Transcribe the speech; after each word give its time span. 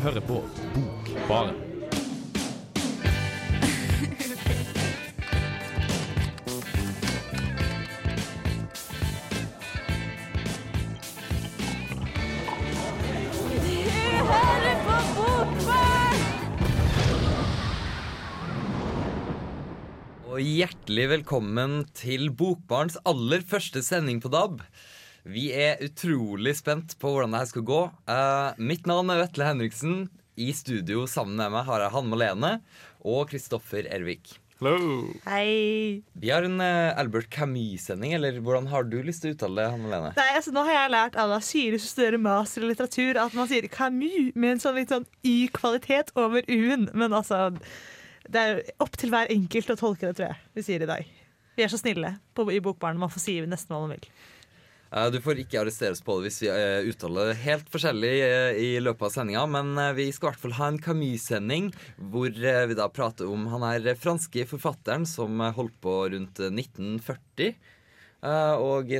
hører 0.00 0.22
på 0.24 0.40
Bokbaren. 0.74 1.58
Og 20.30 20.40
hjertelig 20.40 21.08
velkommen 21.10 21.82
til 21.92 22.30
Bokbarns 22.32 22.96
aller 23.04 23.44
første 23.44 23.82
sending 23.84 24.22
på 24.24 24.32
DAB. 24.32 24.62
Vi 25.28 25.50
er 25.52 25.80
utrolig 25.84 26.54
spent 26.56 26.94
på 27.00 27.10
hvordan 27.12 27.34
det 27.34 27.42
her 27.42 27.48
skal 27.50 27.64
gå. 27.68 27.80
Uh, 28.08 28.56
mitt 28.56 28.86
navn 28.88 29.12
er 29.12 29.20
Vetle 29.26 29.50
Henriksen. 29.50 30.06
I 30.40 30.52
studio 30.56 31.04
sammen 31.10 31.36
med 31.36 31.52
meg 31.52 31.66
har 31.66 31.82
jeg 31.84 31.92
Hanne 31.92 32.08
Malene 32.08 32.52
og 33.04 33.28
Kristoffer 33.28 33.84
Ervik. 33.92 34.38
Hello. 34.60 35.10
Hei. 35.26 36.00
Vi 36.20 36.32
har 36.32 36.44
en 36.48 36.56
uh, 36.60 36.96
Albert 37.00 37.28
Camus-sending, 37.32 38.14
eller 38.16 38.40
hvordan 38.40 38.70
har 38.72 38.88
du 38.88 38.96
lyst 39.04 39.24
til 39.24 39.34
å 39.34 39.36
uttale 39.36 39.60
det? 39.60 39.68
Hanne 39.74 39.90
Malene? 39.90 40.14
Nei, 40.16 40.26
altså, 40.40 40.56
nå 40.56 40.64
har 40.64 40.78
jeg 40.78 40.94
lært 40.96 41.20
av 41.20 41.36
Syre 41.44 41.82
som 41.82 41.92
studerer 41.92 42.24
master 42.24 42.64
i 42.64 42.72
litteratur, 42.72 43.20
at 43.20 43.36
man 43.36 43.52
sier 43.52 43.68
Camus 43.72 44.32
med 44.32 44.54
en 44.54 44.64
sånn 44.64 44.80
litt 44.80 44.92
sånn 44.92 45.08
Y-kvalitet 45.20 46.16
over 46.16 46.44
U-en. 46.48 46.88
Men 46.96 47.16
altså 47.16 47.50
Det 48.24 48.40
er 48.40 48.66
opp 48.80 48.96
til 49.00 49.12
hver 49.12 49.32
enkelt 49.32 49.76
å 49.76 49.80
tolke 49.84 50.08
det, 50.08 50.16
tror 50.16 50.30
jeg. 50.30 50.44
Vi 50.56 50.64
sier 50.64 50.84
i 50.84 50.92
dag. 50.96 51.16
Vi 51.56 51.64
er 51.64 51.72
så 51.72 51.80
snille 51.80 52.16
på, 52.32 52.48
i 52.48 52.60
Bokbarn. 52.64 53.00
Man 53.00 53.12
får 53.12 53.28
si 53.28 53.40
nesten 53.44 53.76
hva 53.76 53.84
man 53.84 53.98
vil. 53.98 54.12
Eh, 54.92 55.10
Du 55.14 55.20
får 55.22 55.38
ikke 55.42 55.60
arresteres 55.62 56.02
på 56.02 56.16
det 56.18 56.28
hvis 56.28 56.40
vi 56.44 56.48
eh, 56.50 56.88
uttaler 56.90 57.30
det 57.30 57.40
helt 57.44 57.68
forskjellig 57.70 58.14
eh, 58.26 58.58
i 58.58 58.70
løpet 58.82 59.06
av 59.06 59.14
sendinga, 59.14 59.44
men 59.50 59.74
vi 59.96 60.08
skal 60.12 60.30
i 60.30 60.32
hvert 60.32 60.42
fall 60.44 60.56
ha 60.58 60.70
en 60.72 60.80
Camus-sending 60.82 61.70
hvor 62.12 62.30
vi 62.34 62.78
da 62.78 62.88
prater 62.90 63.30
om 63.30 63.46
han 63.52 63.66
er 63.70 63.94
franske 63.98 64.46
forfatteren 64.50 65.06
som 65.08 65.38
holdt 65.56 65.78
på 65.84 65.96
rundt 66.16 66.42
eh, 66.42 66.50
1940. 66.50 67.54
eh, 68.26 68.54
Og 68.58 68.90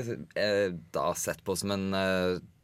da 0.94 1.10
sett 1.18 1.42
på 1.44 1.56
som 1.58 1.74
en 1.74 1.90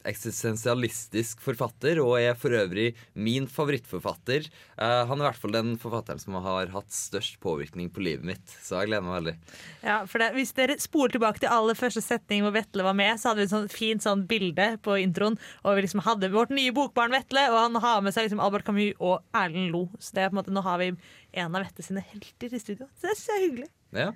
eksistensialistisk 0.09 1.43
forfatter, 1.45 2.01
og 2.03 2.17
er 2.21 2.37
for 2.39 2.55
øvrig 2.57 2.93
min 3.15 3.49
favorittforfatter. 3.51 4.49
Uh, 4.79 5.05
Han 5.09 5.21
er 5.21 5.25
i 5.25 5.29
hvert 5.29 5.43
fall 5.43 5.55
den 5.57 5.75
forfatteren 5.81 6.23
som 6.23 6.39
har 6.45 6.73
hatt 6.75 6.93
størst 6.95 7.39
påvirkning 7.43 7.91
på 7.93 8.05
livet 8.05 8.27
mitt, 8.27 8.57
så 8.62 8.81
jeg 8.81 8.93
gleder 8.93 9.07
meg 9.07 9.19
veldig. 9.19 9.37
Ja, 9.83 9.99
for 10.11 10.23
det, 10.23 10.33
Hvis 10.37 10.55
dere 10.57 10.79
spoler 10.83 11.17
tilbake 11.17 11.43
til 11.43 11.53
aller 11.53 11.79
første 11.79 12.03
setning 12.05 12.45
hvor 12.45 12.55
Vetle 12.57 12.87
var 12.87 12.97
med, 12.99 13.19
så 13.21 13.31
hadde 13.31 13.43
vi 13.43 13.49
et 13.49 13.55
sånt 13.55 13.75
fint 13.75 14.05
sånn 14.05 14.27
bilde 14.31 14.69
på 14.84 14.99
introen. 15.03 15.39
Og 15.65 15.77
vi 15.77 15.87
liksom 15.87 16.05
hadde 16.07 16.33
vårt 16.34 16.55
nye 16.55 16.75
bokbarn 16.77 17.15
Vetle, 17.15 17.49
og 17.53 17.61
han 17.61 17.83
har 17.83 18.05
med 18.05 18.15
seg 18.17 18.29
liksom 18.29 18.43
Albert 18.45 18.67
Camus 18.69 18.97
og 19.01 19.21
Erlend 19.37 19.73
Lo. 19.75 19.87
Så 19.99 20.17
det 20.17 20.25
er 20.25 20.31
på 20.31 20.37
en 20.37 20.43
måte, 20.43 20.55
nå 20.55 20.65
har 20.67 20.81
vi 20.83 20.93
en 21.37 21.55
av 21.55 21.67
Vette 21.67 21.84
sine 21.84 22.05
helter 22.12 22.55
i 22.55 22.62
studio. 22.62 22.89
Så 22.97 23.09
det 23.09 23.17
er 23.17 23.25
jeg 23.27 23.37
er 23.37 23.45
hyggelig. 23.47 23.69
Ja. 23.97 24.12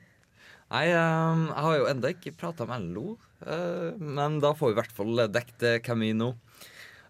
Nei, 0.71 0.87
um, 0.95 1.49
jeg 1.51 1.65
har 1.67 1.77
jo 1.81 1.91
enda 1.91 2.13
ikke 2.15 2.37
prata 2.39 2.67
med 2.69 2.93
LO, 2.95 3.17
eh, 3.17 3.30
men 3.41 4.41
da 4.43 4.55
får 4.55 4.69
vi 4.69 4.75
i 4.75 4.81
hvert 4.81 4.97
fall 4.97 5.25
dekket 5.33 5.67
eh, 5.67 5.81
Camino. 5.85 6.35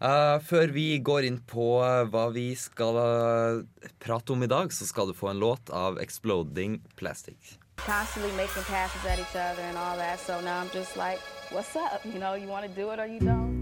Eh, 0.00 0.36
før 0.40 0.70
vi 0.72 0.84
går 1.04 1.26
inn 1.28 1.40
på 1.44 1.64
eh, 1.84 2.06
hva 2.08 2.30
vi 2.32 2.54
skal 2.56 2.96
eh, 2.96 3.90
prate 4.00 4.32
om 4.32 4.46
i 4.46 4.48
dag, 4.48 4.72
så 4.72 4.86
skal 4.88 5.10
du 5.10 5.16
få 5.16 5.28
en 5.28 5.42
låt 5.42 5.68
av 5.70 6.00
Exploding 6.00 6.80
Plastic. 6.96 7.58
constantly 7.86 8.30
making 8.36 8.62
passes 8.64 9.04
at 9.06 9.18
each 9.18 9.34
other 9.34 9.62
and 9.62 9.76
all 9.76 9.96
that. 9.96 10.20
So 10.20 10.40
now 10.40 10.60
I'm 10.60 10.68
just 10.70 10.96
like, 10.96 11.18
what's 11.50 11.74
up? 11.76 12.04
You 12.04 12.18
know, 12.18 12.34
you 12.34 12.46
want 12.46 12.66
to 12.66 12.72
do 12.74 12.90
it 12.90 12.98
or 12.98 13.06
you 13.06 13.20
don't. 13.20 13.60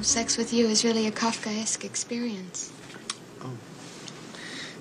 Sex 0.00 0.38
with 0.38 0.52
you 0.52 0.66
is 0.66 0.84
really 0.84 1.06
a 1.06 1.10
Kafkaesque 1.10 1.84
experience. 1.84 2.72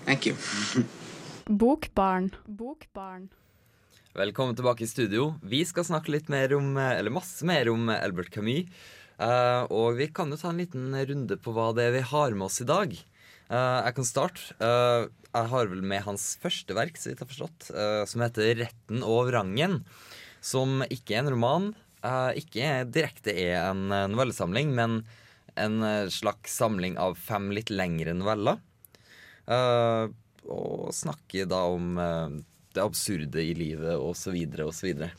Thank 0.05 0.25
you. 0.25 0.33
Bokbarn. 1.49 2.31
Bokbarn. 2.47 3.29
Velkommen 4.13 4.53
tilbake 4.53 4.83
i 4.85 4.87
studio. 4.87 5.31
Vi 5.41 5.63
skal 5.65 5.87
snakke 5.87 6.11
litt 6.13 6.27
mer 6.29 6.51
om, 6.53 6.75
eller 6.77 7.09
masse 7.09 7.41
mer 7.49 7.65
om 7.71 7.87
Albert 7.89 8.29
Camus. 8.29 8.67
Uh, 9.17 9.65
og 9.73 9.97
vi 9.97 10.05
kan 10.13 10.29
jo 10.29 10.37
ta 10.37 10.51
en 10.51 10.59
liten 10.61 10.93
runde 10.93 11.37
på 11.41 11.53
hva 11.55 11.71
det 11.73 11.87
er 11.87 11.95
vi 11.95 12.03
har 12.11 12.35
med 12.37 12.45
oss 12.45 12.61
i 12.61 12.67
dag. 12.69 12.93
Uh, 13.49 13.79
jeg 13.87 13.95
kan 13.97 14.05
starte. 14.05 14.53
Uh, 14.61 15.09
jeg 15.33 15.49
har 15.55 15.71
vel 15.71 15.81
med 15.81 16.05
hans 16.05 16.27
første 16.45 16.77
verk, 16.77 17.01
så 17.01 17.09
vidt 17.09 17.23
jeg 17.23 17.25
har 17.25 17.31
forstått, 17.31 17.71
som 18.11 18.21
heter 18.21 18.53
'Retten 18.53 19.01
og 19.01 19.31
vrangen'. 19.31 19.81
Som 20.45 20.85
ikke 20.85 21.17
er 21.17 21.23
en 21.23 21.33
roman, 21.33 21.67
ikke 22.37 22.85
direkte 22.85 23.33
er 23.33 23.71
en 23.71 23.87
novellesamling, 24.13 24.75
men 24.77 24.99
en 25.57 25.81
slags 26.13 26.53
samling 26.53 27.01
av 27.01 27.17
fem 27.17 27.49
litt 27.49 27.73
lengre 27.73 28.13
noveller. 28.13 28.61
Og 30.45 30.93
snakker 30.93 31.49
da 31.49 31.65
om 31.65 31.97
det 32.73 32.83
absurde 32.83 33.41
i 33.41 33.53
livet, 33.57 33.95
så 34.17 34.33
videre. 34.33 35.11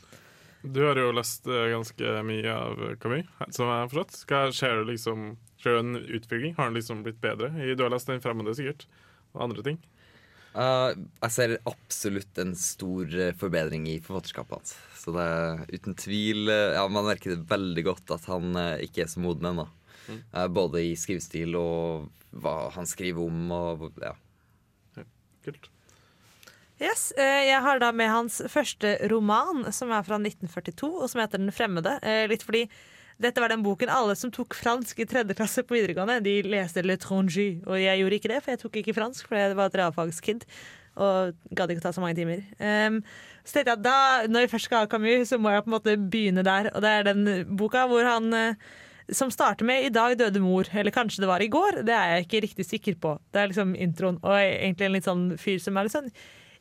Du 0.65 0.81
har 0.81 0.97
jo 0.97 1.11
lest 1.13 1.45
eh, 1.47 1.69
ganske 1.73 2.13
mye 2.25 2.53
av 2.53 2.79
Camus, 3.01 3.27
som 3.53 3.69
jeg 3.69 3.81
har 3.83 3.91
forstått. 3.91 4.55
Ser 4.57 4.79
du 4.79 4.89
liksom 4.89 5.35
du 5.65 5.79
en 5.79 5.97
utvikling? 5.97 6.55
Har 6.57 6.69
den 6.69 6.79
liksom 6.79 7.03
blitt 7.05 7.21
bedre? 7.21 7.51
Du 7.75 7.83
har 7.83 7.93
lest 7.93 8.09
Den 8.09 8.21
fremmede, 8.21 8.55
sikkert, 8.57 8.87
og 9.33 9.45
andre 9.47 9.65
ting. 9.65 9.79
Uh, 10.55 10.95
jeg 11.19 11.33
ser 11.35 11.57
absolutt 11.67 12.37
en 12.39 12.53
stor 12.55 13.11
eh, 13.11 13.33
forbedring 13.35 13.89
i 13.91 13.97
forfatterskapet 13.99 14.55
hans. 14.55 14.75
Så 14.95 15.11
det 15.11 15.25
er 15.27 15.65
uten 15.75 15.97
tvil 15.99 16.47
eh, 16.47 16.77
Ja, 16.77 16.85
man 16.87 17.09
merker 17.09 17.33
det 17.33 17.49
veldig 17.49 17.83
godt 17.89 18.13
at 18.15 18.29
han 18.31 18.55
uh, 18.55 18.77
ikke 18.79 19.03
er 19.03 19.11
så 19.11 19.19
moden 19.19 19.51
ennå. 19.51 19.67
Eh, 20.07 20.47
både 20.47 20.83
i 20.85 20.95
skrivestil 20.99 21.57
og 21.59 22.09
hva 22.35 22.69
han 22.75 22.87
skriver 22.89 23.25
om 23.25 23.51
og 23.55 23.89
ja. 24.01 24.13
Kult. 25.45 25.69
Yes, 26.81 27.13
eh, 27.17 27.47
Jeg 27.47 27.61
har 27.63 27.79
da 27.79 27.91
med 27.95 28.09
hans 28.11 28.41
første 28.51 28.97
roman, 29.07 29.63
som 29.71 29.91
er 29.95 30.03
fra 30.03 30.17
1942, 30.19 30.89
og 30.91 31.09
som 31.09 31.21
heter 31.21 31.39
Den 31.39 31.51
fremmede. 31.55 31.99
Eh, 32.03 32.27
Litt 32.27 32.43
fordi 32.43 32.65
dette 33.17 33.39
var 33.39 33.47
den 33.47 33.63
boken 33.63 33.87
alle 33.87 34.15
som 34.19 34.31
tok 34.31 34.53
fransk 34.53 34.99
i 34.99 35.05
tredje 35.07 35.37
klasse 35.37 35.63
på 35.63 35.77
videregående, 35.77 36.19
de 36.21 36.41
leste 36.43 36.83
Le 36.83 36.97
Trongy. 36.97 37.63
Og 37.65 37.79
jeg 37.79 38.01
gjorde 38.01 38.17
ikke 38.19 38.31
det, 38.33 38.41
for 38.43 38.51
jeg 38.51 38.59
tok 38.59 38.75
ikke 38.81 38.95
fransk, 38.97 39.27
for 39.29 39.39
jeg 39.39 39.55
var 39.55 39.71
et 39.71 39.77
realfagskid. 39.79 40.43
Og 40.99 41.31
gadd 41.55 41.71
ikke 41.71 41.79
å 41.79 41.85
ta 41.87 41.93
så 41.95 42.03
mange 42.03 42.19
timer. 42.19 42.43
Um, 42.59 42.99
så 43.43 43.55
tenkte 43.55 43.71
jeg 43.71 43.79
at 43.79 43.87
da, 43.87 44.27
når 44.27 44.45
vi 44.45 44.51
først 44.51 44.67
skal 44.67 44.83
ha 44.83 44.91
Camus, 44.91 45.31
så 45.31 45.39
må 45.39 45.51
jeg 45.51 45.63
på 45.63 45.71
en 45.71 45.77
måte 45.77 45.95
begynne 45.95 46.43
der. 46.43 46.73
Og 46.75 46.83
det 46.83 46.91
er 46.91 47.07
den 47.07 47.55
boka 47.55 47.87
hvor 47.87 48.03
han 48.03 48.31
eh, 48.35 48.55
som 49.11 49.31
starter 49.31 49.63
med 49.63 49.85
'I 49.85 49.95
dag 49.95 50.17
døde 50.19 50.43
mor', 50.43 50.67
eller 50.73 50.91
kanskje 50.91 51.23
det 51.23 51.27
var 51.31 51.39
i 51.39 51.47
går. 51.47 51.83
Det 51.87 51.95
er 51.95 52.15
jeg 52.15 52.27
ikke 52.27 52.43
riktig 52.47 52.65
sikker 52.65 52.95
på. 52.99 53.19
Det 53.31 53.39
er 53.39 53.47
liksom 53.47 53.75
introen. 53.75 54.19
Og 54.23 54.35
egentlig 54.35 54.85
en 54.85 54.97
litt 54.97 55.07
sånn 55.07 55.37
fyr 55.37 55.59
som 55.59 55.77
er 55.77 55.83
litt 55.83 55.95
sånn 55.95 56.11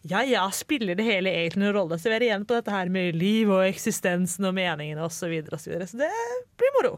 ja 0.04 0.20
ja, 0.28 0.44
spiller 0.52 0.98
det 0.98 1.06
hele 1.06 1.32
egentlig 1.32 1.64
noen 1.64 1.76
rolle? 1.78 1.98
Så 1.98 2.10
vi 2.10 2.18
er 2.18 2.26
igjen 2.26 2.44
på 2.44 2.58
dette 2.58 2.72
her 2.72 2.92
med 2.92 3.16
liv 3.16 3.48
og 3.48 3.64
eksistensen 3.64 4.44
og 4.44 4.54
meningene 4.56 5.04
osv. 5.06 5.24
Så, 5.24 5.32
videre, 5.32 5.56
og 5.56 5.62
så, 5.62 5.72
videre. 5.72 5.88
så 5.88 6.00
det 6.02 6.12
blir 6.60 6.74
moro. 6.76 6.94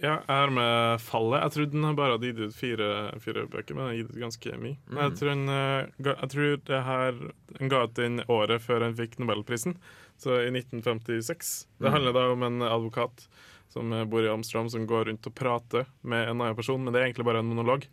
Ja, 0.00 0.14
jeg 0.24 0.44
er 0.46 0.52
med 0.56 1.02
Fallet. 1.04 1.42
Jeg 1.42 1.52
trodde 1.56 1.76
den 1.76 1.96
bare 1.98 2.14
hadde 2.14 2.30
gitt 2.30 2.38
ut 2.40 2.56
fire, 2.56 2.86
fire 3.20 3.44
bøker, 3.52 3.76
men 3.76 3.82
den 3.82 3.90
har 3.90 3.98
gitt 3.98 4.14
ut 4.14 4.22
ganske 4.22 4.60
mye. 4.62 4.78
Men 4.88 5.02
jeg 5.02 5.16
tror, 5.18 5.30
den, 5.34 5.42
eh, 5.52 6.06
jeg 6.06 6.30
tror 6.32 6.54
det 6.70 6.82
her 6.86 7.18
Den 7.58 7.72
ga 7.72 7.82
ut 7.84 7.98
den 7.98 8.22
året 8.30 8.64
før 8.64 8.86
han 8.86 8.96
fikk 8.96 9.18
Nobelprisen, 9.20 9.76
så 10.16 10.38
i 10.40 10.48
1956. 10.54 11.66
Det 11.82 11.92
handler 11.92 12.16
da 12.16 12.24
om 12.32 12.46
en 12.46 12.62
advokat 12.62 13.26
som 13.68 13.92
eh, 13.92 14.06
bor 14.08 14.24
i 14.24 14.30
Amsterdam, 14.32 14.70
som 14.72 14.86
går 14.88 15.10
rundt 15.10 15.26
og 15.28 15.36
prater 15.36 15.90
med 16.00 16.28
en 16.28 16.38
annen 16.38 16.56
person, 16.56 16.80
men 16.80 16.94
det 16.94 17.02
er 17.02 17.10
egentlig 17.10 17.28
bare 17.28 17.44
en 17.44 17.52
monolog. 17.52 17.84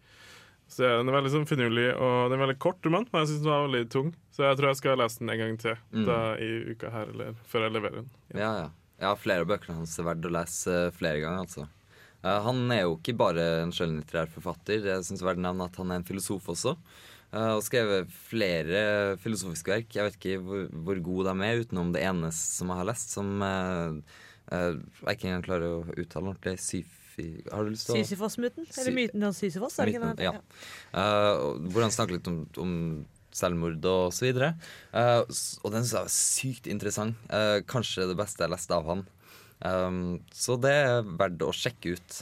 Så 0.67 0.83
Den 0.83 1.07
er 1.09 1.15
veldig 1.15 1.31
sånn 1.31 1.47
finurlig, 1.47 1.87
og 1.95 2.27
den 2.27 2.37
er 2.37 2.43
veldig 2.43 2.59
kort 2.61 2.83
men 2.91 3.07
jeg 3.07 3.29
syns 3.29 3.43
den 3.45 3.53
var 3.53 3.65
veldig 3.69 3.87
tung. 3.93 4.11
Så 4.35 4.43
jeg 4.45 4.59
tror 4.59 4.69
jeg 4.69 4.79
skal 4.81 4.99
lese 4.99 5.21
den 5.21 5.31
en 5.33 5.41
gang 5.41 5.55
til 5.61 6.05
da, 6.07 6.19
i 6.43 6.49
uka 6.73 6.91
her, 6.93 7.13
eller 7.13 7.39
før 7.47 7.65
jeg 7.65 7.75
leverer 7.77 8.01
den. 8.01 8.11
Ja, 8.35 8.51
ja. 8.59 8.67
ja 9.05 9.15
flere 9.19 9.45
av 9.45 9.51
bøkene 9.53 9.79
hans 9.79 9.95
er 9.97 10.07
verdt 10.09 10.27
å 10.27 10.33
lese 10.35 10.75
eh, 10.75 10.93
flere 10.95 11.23
ganger, 11.23 11.47
altså. 11.47 11.67
Uh, 12.25 12.39
han 12.43 12.63
er 12.73 12.83
jo 12.83 12.97
ikke 12.97 13.15
bare 13.17 13.45
en 13.61 13.71
skjønnlitterær 13.75 14.31
forfatter. 14.33 14.83
Jeg 14.83 15.05
er 15.05 15.25
verdt 15.27 15.39
å 15.39 15.47
nevne 15.47 15.69
at 15.69 15.79
han 15.79 15.93
er 15.93 16.01
en 16.01 16.07
filosof 16.07 16.51
også. 16.53 16.75
Uh, 17.31 17.53
og 17.57 17.63
skrevet 17.63 18.11
flere 18.29 18.81
filosofiske 19.23 19.71
verk. 19.71 19.91
Jeg 19.95 20.07
vet 20.07 20.19
ikke 20.19 20.43
hvor, 20.43 20.67
hvor 20.87 21.03
gode 21.05 21.31
de 21.31 21.47
er, 21.47 21.63
utenom 21.63 21.95
det 21.95 22.03
ene 22.07 22.31
som 22.35 22.73
jeg 22.73 22.81
har 22.81 22.89
lest, 22.91 23.15
som 23.15 23.33
uh, 23.43 23.99
jeg 24.51 25.17
ikke 25.17 25.29
engang 25.29 25.47
klarer 25.47 25.79
å 25.79 25.83
uttale 25.95 26.33
ordentlig. 26.33 26.57
Syfi... 26.63 27.06
Har 27.51 27.63
du 27.65 27.71
lyst 27.73 27.87
til 27.89 27.95
å 27.95 27.99
Sisyfos-myten? 28.03 28.65
Sy- 28.69 28.81
Eller 28.83 28.93
myten 28.97 29.23
om 29.25 29.33
Sisyfos? 29.33 29.77
Er 29.81 29.89
det 29.89 29.95
ikke 29.97 30.09
det? 30.19 30.27
ja. 30.27 30.33
Uh, 30.93 31.57
hvor 31.73 31.81
han 31.87 31.93
snakker 31.95 32.17
litt 32.19 32.27
om, 32.29 32.43
om 32.61 32.73
selvmord 33.33 33.85
og 33.89 34.13
så 34.13 34.27
videre. 34.27 34.51
Uh, 34.93 35.23
og 35.65 35.73
den 35.73 35.81
synes 35.85 35.93
jeg 35.95 36.05
var 36.05 36.13
sykt 36.13 36.69
interessant. 36.71 37.17
Uh, 37.33 37.59
kanskje 37.69 38.05
det 38.11 38.17
beste 38.19 38.45
jeg 38.45 38.53
leste 38.53 38.77
av 38.77 38.85
han. 38.91 39.03
Um, 39.65 39.99
så 40.37 40.59
det 40.61 40.73
er 40.83 41.01
verdt 41.17 41.41
å 41.41 41.49
sjekke 41.57 41.95
ut. 41.97 42.19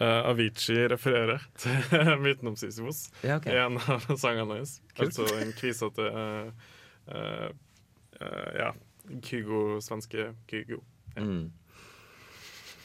Uh, 0.00 0.30
Avicii 0.30 0.86
refererer 0.88 1.42
til 1.60 2.16
myten 2.24 2.48
om 2.48 2.56
Sisyfos 2.56 3.10
Ja, 3.20 3.36
okay. 3.36 3.52
i 3.52 3.60
en 3.60 3.76
av 3.76 4.06
sangene 4.22 4.56
hans. 4.62 4.78
Altså 4.96 5.26
en 5.36 5.52
kvisete 5.58 6.06
uh, 6.08 6.48
uh, 7.12 7.50
Ja, 8.56 8.72
Kygo, 9.24 9.80
svenske 9.84 10.30
Kygo. 10.48 10.80
Mm. 11.20 11.50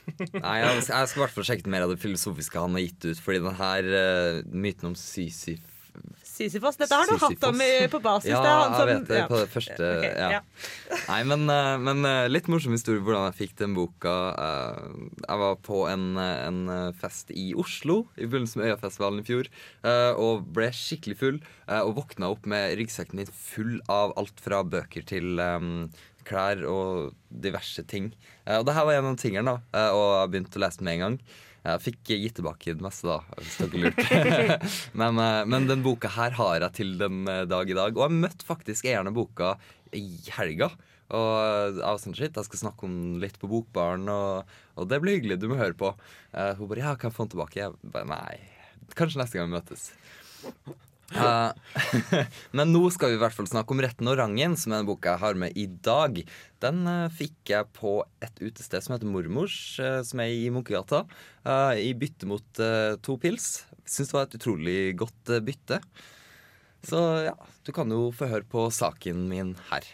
Nei, 0.46 0.58
jeg, 0.62 0.82
jeg 0.88 1.12
skal 1.12 1.20
i 1.20 1.24
hvert 1.26 1.36
fall 1.38 1.48
sjekke 1.52 1.72
mer 1.72 1.86
av 1.88 1.94
det 1.96 2.02
filosofiske 2.04 2.60
han 2.62 2.78
har 2.78 2.86
gitt 2.88 3.08
ut. 3.12 3.22
Fordi 3.26 3.42
den 3.46 3.58
her 3.62 3.88
uh, 3.96 4.44
myten 4.52 4.92
om 4.92 5.00
Sysif 5.00 5.72
Sisyfos. 6.36 6.76
Dette 6.76 6.92
har 6.92 7.08
du 7.08 7.14
Sisyfos. 7.14 7.38
hatt 7.38 7.44
om 7.48 7.62
i- 7.64 7.88
på 7.88 8.02
basis. 8.04 8.28
Ja, 8.34 8.42
han 8.44 8.74
jeg 8.76 8.88
vet 8.90 9.08
det. 9.08 9.20
ja. 9.22 9.28
På 9.30 9.38
det 9.40 9.48
første 9.54 9.86
okay, 9.96 10.10
ja. 10.20 10.30
ja. 10.34 10.42
Nei, 11.08 11.20
men, 11.30 11.46
eh, 11.48 11.78
men 11.80 12.04
eh, 12.10 12.26
litt 12.28 12.50
morsom 12.52 12.76
historie 12.76 13.00
hvordan 13.00 13.30
jeg 13.30 13.38
fikk 13.38 13.54
den 13.62 13.78
boka. 13.78 14.16
Jeg 15.24 15.40
var 15.40 15.56
på 15.64 15.86
en, 15.88 16.18
en 16.20 16.60
fest 17.00 17.32
i 17.32 17.54
Oslo 17.56 18.02
i 18.20 18.28
begynnelsen 18.28 18.60
med 18.60 18.74
Øyafestivalen 18.74 19.24
i 19.24 19.28
fjor. 19.30 19.48
Og 20.20 20.44
ble 20.58 20.68
skikkelig 20.76 21.16
full. 21.22 21.40
Og 21.80 21.96
våkna 22.02 22.34
opp 22.36 22.44
med 22.52 22.76
ryggsekken 22.82 23.22
min 23.22 23.32
full 23.32 23.80
av 23.88 24.12
alt 24.20 24.44
fra 24.44 24.60
bøker 24.68 25.08
til 25.08 25.40
klær 26.28 26.62
og 26.70 27.14
diverse 27.30 27.84
ting. 27.90 28.12
Eh, 28.46 28.58
Og 28.60 28.66
det 28.68 28.76
her 28.78 28.86
var 28.88 29.00
en 29.00 29.12
av 29.14 29.18
tingene, 29.22 29.56
da. 29.56 29.80
eh, 29.80 29.92
Og 29.96 30.06
jeg 30.22 30.32
begynte 30.34 30.60
å 30.60 30.64
lese 30.66 30.82
den 30.82 30.90
med 30.90 30.98
en 30.98 31.04
gang. 31.06 31.20
Jeg 31.66 31.82
fikk 31.82 32.12
gitt 32.14 32.36
tilbake 32.38 32.76
det 32.78 32.84
meste, 32.86 33.08
da, 33.10 33.40
hvis 33.42 33.56
dere 33.58 33.80
lurte. 33.86 34.58
men, 35.02 35.22
eh, 35.24 35.46
men 35.50 35.66
den 35.70 35.82
boka 35.86 36.12
her 36.14 36.36
har 36.38 36.60
jeg 36.62 36.76
til 36.82 36.98
den 37.02 37.24
dag 37.26 37.70
i 37.72 37.78
dag. 37.78 37.96
Og 37.98 38.04
jeg 38.06 38.20
møtte 38.26 38.46
faktisk 38.46 38.86
eieren 38.90 39.10
av 39.10 39.18
boka 39.18 39.56
i 39.98 40.06
helga. 40.38 40.70
Og 41.16 41.32
jeg 41.38 41.82
var 41.86 42.00
sånn, 42.02 42.16
shit, 42.18 42.34
jeg 42.38 42.48
skal 42.50 42.62
snakke 42.64 42.86
om 42.88 42.94
den 42.98 43.20
litt 43.22 43.36
på 43.42 43.50
Bokbaren, 43.50 44.08
og, 44.10 44.56
og 44.76 44.88
det 44.90 44.98
blir 45.04 45.20
hyggelig. 45.20 45.38
Du 45.42 45.46
må 45.52 45.58
høre 45.60 45.78
på. 45.78 45.92
Uh, 46.34 46.54
hun 46.58 46.66
bare 46.72 46.82
ja, 46.82 46.94
kan 46.98 47.12
jeg 47.12 47.18
få 47.18 47.28
den 47.28 47.34
tilbake? 47.36 47.60
Jeg 47.62 47.92
bare 47.94 48.10
nei. 48.10 48.40
Kanskje 48.98 49.22
neste 49.22 49.38
gang 49.38 49.52
vi 49.52 49.58
møtes. 49.60 49.84
Eh, 51.14 52.26
men 52.58 52.72
nå 52.74 52.88
skal 52.94 53.12
vi 53.12 53.20
i 53.20 53.22
hvert 53.22 53.36
fall 53.36 53.50
snakke 53.50 53.76
om 53.76 53.82
Retten 53.84 54.10
og 54.10 54.18
rangen, 54.20 54.56
som 54.58 54.74
er 54.74 54.82
den 54.82 54.90
boka 54.90 55.14
jeg 55.14 55.24
har 55.24 55.40
med 55.40 55.60
i 55.60 55.68
dag. 55.68 56.22
Den 56.64 56.82
uh, 56.90 57.12
fikk 57.14 57.52
jeg 57.52 57.70
på 57.78 58.00
et 58.26 58.42
utested 58.42 58.86
som 58.86 58.96
heter 58.96 59.10
Mormors, 59.12 59.58
uh, 59.82 60.02
som 60.08 60.24
er 60.24 60.34
i 60.34 60.50
Munkegata, 60.54 61.04
i 61.78 61.92
bytte 61.94 62.26
mot 62.26 62.62
to 63.06 63.16
pils. 63.22 63.68
Syns 63.86 64.10
det 64.10 64.16
var 64.18 64.26
et 64.26 64.40
utrolig 64.40 64.80
godt 64.98 65.30
bytte. 65.46 65.78
Så 66.86 67.02
ja, 67.28 67.36
du 67.66 67.70
kan 67.74 67.94
jo 67.94 68.08
få 68.14 68.32
høre 68.32 68.50
på 68.50 68.66
saken 68.74 69.28
min 69.30 69.54
her. 69.70 69.86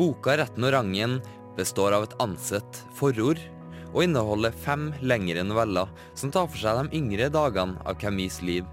Boka 0.00 0.32
Retten 0.40 0.64
og 0.64 0.72
rangen 0.72 1.18
består 1.58 1.92
av 1.92 2.06
et 2.06 2.14
ansett 2.24 2.78
forord 2.96 3.40
og 3.90 4.04
inneholder 4.06 4.54
fem 4.64 4.86
lengre 5.04 5.42
noveller 5.44 5.90
som 6.16 6.32
tar 6.32 6.46
for 6.48 6.62
seg 6.62 6.78
de 6.78 6.96
yngre 6.96 7.26
dagene 7.34 7.76
av 7.84 7.98
Camus' 8.00 8.38
liv. 8.40 8.64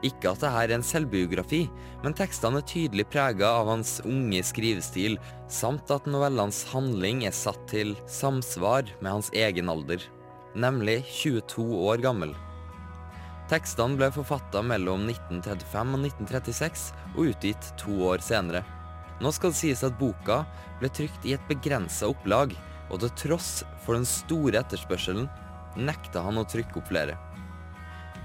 Ikke 0.00 0.30
at 0.30 0.40
dette 0.40 0.62
er 0.62 0.72
en 0.72 0.86
selvbiografi, 0.86 1.64
men 2.04 2.16
tekstene 2.16 2.62
er 2.62 2.68
tydelig 2.70 3.08
prega 3.12 3.50
av 3.58 3.68
hans 3.74 3.98
unge 4.06 4.40
skrivestil, 4.46 5.18
samt 5.52 5.90
at 5.92 6.08
novellenes 6.08 6.62
handling 6.72 7.26
er 7.28 7.36
satt 7.36 7.60
til 7.68 7.92
samsvar 8.08 8.88
med 9.02 9.10
hans 9.18 9.28
egen 9.34 9.68
alder, 9.68 10.00
nemlig 10.56 11.02
22 11.10 11.66
år 11.90 12.00
gammel. 12.08 12.32
Tekstene 13.52 14.00
ble 14.00 14.12
forfatta 14.16 14.64
mellom 14.64 15.10
1935 15.10 15.94
og 15.98 16.08
1936 16.08 16.88
og 17.16 17.22
utgitt 17.34 17.72
to 17.84 18.00
år 18.14 18.24
senere. 18.24 18.64
Nå 19.18 19.32
skal 19.34 19.50
det 19.52 19.58
sies 19.58 19.84
at 19.86 19.98
boka 19.98 20.44
ble 20.78 20.90
trykt 20.94 21.26
i 21.26 21.34
et 21.34 21.48
begrensa 21.50 22.10
opplag, 22.10 22.54
og 22.88 23.02
til 23.02 23.14
tross 23.24 23.50
for 23.84 23.98
den 23.98 24.06
store 24.08 24.62
etterspørselen 24.62 25.26
nekta 25.78 26.22
han 26.24 26.38
å 26.40 26.46
trykke 26.48 26.78
opp 26.80 26.88
flere. 26.90 27.18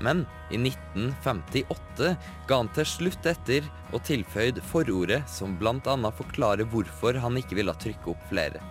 Men 0.04 0.24
i 0.52 0.58
1958 0.58 2.14
ga 2.48 2.60
han 2.60 2.70
til 2.76 2.88
slutt 2.90 3.26
etter 3.30 3.66
og 3.94 4.04
tilføyd 4.08 4.62
forordet 4.72 5.22
som 5.30 5.58
bl.a. 5.60 5.96
forklarer 6.18 6.70
hvorfor 6.70 7.20
han 7.24 7.38
ikke 7.40 7.60
ville 7.60 7.76
trykke 7.84 8.14
opp 8.14 8.24
flere. 8.32 8.62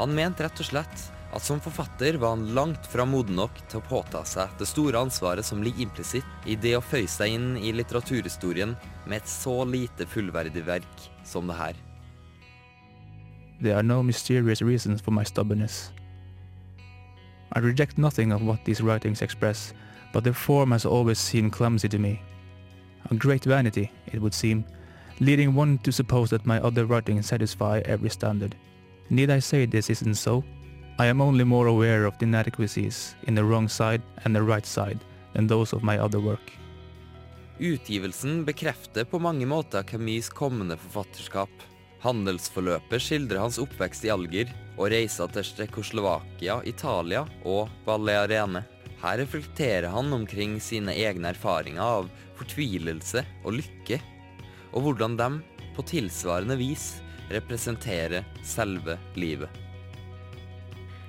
Han 0.00 0.14
mente 0.14 0.44
rett 0.44 0.60
og 0.60 0.68
slett 0.68 1.06
at 1.36 1.42
som 1.42 1.60
forfatter 1.60 2.18
var 2.20 2.36
han 2.36 2.52
langt 2.54 2.86
fra 2.88 3.06
moden 3.08 3.38
nok 3.40 3.58
til 3.66 3.80
å 3.80 3.88
påta 3.88 4.22
seg 4.28 4.52
det 4.60 4.68
store 4.68 5.00
ansvaret 5.06 5.46
som 5.46 5.62
ligger 5.64 5.88
implisitt 5.88 6.48
i 6.48 6.56
det 6.60 6.76
å 6.78 6.84
føye 6.84 7.10
seg 7.10 7.34
inn 7.34 7.50
i 7.58 7.74
litteraturhistorien 7.76 8.76
med 9.06 9.20
et 9.20 9.30
så 9.30 9.58
lite 9.68 10.06
fullverdig 10.08 10.64
verk 10.66 11.10
som 11.26 11.46
det 11.46 11.56
her. 11.56 11.72
There 13.60 13.74
are 13.74 13.82
no 13.82 14.02
mysterious 14.02 14.62
reasons 14.62 15.00
for 15.00 15.10
my 15.10 15.24
stubbornness. 15.24 15.92
I 17.52 17.60
reject 17.60 17.98
nothing 17.98 18.32
of 18.32 18.42
what 18.42 18.64
these 18.64 18.82
writings 18.82 19.22
express, 19.22 19.72
but 20.12 20.24
their 20.24 20.34
form 20.34 20.72
has 20.72 20.84
always 20.84 21.18
seemed 21.18 21.52
clumsy 21.52 21.88
to 21.88 21.98
me. 21.98 22.20
A 23.10 23.14
great 23.14 23.44
vanity, 23.44 23.90
it 24.12 24.20
would 24.20 24.34
seem, 24.34 24.64
leading 25.20 25.54
one 25.54 25.78
to 25.78 25.92
suppose 25.92 26.30
that 26.30 26.46
my 26.46 26.60
other 26.60 26.84
writings 26.84 27.26
satisfy 27.26 27.80
every 27.84 28.10
standard. 28.10 28.54
Need 29.08 29.30
I 29.30 29.38
say 29.38 29.64
this 29.64 29.90
isn't 29.90 30.16
so? 30.16 30.44
I 30.98 31.06
am 31.06 31.20
only 31.20 31.44
more 31.44 31.66
aware 31.66 32.04
of 32.04 32.18
the 32.18 32.24
inadequacies 32.24 33.14
in 33.24 33.34
the 33.34 33.44
wrong 33.44 33.68
side 33.68 34.02
and 34.24 34.34
the 34.34 34.42
right 34.42 34.66
side 34.66 34.98
than 35.32 35.46
those 35.46 35.72
of 35.72 35.82
my 35.82 35.98
other 35.98 36.20
work. 36.20 36.52
Utgivelsen 37.58 38.44
bekrefter 38.44 39.04
på 39.04 39.18
mange 39.18 39.46
måter 39.46 39.82
Camus' 39.82 40.28
kommende 40.28 40.76
forfatterskap. 40.76 41.50
Handelsforløpet 42.04 43.00
skildrer 43.00 43.40
hans 43.40 43.56
oppvekst 43.58 44.04
i 44.04 44.12
Alger 44.12 44.52
og 44.76 44.90
reiser 44.92 45.30
til 45.32 45.46
Tsjekkoslovakia, 45.48 46.58
Italia 46.68 47.24
og 47.48 47.72
Balearene. 47.86 48.60
Her 49.00 49.18
reflekterer 49.22 49.88
han 49.88 50.12
omkring 50.12 50.60
sine 50.60 50.92
egne 51.00 51.32
erfaringer 51.32 51.80
av 51.80 52.12
fortvilelse 52.36 53.24
og 53.44 53.58
lykke, 53.62 54.02
og 54.76 54.84
hvordan 54.84 55.16
de 55.16 55.32
på 55.76 55.88
tilsvarende 55.88 56.60
vis 56.60 56.98
representerer 57.32 58.28
selve 58.44 59.00
livet. 59.16 59.48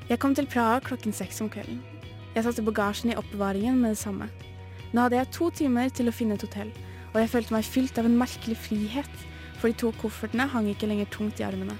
Jeg 0.07 0.23
kom 0.23 0.31
til 0.31 0.47
Praha 0.47 0.79
klokken 0.79 1.11
seks 1.11 1.43
om 1.43 1.51
kvelden. 1.51 1.83
Jeg 2.35 2.47
satte 2.47 2.63
bagasjen 2.63 3.11
i 3.11 3.19
oppbevaringen 3.19 3.81
med 3.83 3.97
det 3.97 4.05
samme. 4.07 4.31
Nå 4.93 5.03
hadde 5.03 5.19
jeg 5.19 5.31
to 5.35 5.49
timer 5.51 5.89
til 5.91 6.07
å 6.07 6.15
finne 6.15 6.37
et 6.37 6.45
hotell, 6.45 6.71
og 7.13 7.19
jeg 7.19 7.31
følte 7.33 7.55
meg 7.55 7.67
fylt 7.67 7.99
av 7.99 8.07
en 8.07 8.17
merkelig 8.19 8.57
frihet, 8.67 9.23
for 9.57 9.67
de 9.67 9.79
to 9.81 9.91
koffertene 9.99 10.47
hang 10.51 10.69
ikke 10.71 10.87
lenger 10.87 11.09
tungt 11.11 11.41
i 11.41 11.45
armene. 11.47 11.75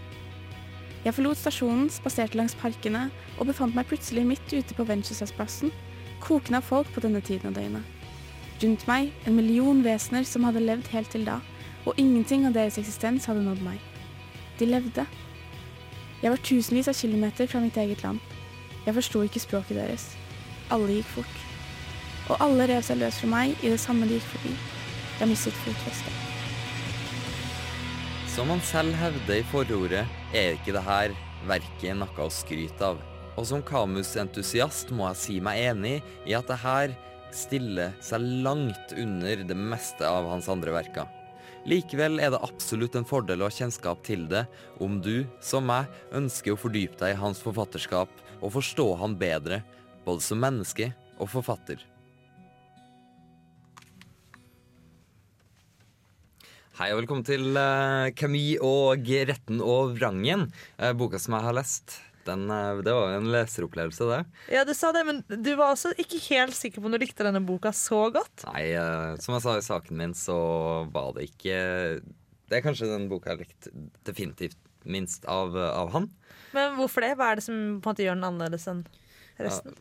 Jeg 1.06 1.16
forlot 1.16 1.40
stasjonen, 1.40 1.92
spaserte 1.94 2.36
langs 2.36 2.56
parkene 2.58 3.06
og 3.38 3.48
befant 3.48 3.76
meg 3.78 3.88
plutselig 3.88 4.26
midt 4.28 4.52
ute 4.52 4.76
på 4.76 4.86
Venturesplassen, 4.90 5.72
kokende 6.20 6.60
av 6.60 6.68
folk 6.68 6.90
på 6.92 7.04
denne 7.06 7.22
tiden 7.24 7.52
av 7.52 7.56
døgnet. 7.56 7.94
Rundt 8.58 8.88
meg 8.90 9.14
en 9.30 9.38
million 9.38 9.84
vesener 9.86 10.26
som 10.28 10.44
hadde 10.48 10.66
levd 10.66 10.90
helt 10.92 11.14
til 11.14 11.24
da, 11.28 11.38
og 11.86 11.96
ingenting 12.02 12.48
av 12.50 12.58
deres 12.58 12.80
eksistens 12.82 13.30
hadde 13.30 13.46
nådd 13.46 13.64
meg. 13.64 13.80
De 14.60 14.68
levde. 14.68 15.06
Jeg 16.24 16.34
var 16.34 16.42
tusenvis 16.44 16.90
av 16.90 16.98
kilometer 16.98 17.48
fra 17.48 17.62
mitt 17.64 17.78
eget 17.78 18.04
land. 18.04 18.20
Jeg 18.88 18.98
forsto 18.98 19.22
ikke 19.24 19.46
språket 19.46 19.78
deres. 19.78 20.10
Alle 20.74 20.98
gikk 20.98 21.14
fort. 21.20 21.47
Og 22.28 22.42
alle 22.44 22.68
rev 22.68 22.84
seg 22.84 23.00
løs 23.00 23.22
fra 23.22 23.30
meg 23.32 23.56
i 23.64 23.72
det 23.72 23.80
samme 23.82 24.08
de 24.08 24.18
gikk 24.18 24.32
forbi. 24.34 24.56
Jeg 25.18 25.32
mistet 25.32 25.62
fotfestet. 25.64 26.24
Som 28.30 28.52
han 28.54 28.62
selv 28.62 28.94
hevder 29.00 29.40
i 29.40 29.46
forordet, 29.50 30.04
er 30.36 30.58
ikke 30.58 30.76
det 30.76 30.84
her 30.86 31.14
verket 31.50 31.98
noe 31.98 32.26
å 32.28 32.34
skryte 32.34 32.92
av. 32.92 33.00
Og 33.38 33.48
som 33.50 33.64
Camus-entusiast 33.66 34.92
må 34.94 35.08
jeg 35.10 35.22
si 35.22 35.38
meg 35.42 35.62
enig 35.72 35.96
i 36.28 36.36
at 36.38 36.50
det 36.50 36.60
her 36.62 36.94
stiller 37.34 37.96
seg 38.04 38.24
langt 38.46 38.94
under 38.98 39.44
det 39.48 39.58
meste 39.58 40.06
av 40.06 40.30
hans 40.30 40.50
andre 40.52 40.76
verker. 40.76 41.10
Likevel 41.68 42.22
er 42.24 42.32
det 42.32 42.44
absolutt 42.46 42.96
en 42.96 43.08
fordel 43.08 43.42
å 43.42 43.50
ha 43.50 43.54
kjennskap 43.54 44.06
til 44.06 44.24
det 44.32 44.46
om 44.84 45.02
du, 45.04 45.26
som 45.44 45.66
meg, 45.68 45.90
ønsker 46.16 46.54
å 46.54 46.62
fordype 46.62 47.02
deg 47.02 47.16
i 47.16 47.20
hans 47.20 47.42
forfatterskap 47.44 48.12
og 48.38 48.54
forstå 48.56 48.88
han 49.02 49.18
bedre, 49.20 49.64
både 50.06 50.24
som 50.24 50.40
menneske 50.40 50.94
og 51.18 51.34
forfatter. 51.34 51.82
Hei 56.78 56.92
og 56.94 57.00
velkommen 57.00 57.24
til 57.26 57.56
uh, 57.58 58.12
Camus 58.14 58.60
og 58.62 59.08
Retten 59.26 59.64
og 59.66 59.96
vrangen. 59.96 60.44
Uh, 60.78 60.92
boka 60.94 61.18
som 61.18 61.34
jeg 61.34 61.46
har 61.48 61.56
lest. 61.58 61.96
Den, 62.28 62.44
eh, 62.52 62.82
det 62.84 62.92
var 62.92 63.14
jo 63.14 63.22
en 63.22 63.30
leseropplevelse, 63.32 64.06
det. 64.12 64.20
Ja, 64.52 64.66
du 64.68 64.74
sa 64.76 64.92
det, 64.94 65.02
men 65.08 65.22
du 65.26 65.50
var 65.56 65.72
også 65.72 65.94
ikke 65.98 66.20
helt 66.28 66.54
sikker 66.54 66.84
på 66.84 66.90
om 66.90 66.94
du 66.94 67.00
likte 67.00 67.24
denne 67.26 67.40
boka 67.48 67.72
så 67.74 68.02
godt. 68.14 68.44
Nei, 68.52 68.66
eh, 68.76 69.16
som 69.24 69.34
jeg 69.38 69.46
sa 69.48 69.56
i 69.56 69.64
saken 69.64 69.98
min, 69.98 70.14
så 70.14 70.38
var 70.94 71.16
det 71.16 71.30
ikke 71.32 71.58
Det 72.52 72.60
er 72.60 72.66
kanskje 72.68 72.92
den 72.92 73.08
boka 73.10 73.32
jeg 73.34 73.48
likte 73.48 73.74
definitivt 74.06 74.60
minst 74.86 75.26
av, 75.26 75.56
av 75.56 75.96
han. 75.96 76.12
Men 76.54 76.76
hvorfor 76.78 77.08
det? 77.08 77.16
Hva 77.18 77.32
er 77.32 77.40
det 77.40 77.48
som 77.48 77.56
på 77.80 77.90
en 77.90 77.96
måte 77.96 78.06
gjør 78.06 78.20
den 78.20 78.28
annerledes 78.28 78.68
enn 78.70 78.84
resten? 79.42 79.74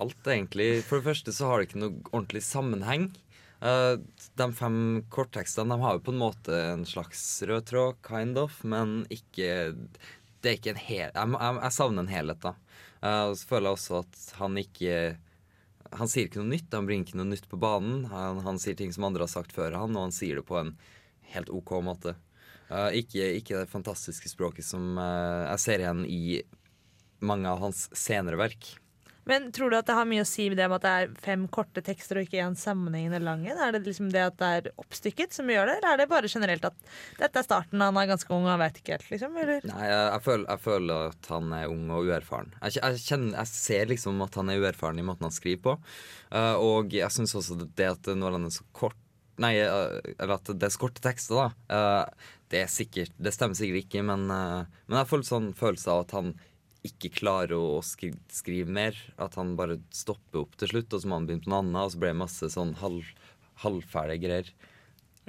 Alt 0.00 0.32
egentlig 0.32 0.72
For 0.88 0.98
det 0.98 1.06
første 1.12 1.36
så 1.36 1.52
har 1.52 1.60
det 1.60 1.70
ikke 1.70 1.84
noe 1.84 2.00
ordentlig 2.10 2.42
sammenheng. 2.48 3.12
Eh, 3.62 3.94
de 4.34 4.46
fem 4.58 4.78
korttekstene 5.12 5.76
de 5.76 5.84
har 5.84 5.98
jo 5.98 6.04
på 6.08 6.14
en 6.14 6.22
måte 6.22 6.56
en 6.72 6.86
slags 6.88 7.20
rød 7.46 7.68
tråd, 7.70 8.00
kind 8.02 8.40
of, 8.40 8.58
men 8.66 9.02
ikke 9.12 9.74
Det 10.42 10.50
er 10.50 10.56
ikke 10.58 10.72
en 10.74 10.80
hel... 10.82 11.10
Jeg, 11.14 11.34
jeg, 11.36 11.58
jeg 11.62 11.76
savner 11.76 12.02
en 12.02 12.10
helhet, 12.10 12.40
da. 12.42 12.56
Eh, 12.98 13.24
og 13.30 13.36
så 13.38 13.52
føler 13.52 13.68
jeg 13.68 13.78
også 13.78 14.00
at 14.00 14.24
han 14.40 14.58
ikke 14.58 14.96
han 15.92 16.08
sier 16.08 16.26
ikke 16.26 16.40
noe 16.40 16.54
nytt. 16.54 16.72
Han 16.72 16.88
bringer 16.88 17.06
ikke 17.06 17.20
noe 17.20 17.30
nytt 17.30 17.48
på 17.50 17.60
banen. 17.60 18.06
Han, 18.10 18.40
han 18.46 18.58
sier 18.58 18.76
ting 18.78 18.92
som 18.94 19.06
andre 19.06 19.26
har 19.26 19.32
sagt 19.32 19.52
før 19.54 19.76
han, 19.76 19.96
og 19.96 20.08
han 20.08 20.14
sier 20.14 20.40
det 20.40 20.46
på 20.48 20.56
en 20.58 20.74
helt 21.34 21.52
OK 21.52 21.74
måte. 21.84 22.16
Uh, 22.72 22.88
ikke, 22.96 23.26
ikke 23.36 23.58
det 23.60 23.72
fantastiske 23.72 24.30
språket 24.32 24.64
som 24.64 24.96
uh, 24.96 25.44
jeg 25.50 25.60
ser 25.60 25.82
igjen 25.84 26.06
i 26.08 26.22
mange 27.22 27.50
av 27.50 27.60
hans 27.60 27.84
senere 27.96 28.40
verk. 28.40 28.72
Men 29.28 29.52
tror 29.54 29.70
du 29.70 29.76
at 29.78 29.86
det 29.86 29.94
har 29.94 30.08
mye 30.08 30.24
å 30.24 30.28
si 30.28 30.48
med 30.50 30.58
det 30.58 30.66
med 30.70 30.80
at 30.80 30.84
det 30.84 30.92
er 30.92 31.12
fem 31.22 31.44
korte 31.52 31.82
tekster 31.84 32.18
og 32.18 32.26
ikke 32.26 32.40
én 32.42 32.56
sammenhengende 32.58 33.20
lang 33.22 33.44
en? 33.46 33.60
Er 33.62 33.76
det 33.76 33.84
liksom 33.86 34.10
det 34.14 34.24
at 34.24 34.38
det 34.40 34.48
er 34.56 34.70
oppstykket 34.82 35.36
som 35.36 35.50
gjør 35.52 35.70
det, 35.70 35.76
eller 35.78 35.92
er 35.92 36.02
det 36.02 36.08
bare 36.10 36.30
generelt 36.32 36.66
at 36.66 36.80
dette 37.20 37.38
er 37.38 37.46
starten, 37.46 37.84
han 37.84 38.00
er 38.00 38.10
ganske 38.10 38.34
ung 38.34 38.48
og 38.48 38.54
han 38.54 38.62
vet 38.64 38.80
ikke 38.80 38.96
helt, 38.96 39.06
liksom? 39.14 39.38
Eller? 39.44 39.68
Nei, 39.70 39.84
jeg, 39.86 40.02
jeg, 40.08 40.24
føler, 40.26 40.48
jeg 40.50 40.64
føler 40.66 41.06
at 41.12 41.30
han 41.36 41.54
er 41.60 41.76
ung 41.76 41.86
og 41.94 42.10
uerfaren. 42.10 42.50
Jeg, 42.64 42.78
jeg, 42.80 43.04
kjenner, 43.06 43.38
jeg 43.38 43.52
ser 43.52 43.94
liksom 43.94 44.26
at 44.26 44.40
han 44.40 44.50
er 44.50 44.66
uerfaren 44.66 44.98
i 44.98 45.06
måten 45.06 45.28
han 45.28 45.38
skriver 45.38 45.62
på. 45.68 45.78
uh, 46.34 46.56
og 46.58 46.94
jeg 46.96 47.14
syns 47.14 47.36
også 47.38 47.60
det 47.62 47.90
at 47.92 48.12
når 48.18 48.38
han 48.38 48.50
er 48.50 48.54
så 48.58 48.66
kort 48.74 48.98
Nei, 49.40 49.54
eh, 49.56 49.94
eller 50.20 50.34
at 50.36 50.50
det 50.52 50.66
er 50.66 50.72
så 50.74 50.82
korte 50.82 51.00
tekster, 51.02 51.38
da. 51.38 51.46
eh, 51.72 52.34
det 52.52 52.58
er 52.60 52.68
sikkert 52.68 53.14
Det 53.16 53.32
stemmer 53.32 53.56
sikkert 53.56 53.86
ikke, 53.86 54.02
men, 54.04 54.26
men 54.28 54.98
jeg 54.98 55.08
får 55.08 55.22
sånn 55.24 55.46
følelse 55.56 55.88
av 55.88 56.02
at 56.04 56.12
han 56.18 56.34
ikke 56.86 57.12
klarer 57.14 57.54
å 57.56 57.80
skri 57.86 58.12
skrive 58.32 58.72
mer. 58.72 58.98
At 59.22 59.36
han 59.38 59.54
bare 59.58 59.78
stopper 59.94 60.42
opp 60.42 60.58
til 60.60 60.72
slutt, 60.74 60.92
og 60.92 61.02
så 61.02 61.10
må 61.10 61.20
han 61.20 61.28
begynne 61.28 61.46
på 61.46 61.52
noe 61.52 61.62
annet, 61.62 61.80
og 61.84 61.94
så 61.94 62.02
ble 62.02 62.12
det 62.12 62.20
masse 62.22 62.52
sånn 62.54 62.76
halv, 62.82 63.08
halvfæle 63.62 64.18
greier. 64.22 64.50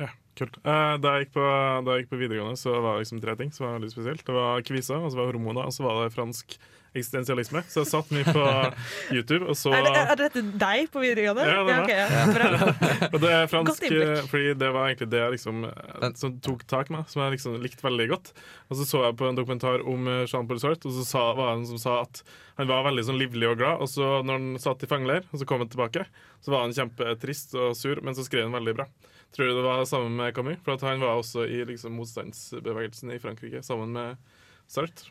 Ja, 0.02 0.10
kult. 0.40 0.58
Eh, 0.66 0.94
da, 1.04 1.18
jeg 1.22 1.30
på, 1.36 1.44
da 1.86 1.98
jeg 1.98 2.06
gikk 2.06 2.14
på 2.16 2.22
videregående, 2.24 2.60
så 2.60 2.74
var 2.80 2.98
det 2.98 3.06
liksom 3.06 3.22
tre 3.24 3.38
ting 3.40 3.54
som 3.54 3.68
var 3.68 3.78
veldig 3.78 3.92
spesielt. 3.94 4.26
Det 4.26 4.38
var 4.38 4.66
kvisa, 4.66 4.98
og 4.98 5.14
så 5.14 5.22
var 5.22 5.30
hormoner, 5.30 5.70
og 5.70 5.76
så 5.76 5.86
var 5.86 6.02
det 6.02 6.16
fransk 6.16 6.58
eksistensialisme. 6.94 7.64
Så 7.70 7.82
jeg 7.82 7.90
satt 7.90 8.12
mye 8.14 8.26
på 8.28 8.44
YouTube, 9.16 9.48
og 9.50 9.58
så 9.58 9.74
Er, 9.74 9.88
det, 9.88 10.04
er 10.04 10.20
dette 10.22 10.44
deg 10.62 10.90
på 10.94 11.04
videregående? 11.04 11.48
Ja, 11.50 11.80
det 11.88 11.98
ja. 11.98 12.26
Bra. 12.34 12.50
Og 13.14 13.20
det 13.22 13.32
er 13.34 13.50
fransk, 13.52 13.86
eh, 13.90 14.22
fordi 14.30 14.54
det 14.60 14.70
var 14.76 14.90
egentlig 14.90 15.10
det 15.14 15.22
jeg 15.22 15.36
liksom, 15.36 15.66
eh, 15.70 16.08
som 16.20 16.38
tok 16.46 16.66
tak 16.70 16.92
i 16.92 16.98
meg, 16.98 17.08
som 17.12 17.24
jeg 17.24 17.36
liksom 17.38 17.58
likte 17.64 17.86
veldig 17.86 18.08
godt. 18.14 18.34
Og 18.70 18.80
så 18.80 18.88
så 18.90 19.04
jeg 19.08 19.18
på 19.20 19.30
en 19.30 19.40
dokumentar 19.40 19.84
om 19.90 20.10
eh, 20.10 20.24
Jean-Paul 20.30 20.62
Sartre, 20.62 20.90
og 20.90 20.98
så 21.00 21.08
sa, 21.08 21.24
var 21.38 21.54
det 21.54 21.62
en 21.62 21.70
som 21.74 21.82
sa 21.82 21.98
at 22.04 22.24
han 22.60 22.70
var 22.70 22.86
veldig 22.86 23.08
sånn 23.08 23.18
livlig 23.18 23.50
og 23.50 23.58
glad, 23.62 23.82
og 23.82 23.90
så 23.90 24.20
når 24.26 24.38
han 24.38 24.62
satt 24.62 24.86
i 24.86 24.90
fangeleir, 24.90 25.26
og 25.32 25.42
så 25.42 25.48
kom 25.50 25.64
han 25.64 25.72
tilbake, 25.74 26.06
så 26.44 26.54
var 26.54 26.68
han 26.68 26.76
kjempetrist 26.78 27.58
og 27.58 27.74
sur, 27.78 28.02
men 28.06 28.14
så 28.18 28.26
skrev 28.28 28.46
han 28.46 28.54
veldig 28.60 28.78
bra. 28.78 28.88
Tror 29.34 29.50
du 29.50 29.56
det 29.58 29.66
var 29.66 29.82
sammen 29.90 30.14
med 30.20 30.36
Camus? 30.38 30.60
For 30.62 30.76
at 30.76 30.86
han 30.86 31.02
var 31.02 31.18
også 31.18 31.48
i 31.50 31.64
liksom, 31.66 31.96
motstandsbevegelsen 31.98 33.16
i 33.16 33.20
Frankrike 33.22 33.64
sammen 33.66 33.96
med 33.96 34.40
Sartre. 34.70 35.10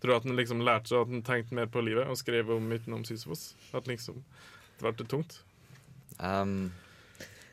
Tror 0.00 0.12
du 0.12 0.16
at 0.18 0.26
han 0.28 0.36
liksom 0.36 0.64
lærte 0.66 0.92
seg 0.92 1.04
at 1.06 1.12
han 1.14 1.22
tenkte 1.26 1.56
mer 1.56 1.68
på 1.72 1.82
livet 1.84 2.08
og 2.10 2.18
skrev 2.20 2.50
om 2.56 2.66
myten 2.68 2.96
om 2.96 3.04
Sisyfos? 3.06 3.54
At 3.76 3.88
liksom, 3.88 4.18
det 4.76 4.84
ble 4.84 5.06
tungt? 5.08 5.38
Um, 6.20 6.72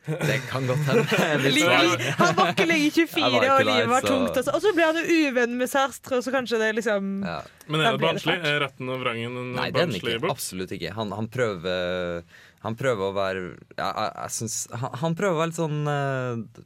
det 0.03 0.41
kan 0.49 0.65
godt 0.67 0.83
hende. 0.83 1.03
Han 2.19 2.33
var 2.35 2.49
ikke 2.51 2.65
lenge 2.67 2.89
24, 2.91 3.23
ikke 3.23 3.51
og 3.53 3.61
livet 3.69 3.87
var 3.87 4.01
så- 4.03 4.07
tungt. 4.11 4.37
Og 4.37 4.43
så, 4.43 4.51
og 4.57 4.61
så 4.65 4.73
ble 4.75 4.87
han 4.89 4.97
jo 4.99 5.03
uvenn 5.29 5.53
med 5.55 5.71
Sartre, 5.71 6.17
og 6.19 6.25
så 6.25 6.33
kanskje 6.35 6.59
det 6.59 6.73
liksom 6.81 7.11
ja. 7.23 7.37
Men 7.71 7.79
er 7.85 7.95
det 7.95 8.01
barnslig? 8.03 8.35
Er 8.43 8.59
retten 8.65 8.91
og 8.91 8.99
vrangen 8.99 9.37
en 9.39 9.53
Nei, 9.55 9.69
barnslig 9.71 10.17
bok? 10.19 10.33
Absolutt 10.35 10.73
ikke. 10.75 10.91
Han, 10.97 11.15
han 11.15 11.29
prøver 11.31 12.25
Han 12.65 12.75
prøver 12.79 13.05
å 13.07 13.15
være 13.15 13.45
ja, 13.77 13.87
jeg, 13.87 14.11
jeg 14.17 14.35
synes, 14.39 14.57
han, 14.75 14.99
han 15.05 15.15
prøver 15.19 15.37
å 15.37 15.39
være 15.39 15.53
litt 15.53 15.61
sånn 15.61 15.79
eh, 15.93 16.63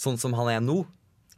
Sånn 0.00 0.16
som 0.22 0.32
han 0.40 0.48
er 0.48 0.64
nå. 0.64 0.78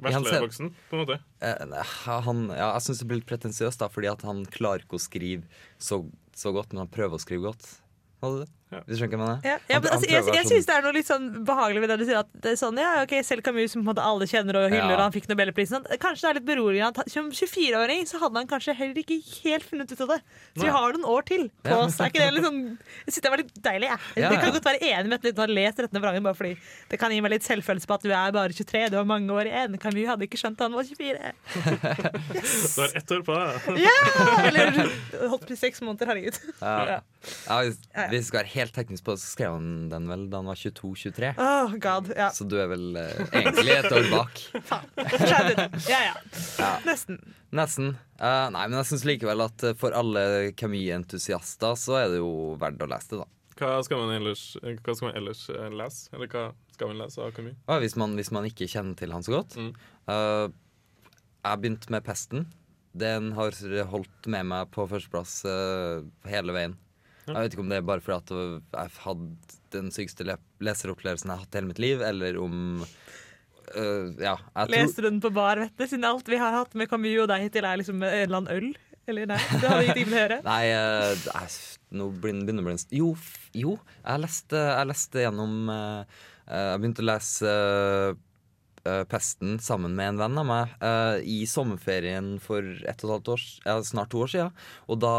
Veslevoksen, 0.00 0.72
på 0.88 0.96
en 0.96 1.02
måte. 1.02 1.18
Eh, 1.44 1.92
han, 2.26 2.46
ja, 2.50 2.72
jeg 2.72 2.86
syns 2.86 3.02
det 3.02 3.08
blir 3.10 3.20
litt 3.20 3.28
pretensiøst, 3.28 3.82
da, 3.82 3.90
fordi 3.92 4.10
han 4.24 4.44
klarer 4.50 4.86
ikke 4.86 4.98
å 4.98 5.02
skrive 5.02 5.62
så, 5.78 6.02
så 6.36 6.54
godt, 6.56 6.72
men 6.72 6.86
han 6.86 6.92
prøver 6.92 7.18
å 7.18 7.22
skrive 7.22 7.50
godt. 7.50 7.68
Er 8.22 8.42
det? 8.42 8.50
Du 8.72 8.94
skjønner 8.96 9.12
hva 9.12 9.12
jeg 9.12 9.20
mener? 9.20 9.40
ja, 9.44 9.56
ja, 9.68 9.78
men 9.82 9.90
altså, 9.92 10.08
Jeg, 10.08 10.24
jeg 10.24 10.44
sånn- 10.44 10.50
syns 10.52 10.66
det 10.66 10.74
er 10.76 10.82
noe 10.86 10.92
litt 10.96 11.08
sånn 11.10 11.26
behagelig 11.44 11.80
ved 11.84 11.90
det 11.92 11.98
du 12.00 12.04
sier 12.08 12.18
at 12.22 12.28
det 12.42 12.52
er 12.52 12.58
sånn, 12.60 12.78
ja, 12.80 12.92
ok, 13.02 13.12
Selv 13.28 13.42
Camus, 13.44 13.72
som 13.74 13.82
på 13.82 13.84
en 13.84 13.90
måte 13.94 14.04
alle 14.06 14.24
kjenner 14.30 14.56
og 14.62 14.70
hyller, 14.72 14.94
Ja. 14.94 14.96
og 14.96 15.02
han 15.06 15.12
fikk 15.12 15.28
Nobelprisen 15.28 15.84
Kanskje 16.00 16.22
det 16.22 16.30
er 16.30 16.38
litt 16.40 16.46
beroligende 16.48 17.02
at 17.04 17.10
som 17.12 17.28
24-åring 17.30 18.06
så 18.08 18.18
hadde 18.22 18.36
han 18.40 18.48
kanskje 18.48 18.74
heller 18.78 18.94
ikke 19.02 19.18
helt 19.44 19.64
funnet 19.68 19.92
ut 19.92 20.00
av 20.00 20.08
det. 20.14 20.20
Så 20.56 20.62
vi 20.64 20.72
har 20.72 20.92
noen 20.96 21.04
år 21.04 21.22
til 21.28 21.48
på 21.62 21.68
Ja. 21.70 21.78
oss. 21.84 22.00
Er 22.00 22.08
ikke 22.10 22.22
det 22.24 22.32
litt 22.34 22.44
sånn 22.44 22.78
Jeg 23.06 23.12
syns 23.12 23.22
det 23.22 23.30
var 23.30 23.38
litt 23.42 23.54
deilig, 23.62 23.88
jeg. 23.92 23.98
Ja, 24.16 24.30
Jeg 24.30 24.38
kan 24.40 24.48
ja. 24.48 24.54
godt 24.56 24.64
være 24.64 24.80
enig 24.92 25.08
med 25.08 25.18
at 25.26 25.34
du 25.34 25.40
har 25.42 25.48
lest 25.48 25.78
Retten 25.78 25.96
og 25.96 26.02
vrangen, 26.02 26.22
bare 26.22 26.34
fordi 26.34 26.56
det 26.88 26.98
kan 26.98 27.10
gi 27.12 27.20
meg 27.20 27.30
litt 27.32 27.42
selvfølelse 27.42 27.86
på 27.86 27.94
at 27.94 28.02
du 28.02 28.10
er 28.12 28.32
bare 28.32 28.48
23, 28.52 28.88
du 28.90 28.96
har 28.96 29.04
mange 29.04 29.28
år 29.30 29.46
igjen. 29.50 29.78
Camus 29.78 30.06
hadde 30.06 30.24
ikke 30.28 30.38
skjønt 30.40 30.60
at 30.60 30.70
han 30.70 30.72
var 30.72 30.84
24. 30.84 31.32
Du 31.82 32.80
har 32.80 32.96
ett 32.96 33.10
år 33.10 33.22
på 33.26 33.34
deg. 33.34 33.82
Ja! 33.82 33.96
Eller 34.46 35.28
holdt 35.28 35.46
på 35.48 35.52
i 35.52 35.56
seks 35.56 35.80
måneder, 35.82 36.06
herregud. 36.06 36.38
Ja. 36.60 36.76
Ja. 36.86 37.00
Ja, 37.48 38.06
vi 38.10 38.20
skal 38.22 38.40
være 38.42 38.50
helt 38.54 38.61
teknisk 38.70 39.04
på 39.06 39.16
det, 39.16 39.22
så 39.22 39.32
skrev 39.32 39.56
han 39.56 39.88
den 39.90 40.06
vel 40.10 40.28
da 40.30 40.38
han 40.42 40.50
var 40.50 40.58
22-23. 40.60 41.32
Oh, 41.42 41.74
god, 41.82 42.12
ja. 42.16 42.28
Så 42.34 42.46
du 42.46 42.56
er 42.62 42.70
vel 42.70 42.96
eh, 43.00 43.20
egentlig 43.40 43.74
et 43.78 43.90
år 43.92 44.08
bak. 44.12 44.42
Du. 45.42 45.58
Ja, 45.90 45.98
ja. 46.04 46.14
Ja. 46.60 46.70
Nesten. 46.86 47.18
Nesten. 47.50 47.88
Uh, 48.20 48.46
nei, 48.54 48.66
men 48.68 48.78
jeg 48.78 48.90
syns 48.92 49.06
likevel 49.08 49.42
at 49.44 49.64
eh, 49.66 49.74
for 49.78 49.96
alle 49.96 50.52
Camus-entusiaster 50.58 51.74
så 51.80 51.98
er 51.98 52.12
det 52.12 52.20
jo 52.20 52.54
verdt 52.60 52.84
å 52.84 52.88
lese 52.90 53.14
det, 53.14 53.24
da. 53.24 53.28
Hva 53.58 53.82
skal 53.84 54.00
man 54.04 54.14
ellers, 54.14 54.44
hva 54.62 54.94
skal 54.94 55.10
man 55.10 55.18
ellers 55.18 55.44
eh, 55.52 55.68
lese? 55.74 56.08
Eller 56.14 56.30
hva 56.30 56.46
skal 56.72 56.92
man 56.92 57.02
lese 57.02 57.22
av 57.24 57.34
Camus? 57.36 57.58
Uh, 57.66 57.78
hvis, 57.82 57.98
man, 58.00 58.16
hvis 58.20 58.32
man 58.34 58.48
ikke 58.48 58.70
kjenner 58.70 58.98
til 58.98 59.14
han 59.14 59.26
så 59.26 59.40
godt. 59.40 59.58
Mm. 59.58 59.72
Uh, 60.06 60.48
jeg 61.42 61.62
begynte 61.62 61.90
med 61.90 62.06
Pesten. 62.06 62.46
Den 62.92 63.32
har 63.32 63.56
holdt 63.88 64.28
med 64.30 64.46
meg 64.50 64.70
på 64.74 64.84
førsteplass 64.88 65.42
eh, 65.48 66.04
hele 66.28 66.54
veien. 66.54 66.74
Jeg 67.26 67.38
vet 67.38 67.54
ikke 67.54 67.62
om 67.62 67.70
det 67.70 67.78
er 67.78 67.86
bare 67.86 68.02
fordi 68.02 68.38
jeg 68.74 68.94
hadde 69.04 69.58
den 69.72 69.90
sykeste 69.94 70.26
le 70.26 70.36
leseropplevelsen 70.62 71.30
jeg 71.30 71.36
har 71.36 71.44
hatt 71.44 71.54
i 71.54 71.60
hele 71.60 71.70
mitt 71.70 71.82
liv, 71.82 72.02
eller 72.04 72.38
om 72.42 72.56
uh, 72.82 74.08
Ja. 74.22 74.36
Den 74.70 75.20
på 75.22 75.30
bar, 75.34 75.60
vet 75.62 75.76
du? 75.78 75.86
Siden 75.86 76.08
alt 76.08 76.28
vi 76.28 76.40
har 76.40 76.54
hatt 76.56 76.74
med 76.78 76.90
Camus 76.90 77.20
og 77.24 77.30
deg 77.30 77.46
hittil, 77.46 77.68
er 77.68 77.78
liksom 77.80 78.02
en 78.02 78.16
eller 78.16 78.40
annen 78.40 78.56
øl? 78.56 78.72
Eller 79.10 79.26
nei? 79.26 79.38
Det 79.58 79.66
hadde 79.66 79.86
ingenting 79.86 80.10
med 80.10 80.18
å 80.18 80.20
gjøre. 80.22 80.40
Nei, 80.50 80.64
uh, 80.78 81.24
jeg, 81.26 81.54
nå 81.98 82.10
begynner 82.22 82.46
det 82.46 82.58
å 82.62 82.66
bli 82.66 82.74
en 82.76 82.84
Jo, 82.94 83.08
jo 83.58 83.78
jeg 83.78 84.22
leste, 84.22 84.60
jeg 84.60 84.90
leste 84.92 85.24
gjennom 85.24 85.56
uh, 85.72 86.20
Jeg 86.46 86.82
begynte 86.82 87.02
å 87.02 87.08
lese 87.10 87.56
Pesten 88.82 89.60
sammen 89.62 89.92
med 89.94 90.08
en 90.10 90.16
venn 90.18 90.38
av 90.40 90.46
meg 90.48 90.72
i 91.22 91.44
sommerferien 91.46 92.32
for 92.42 92.66
ett 92.66 93.04
og 93.06 93.12
et 93.12 93.12
halvt 93.12 93.28
år, 93.30 93.44
snart 93.86 94.10
to 94.10 94.24
år 94.24 94.32
siden. 94.32 94.56
Og 94.90 94.98
da 95.04 95.12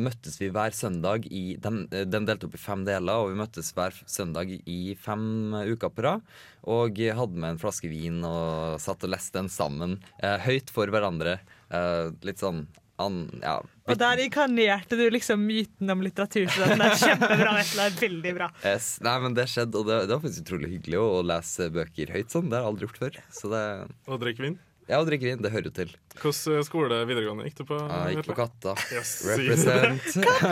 møttes 0.00 0.38
vi 0.40 0.48
hver 0.54 0.72
søndag 0.72 1.26
i 1.28 1.56
den, 1.60 1.82
eh, 1.90 2.06
den 2.08 2.24
delte 2.28 2.48
opp 2.48 2.56
i 2.56 2.62
fem 2.62 2.84
deler, 2.86 3.20
og 3.20 3.32
vi 3.32 3.40
møttes 3.42 3.72
hver 3.76 3.96
søndag 4.08 4.54
i 4.56 4.94
fem 5.00 5.54
eh, 5.58 5.72
uker 5.74 5.92
på 5.92 6.06
rad. 6.06 6.24
Og 6.66 6.96
hadde 6.96 7.36
med 7.36 7.54
en 7.54 7.60
flaske 7.62 7.90
vin 7.92 8.22
og 8.26 8.80
satt 8.82 9.04
og 9.06 9.12
leste 9.12 9.36
den 9.38 9.52
sammen, 9.52 9.98
eh, 10.22 10.40
høyt 10.46 10.72
for 10.72 10.90
hverandre. 10.90 11.38
Eh, 11.70 12.08
litt 12.26 12.40
sånn 12.40 12.64
an, 12.98 13.26
ja, 13.42 13.58
Og 13.90 13.98
der 14.00 14.22
inkarnerte 14.24 14.96
du 14.96 15.04
liksom 15.12 15.42
myten 15.44 15.90
om 15.92 16.00
litteraturstudenten. 16.00 16.80
Det 16.80 16.86
er 16.88 17.02
kjempebra. 17.02 17.50
Vetle. 17.58 17.76
Det 17.76 17.90
er 17.90 17.98
veldig 18.00 18.32
bra. 18.38 18.48
Yes. 18.64 18.86
Nei, 19.04 19.16
men 19.26 19.36
det 19.36 19.44
skjedde, 19.52 19.82
og 19.82 19.90
det, 19.90 19.98
det 20.08 20.16
var 20.16 20.22
faktisk 20.24 20.46
utrolig 20.46 20.70
hyggelig 20.72 21.02
å, 21.02 21.10
å 21.18 21.26
lese 21.26 21.68
bøker 21.74 22.14
høyt 22.16 22.32
sånn. 22.32 22.48
Det 22.48 22.56
har 22.56 22.64
jeg 22.64 22.72
aldri 22.72 22.88
gjort 22.88 23.02
før. 23.04 23.20
Så 23.36 23.52
det, 23.52 23.62
Og 24.08 24.22
drikke 24.24 24.46
vin? 24.46 24.56
Ja, 24.86 24.98
å 25.00 25.04
drikke 25.06 25.26
vin, 25.26 25.40
det 25.42 25.50
hører 25.50 25.66
jo 25.66 25.72
til. 25.74 25.88
Hvilken 26.16 26.64
skole 26.66 26.98
videregående 27.08 27.44
gikk 27.48 27.56
du 27.58 27.64
på? 27.68 27.78
Jeg 27.90 28.16
gikk 28.16 28.28
på 28.30 28.36
Katta. 28.38 28.74
Yes, 28.94 29.10
Represent. 29.26 30.04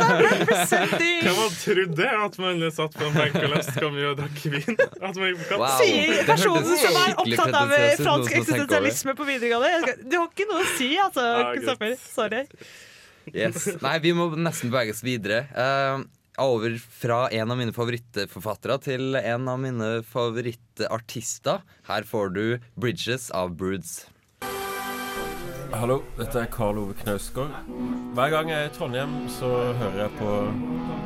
Presenting! 0.51 1.21
Hvem 1.25 1.39
hadde 1.39 1.59
trodd 1.61 1.93
det? 2.01 2.09
At 2.25 2.39
man 2.43 2.65
satt 2.75 2.97
på 2.99 3.07
en 3.09 3.15
benk 3.17 3.39
og 3.41 3.47
leste 3.55 3.75
Camus 3.79 4.09
og 4.11 4.17
drakk 4.21 4.41
vin? 4.57 4.81
At 4.81 5.21
man 5.21 5.29
gikk 5.31 5.39
på 5.45 5.47
Katta? 5.53 5.61
Wow. 5.63 5.77
Sier 5.81 6.27
personen 6.29 6.67
som 6.83 6.99
er 7.05 7.15
opptatt 7.23 7.59
av 7.61 7.75
fransk 7.77 8.11
over 8.11 8.27
det. 8.27 8.41
eksistensialisme 8.41 9.15
på 9.21 9.29
videregående. 9.31 9.95
Du 10.03 10.19
har 10.19 10.29
ikke 10.33 10.49
noe 10.51 10.65
å 10.67 10.73
si, 10.75 10.91
altså, 11.01 11.29
Ah, 11.35 11.53
Kristoffer. 11.55 11.95
Sorry. 12.03 12.43
Yes. 13.33 13.69
Nei, 13.81 13.95
vi 14.05 14.13
må 14.17 14.29
nesten 14.37 14.71
beveges 14.75 15.01
videre. 15.07 15.45
Uh, 15.57 16.03
over 16.43 16.75
fra 16.83 17.29
en 17.33 17.53
av 17.55 17.59
mine 17.61 17.73
favorittforfattere 17.75 18.77
til 18.83 19.15
en 19.21 19.49
av 19.49 19.61
mine 19.63 19.91
favorittartister. 20.11 21.63
Her 21.89 22.03
får 22.09 22.35
du 22.35 22.45
'Bridges' 22.77 23.31
av 23.33 23.55
Broods. 23.57 24.05
Hallo, 25.73 26.01
dette 26.19 26.41
er 26.43 26.49
Karl 26.53 26.79
Ove 26.83 26.95
Knausgård. 26.99 27.53
Hver 28.17 28.33
gang 28.33 28.51
jeg 28.51 28.65
er 28.67 28.69
i 28.69 28.73
Trondheim, 28.75 29.13
så 29.33 29.49
hører 29.79 30.01
jeg 30.05 30.13
på 30.19 30.31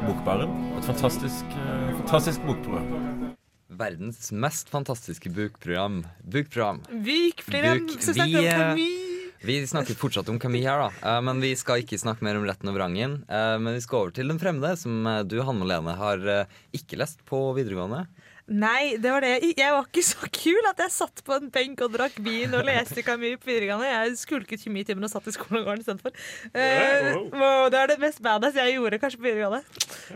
Bokbaren. 0.06 0.54
Et 0.78 0.86
fantastisk, 0.88 1.44
eh, 1.54 1.90
fantastisk 2.00 2.42
bokprogram. 2.46 3.34
Verdens 3.78 4.32
mest 4.32 4.70
fantastiske 4.72 5.30
bokprogram. 5.30 6.00
Bokprogram. 6.24 6.80
Vik, 7.04 7.44
flere 7.46 7.76
Buk, 7.78 7.94
snakker 8.02 8.38
om 8.38 8.74
vi, 8.76 8.88
eh, 8.88 9.46
Vi 9.46 9.66
snakker 9.66 9.94
fortsatt 9.94 10.28
om 10.28 10.38
Camille 10.38 10.66
her, 10.68 10.90
da. 10.90 11.16
Eh, 11.18 11.20
men 11.20 11.40
vi 11.40 11.54
skal 11.54 11.82
ikke 11.82 11.98
snakke 11.98 12.22
mer 12.22 12.36
om 12.36 12.44
Retten 12.44 12.68
og 12.68 12.74
vrangen. 12.74 13.24
Eh, 13.28 13.58
men 13.58 13.74
vi 13.74 13.80
skal 13.80 13.98
over 13.98 14.10
til 14.10 14.26
Den 14.26 14.38
fremmede, 14.38 14.76
som 14.76 15.04
du, 15.28 15.40
Hanne 15.42 15.64
Lene, 15.64 15.94
har 15.96 16.46
ikke 16.74 16.98
lest 16.98 17.24
på 17.24 17.54
videregående. 17.54 18.06
Nei, 18.48 18.96
det 18.96 19.10
var 19.12 19.20
det. 19.20 19.34
Jeg 19.58 19.72
var 19.74 19.84
ikke 19.84 20.02
så 20.06 20.28
kul 20.32 20.68
at 20.70 20.78
jeg 20.80 20.92
satt 20.94 21.20
på 21.24 21.36
en 21.36 21.50
benk 21.52 21.82
og 21.84 21.92
drakk 21.92 22.14
vin 22.24 22.54
og 22.56 22.64
leste 22.64 23.04
Camus 23.04 23.36
på 23.42 23.50
videregående. 23.50 23.90
Jeg 23.90 24.14
skulket 24.22 24.64
kjemitimen 24.64 25.04
og 25.04 25.12
satt 25.12 25.28
i 25.28 25.34
skolegården 25.36 25.84
istedenfor. 25.84 26.14
Eh, 26.56 27.10
wow, 27.34 27.68
det 27.68 27.82
er 27.82 27.92
det 27.92 27.98
mest 28.00 28.22
badass 28.24 28.56
jeg 28.56 28.78
gjorde 28.78 29.00
kanskje 29.02 29.20
på 29.20 29.28
videregående. 29.28 29.60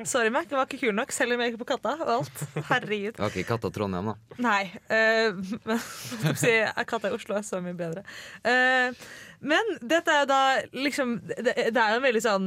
Sorry, 0.08 0.32
Mac, 0.32 0.48
jeg 0.48 0.56
var 0.56 0.70
ikke 0.70 0.80
kul 0.86 0.96
nok, 0.96 1.12
selv 1.12 1.36
om 1.36 1.44
jeg 1.44 1.52
gikk 1.52 1.60
på 1.60 1.68
Katta 1.74 1.92
og 2.00 2.14
alt. 2.14 2.42
Herregud. 2.70 3.20
Var 3.20 3.36
ikke 3.36 3.50
Katta 3.52 3.72
Trondheim, 3.76 4.08
da. 4.14 4.40
Nei. 4.48 4.64
Uh, 4.88 5.36
men 6.24 6.40
si, 6.40 6.56
Katta 6.88 7.12
i 7.12 7.18
Oslo 7.18 7.36
er 7.36 7.44
så 7.44 7.60
mye 7.60 7.76
bedre. 7.76 8.06
Uh, 8.48 8.96
men 9.42 9.76
dette 9.82 10.12
er 10.12 10.20
jo 10.22 10.26
da 10.30 10.42
liksom 10.84 11.16
Det, 11.26 11.54
det 11.74 11.74
er 11.74 11.96
jo 11.96 11.98
en 11.98 12.04
veldig 12.04 12.20
sånn 12.22 12.44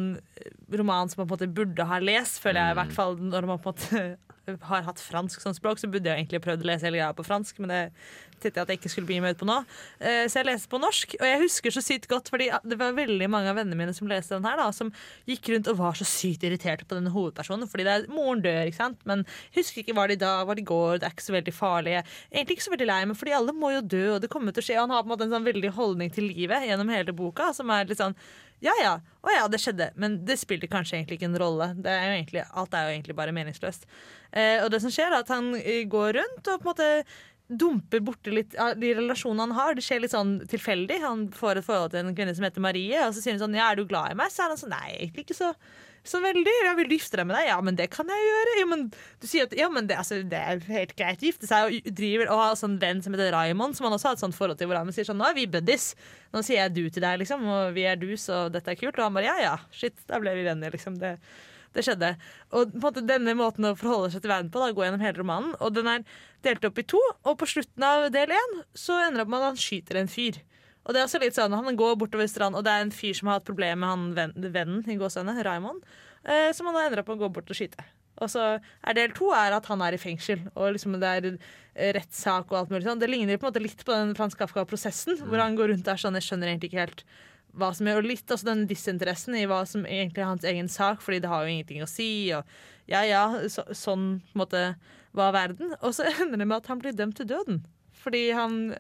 roman 0.80 1.10
som 1.12 1.22
man 1.22 1.28
på 1.28 1.36
en 1.36 1.36
måte 1.36 1.56
burde 1.58 1.88
ha 1.90 2.00
lest, 2.02 2.40
føler 2.42 2.62
jeg 2.62 2.76
i 2.76 2.80
hvert 2.80 2.96
fall 2.96 3.20
når 3.20 3.50
man 3.50 3.60
på 3.62 3.74
en 3.74 3.76
måte 3.76 4.06
har 4.46 4.86
hatt 4.86 5.02
fransk 5.02 5.42
som 5.42 5.54
språk, 5.56 5.80
så 5.82 5.90
burde 5.92 6.10
jeg 6.10 6.22
egentlig 6.22 6.42
prøvd 6.44 6.66
å 6.66 6.70
lese 6.70 6.88
hele 6.88 7.00
greia 7.00 7.16
på 7.18 7.26
fransk, 7.26 7.60
men 7.64 7.72
det 7.74 7.82
tenkte 8.44 8.60
jeg 8.60 8.66
at 8.66 8.72
jeg 8.74 8.80
ikke 8.82 8.92
skulle 8.92 9.10
bli 9.10 9.20
med 9.24 9.36
ut 9.36 9.42
på 9.42 9.48
nå. 9.50 9.58
Eh, 10.00 10.26
Så 10.30 10.40
jeg 10.42 10.50
leste 10.50 10.70
på 10.70 10.80
norsk, 10.82 11.16
og 11.20 11.26
jeg 11.26 11.42
husker 11.42 11.74
så 11.74 11.84
sykt 11.84 12.08
godt, 12.12 12.30
fordi 12.30 12.50
det 12.64 12.78
var 12.80 12.96
veldig 12.98 13.30
mange 13.32 13.50
av 13.50 13.58
vennene 13.58 13.80
mine 13.80 13.96
som 13.96 14.10
leste 14.12 14.36
den 14.36 14.46
her, 14.46 14.60
da, 14.60 14.70
som 14.76 14.92
gikk 15.30 15.50
rundt 15.54 15.70
og 15.72 15.80
var 15.80 15.98
så 15.98 16.08
sykt 16.08 16.46
irriterte 16.46 16.86
på 16.86 16.98
denne 16.98 17.14
hovedpersonen, 17.16 17.70
fordi 17.72 17.88
er, 17.90 18.08
moren 18.12 18.44
dør, 18.44 18.66
ikke 18.70 18.82
sant, 18.82 19.02
men 19.06 19.26
jeg 19.26 19.64
husker 19.64 19.84
ikke 19.84 19.98
hva 19.98 20.08
de 20.12 20.20
da, 20.22 20.34
hva 20.46 20.56
de 20.58 20.66
går, 20.68 21.00
det 21.00 21.10
er 21.10 21.16
ikke 21.16 21.30
så 21.30 21.38
veldig 21.38 21.56
farlig. 21.56 22.00
Egentlig 22.32 22.60
ikke 22.60 22.68
så 22.68 22.76
veldig 22.76 22.90
lei 22.92 23.02
meg, 23.06 23.20
fordi 23.20 23.38
alle 23.40 23.56
må 23.56 23.72
jo 23.74 23.86
dø, 23.96 24.06
og 24.16 24.22
det 24.22 24.32
kommer 24.34 24.56
til 24.56 24.62
å 24.64 24.68
skje. 24.68 24.78
Og 24.80 24.86
han 24.86 24.96
har 24.96 25.04
på 25.06 25.10
en 25.10 25.16
måte 25.16 25.28
en 25.30 25.38
sånn 25.38 25.48
veldig 25.48 25.72
holdning 25.78 26.12
til 26.14 26.30
livet 26.30 26.68
gjennom 26.68 26.92
hele 26.94 27.16
boka, 27.16 27.52
som 27.56 27.72
er 27.74 27.88
litt 27.90 28.02
sånn 28.02 28.18
ja 28.64 28.74
ja, 28.82 28.96
å 29.26 29.32
ja, 29.34 29.46
det 29.52 29.60
skjedde, 29.62 29.90
men 30.00 30.20
det 30.26 30.38
spiller 30.40 30.70
kanskje 30.72 30.98
egentlig 30.98 31.20
ikke 31.20 31.30
en 31.30 31.40
rolle. 31.42 31.70
Er 31.84 32.16
egentlig, 32.16 32.46
alt 32.56 32.76
er 32.78 32.88
jo 32.88 32.96
egentlig 32.96 33.16
bare 33.18 33.36
meningsløst. 33.36 33.88
Eh, 34.32 34.64
og 34.64 34.70
det 34.74 34.82
som 34.84 34.94
skjer, 34.94 35.12
er 35.12 35.24
at 35.26 35.32
han 35.34 35.52
eh, 35.60 35.84
går 35.92 36.16
rundt 36.20 36.52
og 36.52 36.62
på 36.62 36.70
en 36.70 36.72
måte 36.72 36.90
dumper 37.46 38.02
borti 38.02 38.32
litt 38.34 38.56
av 38.58 38.74
de 38.82 38.94
relasjonene 38.98 39.46
han 39.46 39.58
har. 39.58 39.76
Det 39.78 39.84
skjer 39.86 40.02
litt 40.02 40.16
sånn 40.16 40.38
tilfeldig. 40.50 41.02
Han 41.04 41.28
får 41.36 41.62
et 41.62 41.68
forhold 41.68 41.94
til 41.94 42.02
en 42.02 42.16
kvinne 42.18 42.34
som 42.38 42.48
heter 42.48 42.64
Marie, 42.64 43.02
og 43.06 43.14
så 43.14 43.22
sier 43.22 43.36
hun 43.36 43.44
sånn 43.44 43.58
Ja, 43.58 43.70
er 43.70 43.78
du 43.78 43.86
glad 43.90 44.14
i 44.14 44.18
meg? 44.18 44.34
Så 44.34 44.46
er 44.46 44.54
han 44.54 44.62
sånn 44.62 44.74
Nei, 44.74 44.96
egentlig 44.96 45.28
ikke 45.28 45.38
så, 45.38 45.52
så 46.10 46.22
veldig. 46.24 46.54
Jeg 46.68 46.78
vil 46.80 46.94
gifte 46.96 47.20
deg 47.20 47.28
med 47.30 47.38
deg. 47.38 47.48
Ja, 47.50 47.58
men 47.66 47.78
det 47.80 47.88
kan 47.94 48.10
jeg 48.12 48.28
gjøre. 48.28 48.56
Ja, 48.60 48.68
men 48.72 48.84
du 48.94 49.28
sier 49.30 49.48
at 49.50 49.56
ja, 49.58 49.70
men 49.74 49.90
det, 49.90 49.98
altså, 50.02 50.20
det 50.26 50.42
er 50.42 50.62
helt 50.70 50.94
greit 51.00 51.24
å 51.24 51.30
gifte 51.30 51.50
seg, 51.50 51.72
og 51.80 51.90
driver 51.98 52.32
og 52.34 52.44
har 52.44 52.60
sånn 52.60 52.78
venn 52.82 53.02
som 53.06 53.16
heter 53.16 53.34
Raymond, 53.36 53.78
som 53.78 53.88
han 53.88 53.98
også 53.98 54.12
har 54.12 54.20
et 54.20 54.24
sånt 54.26 54.38
forhold 54.38 54.62
til, 54.62 54.70
hvor 54.70 54.80
han 54.82 54.94
sier 54.96 55.08
sånn 55.08 55.20
Nå 55.22 55.28
er 55.30 55.38
vi 55.38 55.48
buddies. 55.50 55.92
Nå 56.36 56.44
sier 56.46 56.64
jeg 56.64 56.76
du 56.76 56.84
til 56.90 57.06
deg, 57.06 57.20
liksom, 57.24 57.44
og 57.50 57.76
vi 57.78 57.88
er 57.90 58.00
du, 58.00 58.10
så 58.20 58.46
dette 58.54 58.74
er 58.74 58.80
kult. 58.80 58.98
Og 59.00 59.08
han 59.08 59.18
bare 59.18 59.30
ja, 59.30 59.36
ja, 59.44 59.58
shit, 59.76 59.98
da 60.10 60.22
ble 60.22 60.36
vi 60.38 60.48
venner, 60.48 60.74
liksom. 60.76 61.00
Det, 61.02 61.18
det 61.76 61.84
skjedde. 61.86 62.14
Og 62.56 62.72
på 62.72 62.80
en 62.80 62.86
måte 62.86 63.06
denne 63.06 63.36
måten 63.38 63.68
å 63.68 63.76
forholde 63.78 64.14
seg 64.14 64.24
til 64.24 64.32
verden 64.32 64.52
på, 64.54 64.62
da, 64.62 64.72
gå 64.76 64.86
gjennom 64.86 65.04
hele 65.04 65.20
romanen, 65.20 65.56
og 65.60 65.76
den 65.76 65.90
er 65.92 66.06
delt 66.46 66.66
opp 66.68 66.80
i 66.80 66.88
to, 66.88 67.02
og 67.26 67.40
på 67.42 67.50
slutten 67.50 67.86
av 67.86 68.08
del 68.14 68.32
én 68.36 68.60
så 68.78 69.00
ender 69.02 69.22
det 69.22 69.26
opp 69.26 69.34
med 69.34 69.42
at 69.42 69.52
han 69.54 69.64
skyter 69.66 70.00
en 70.00 70.12
fyr. 70.12 70.40
Og 70.86 70.94
det 70.94 71.02
er 71.02 71.08
også 71.08 71.22
litt 71.22 71.38
sånn, 71.38 71.54
Han 71.54 71.78
går 71.78 71.98
bortover 71.98 72.30
stranden, 72.30 72.60
og 72.60 72.66
det 72.66 72.74
er 72.74 72.86
en 72.86 72.94
fyr 72.94 73.14
som 73.18 73.30
har 73.30 73.40
hatt 73.40 73.48
problemer 73.48 73.82
med 73.82 73.90
han 73.90 74.08
venn, 74.18 74.34
vennen 74.54 74.90
i 74.90 74.98
gåsehudene, 75.02 75.44
Raymond, 75.46 75.86
eh, 76.24 76.52
som 76.54 76.70
han 76.70 76.78
har 76.78 76.90
endra 76.90 77.06
på 77.06 77.16
å 77.16 77.22
gå 77.24 77.32
bort 77.34 77.50
og 77.50 77.58
skyte. 77.58 77.84
Og 78.24 78.32
så 78.32 78.44
er 78.56 78.96
Del 78.96 79.12
to 79.16 79.32
er 79.36 79.56
at 79.58 79.66
han 79.68 79.82
er 79.84 79.96
i 79.96 80.00
fengsel, 80.00 80.46
og 80.56 80.76
liksom 80.76 80.96
det 81.02 81.10
er 81.10 81.30
eh, 81.34 81.92
rettssak 81.98 82.52
og 82.52 82.60
alt 82.62 82.74
mulig 82.74 82.86
sånn. 82.88 83.02
Det 83.02 83.10
ligner 83.12 83.40
på 83.40 83.48
en 83.48 83.52
måte 83.52 83.64
litt 83.64 83.82
på 83.84 83.92
den 83.92 84.14
Frans 84.16 84.38
Kafka-prosessen, 84.40 85.20
hvor 85.26 85.42
han 85.42 85.58
går 85.58 85.74
rundt 85.74 85.88
der 85.88 86.00
sånn 86.00 86.16
Jeg 86.20 86.30
skjønner 86.30 86.54
egentlig 86.54 86.72
ikke 86.72 86.86
helt 86.86 87.04
hva 87.56 87.72
som 87.76 87.88
gjør, 87.88 88.04
og 88.04 88.10
litt 88.12 88.32
også 88.32 88.50
den 88.50 88.66
disinteressen 88.70 89.36
i 89.40 89.46
hva 89.48 89.62
som 89.68 89.86
egentlig 89.88 90.24
er 90.24 90.32
hans 90.32 90.48
egen 90.48 90.68
sak, 90.72 91.04
fordi 91.04 91.22
det 91.24 91.32
har 91.32 91.44
jo 91.44 91.54
ingenting 91.56 91.84
å 91.84 91.90
si. 91.90 92.10
Og 92.36 92.44
ja, 92.92 93.04
ja, 93.08 93.24
så, 93.52 93.66
sånn 93.72 94.20
på 94.32 94.38
en 94.38 94.44
måte 94.44 94.66
var 95.16 95.36
verden. 95.36 95.76
Og 95.82 95.96
så 95.96 96.08
ender 96.22 96.40
det 96.42 96.48
med 96.48 96.60
at 96.62 96.72
han 96.72 96.84
blir 96.84 96.96
dømt 96.96 97.20
til 97.20 97.30
døden. 97.32 97.64
Fordi 98.06 98.22
han 98.38 98.76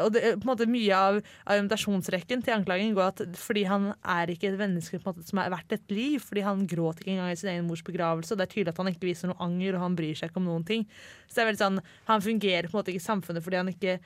Og 0.00 0.12
det, 0.14 0.22
på 0.38 0.46
en 0.46 0.50
måte 0.52 0.68
mye 0.70 0.96
av 0.96 1.18
argumentasjonsrekken 1.50 2.44
til 2.46 2.54
anklagen 2.54 2.94
går 2.96 3.08
at 3.10 3.22
fordi 3.40 3.64
han 3.66 3.90
er 4.06 4.30
ikke 4.30 4.52
et 4.52 4.58
menneske 4.60 5.00
måte, 5.02 5.24
som 5.26 5.40
er 5.42 5.52
verdt 5.52 5.74
et 5.76 5.94
liv. 5.94 6.22
Fordi 6.22 6.44
han 6.46 6.66
gråt 6.70 7.02
ikke 7.02 7.14
engang 7.16 7.34
i 7.34 7.38
sin 7.40 7.52
egen 7.52 7.68
mors 7.68 7.84
begravelse. 7.86 8.32
Og 8.32 8.40
det 8.40 8.48
er 8.48 8.54
tydelig 8.54 8.74
at 8.74 8.82
han 8.82 8.92
ikke 8.92 9.10
viser 9.10 9.32
noe 9.32 9.42
anger, 9.44 9.76
og 9.76 9.86
han 9.86 9.98
bryr 9.98 10.18
seg 10.18 10.30
ikke 10.30 10.42
om 10.42 10.50
noen 10.50 10.66
ting. 10.66 10.86
Så 11.26 11.36
det 11.36 11.44
er 11.44 11.50
veldig 11.52 11.64
sånn 11.64 11.80
Han 12.10 12.26
fungerer 12.26 12.68
på 12.68 12.76
en 12.76 12.80
måte 12.80 12.94
ikke 12.94 13.02
i 13.02 13.08
samfunnet 13.10 13.44
fordi 13.44 13.60
han 13.60 13.72
ikke 13.72 13.96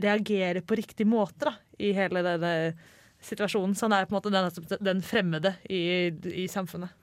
reagerer 0.00 0.62
på 0.62 0.78
riktig 0.78 1.06
måte 1.08 1.50
da, 1.50 1.54
i 1.82 1.90
hele 1.96 2.22
denne 2.26 2.54
situasjonen. 3.24 3.76
Så 3.76 3.88
han 3.88 3.96
er 3.96 4.08
på 4.08 4.14
en 4.14 4.20
måte 4.20 4.32
den, 4.34 4.80
den 4.80 5.04
fremmede 5.04 5.54
i, 5.68 6.10
i 6.44 6.48
samfunnet. 6.50 6.96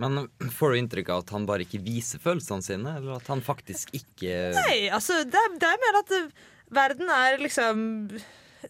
Men 0.00 0.24
får 0.50 0.72
du 0.72 0.78
inntrykk 0.80 1.12
av 1.12 1.22
at 1.22 1.34
han 1.34 1.44
bare 1.48 1.66
ikke 1.66 1.82
viser 1.84 2.22
følelsene 2.22 2.64
sine, 2.64 2.96
eller 2.98 3.20
at 3.20 3.28
han 3.30 3.42
faktisk 3.44 3.92
ikke 3.96 4.38
Nei, 4.56 4.88
altså, 4.94 5.20
det, 5.28 5.42
det 5.60 5.68
er 5.68 5.82
mer 5.82 6.00
at 6.00 6.14
verden 6.74 7.10
er 7.12 7.38
liksom 7.42 7.84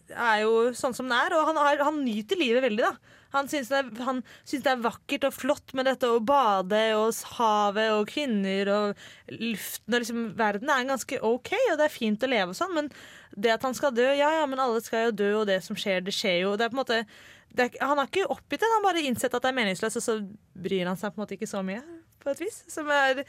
er 0.09 0.39
jo 0.41 0.53
sånn 0.77 0.95
som 0.97 1.05
den 1.09 1.15
er, 1.15 1.33
og 1.37 1.45
han, 1.51 1.57
har, 1.61 1.81
han 1.85 1.99
nyter 2.05 2.39
livet 2.39 2.63
veldig, 2.65 2.85
da. 2.87 3.19
Han 3.33 3.47
syns 3.49 3.69
det, 3.71 3.79
er- 3.81 4.05
han 4.05 4.19
syns 4.45 4.63
det 4.65 4.71
er 4.71 4.81
vakkert 4.83 5.23
og 5.29 5.33
flott 5.33 5.73
med 5.77 5.87
dette 5.89 6.05
å 6.09 6.19
bade 6.21 6.81
og 6.97 7.13
havet 7.39 7.89
og 7.95 8.09
kvinner 8.11 8.69
og 8.69 9.05
luften 9.33 9.95
og 9.95 10.03
liksom 10.03 10.23
Verden 10.37 10.69
er 10.69 10.85
ganske 10.89 11.17
OK, 11.25 11.49
og 11.71 11.77
det 11.79 11.87
er 11.87 11.93
fint 11.93 12.25
å 12.25 12.29
leve 12.29 12.53
og 12.53 12.57
sånn, 12.57 12.73
men 12.77 12.89
det 13.33 13.53
at 13.55 13.65
han 13.65 13.73
skal 13.77 13.93
dø 13.97 14.05
Ja, 14.05 14.29
ja, 14.37 14.43
men 14.49 14.61
alle 14.61 14.81
skal 14.85 15.07
jo 15.07 15.15
dø, 15.23 15.29
og 15.39 15.47
det 15.49 15.59
som 15.65 15.77
skjer, 15.77 16.03
det 16.05 16.13
skjer 16.13 16.43
jo. 16.43 16.51
Det 16.57 16.67
er 16.67 16.73
på 16.73 16.77
en 16.77 16.83
måte 16.83 16.99
er, 17.01 17.69
Han 17.81 17.97
har 18.01 18.09
ikke 18.09 18.27
oppgitt 18.29 18.61
det, 18.61 18.69
han 18.69 18.79
har 18.81 18.87
bare 18.91 19.05
innsett 19.09 19.33
at 19.33 19.41
det 19.45 19.49
er 19.49 19.57
meningsløst, 19.61 19.97
og 20.01 20.05
så 20.05 20.19
bryr 20.53 20.89
han 20.89 20.97
seg 21.01 21.13
på 21.13 21.17
en 21.21 21.25
måte 21.25 21.37
ikke 21.37 21.49
så 21.49 21.61
mye, 21.65 21.81
på 22.21 22.33
et 22.33 22.41
vis. 22.45 22.61
Som 22.69 22.89
er 22.93 23.23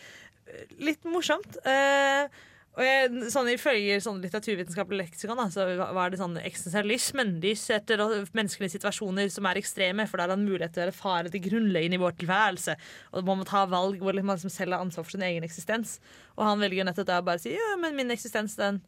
litt 0.85 1.05
morsomt. 1.09 1.57
Eh, 1.65 2.29
og 2.75 2.83
jeg, 2.83 3.11
sånn, 3.31 3.49
Ifølge 3.53 4.01
sånn 4.03 4.17
litteraturvitenskapelig 4.25 5.05
leksikon 5.05 5.39
da, 5.39 5.47
så 5.53 5.67
var 5.95 6.11
det 6.11 6.19
sånn 6.19 6.35
eksistensialismen. 6.41 7.37
De 7.43 7.53
setter 7.59 8.03
menneskelige 8.35 8.75
situasjoner 8.75 9.31
som 9.31 9.47
er 9.47 9.61
ekstreme, 9.61 10.09
for 10.11 10.19
da 10.19 10.27
har 10.27 10.35
han 10.35 10.43
mulighet 10.43 10.75
til 10.75 10.83
å 10.83 10.91
erfare 10.91 11.31
det 11.31 11.43
grunnleggende 11.45 12.01
i 12.01 12.03
vår 12.03 12.17
tilværelse. 12.19 12.75
Og 13.15 13.29
man 13.29 13.39
må 13.43 13.47
ta 13.47 13.63
valg 13.71 14.03
hvor 14.03 14.19
man 14.19 14.35
liksom 14.35 14.51
selv 14.51 14.75
har 14.75 14.83
ansvar 14.83 15.07
for 15.07 15.15
sin 15.15 15.23
egen 15.27 15.47
eksistens. 15.47 16.01
Og 16.35 16.43
han 16.49 16.59
velger 16.65 16.83
jo 16.83 16.89
nettopp 16.91 17.11
da 17.13 17.21
å 17.23 17.29
bare 17.31 17.45
si 17.45 17.55
ja, 17.55 17.71
men 17.79 17.95
min 17.95 18.11
eksistens 18.15 18.59
den 18.59 18.83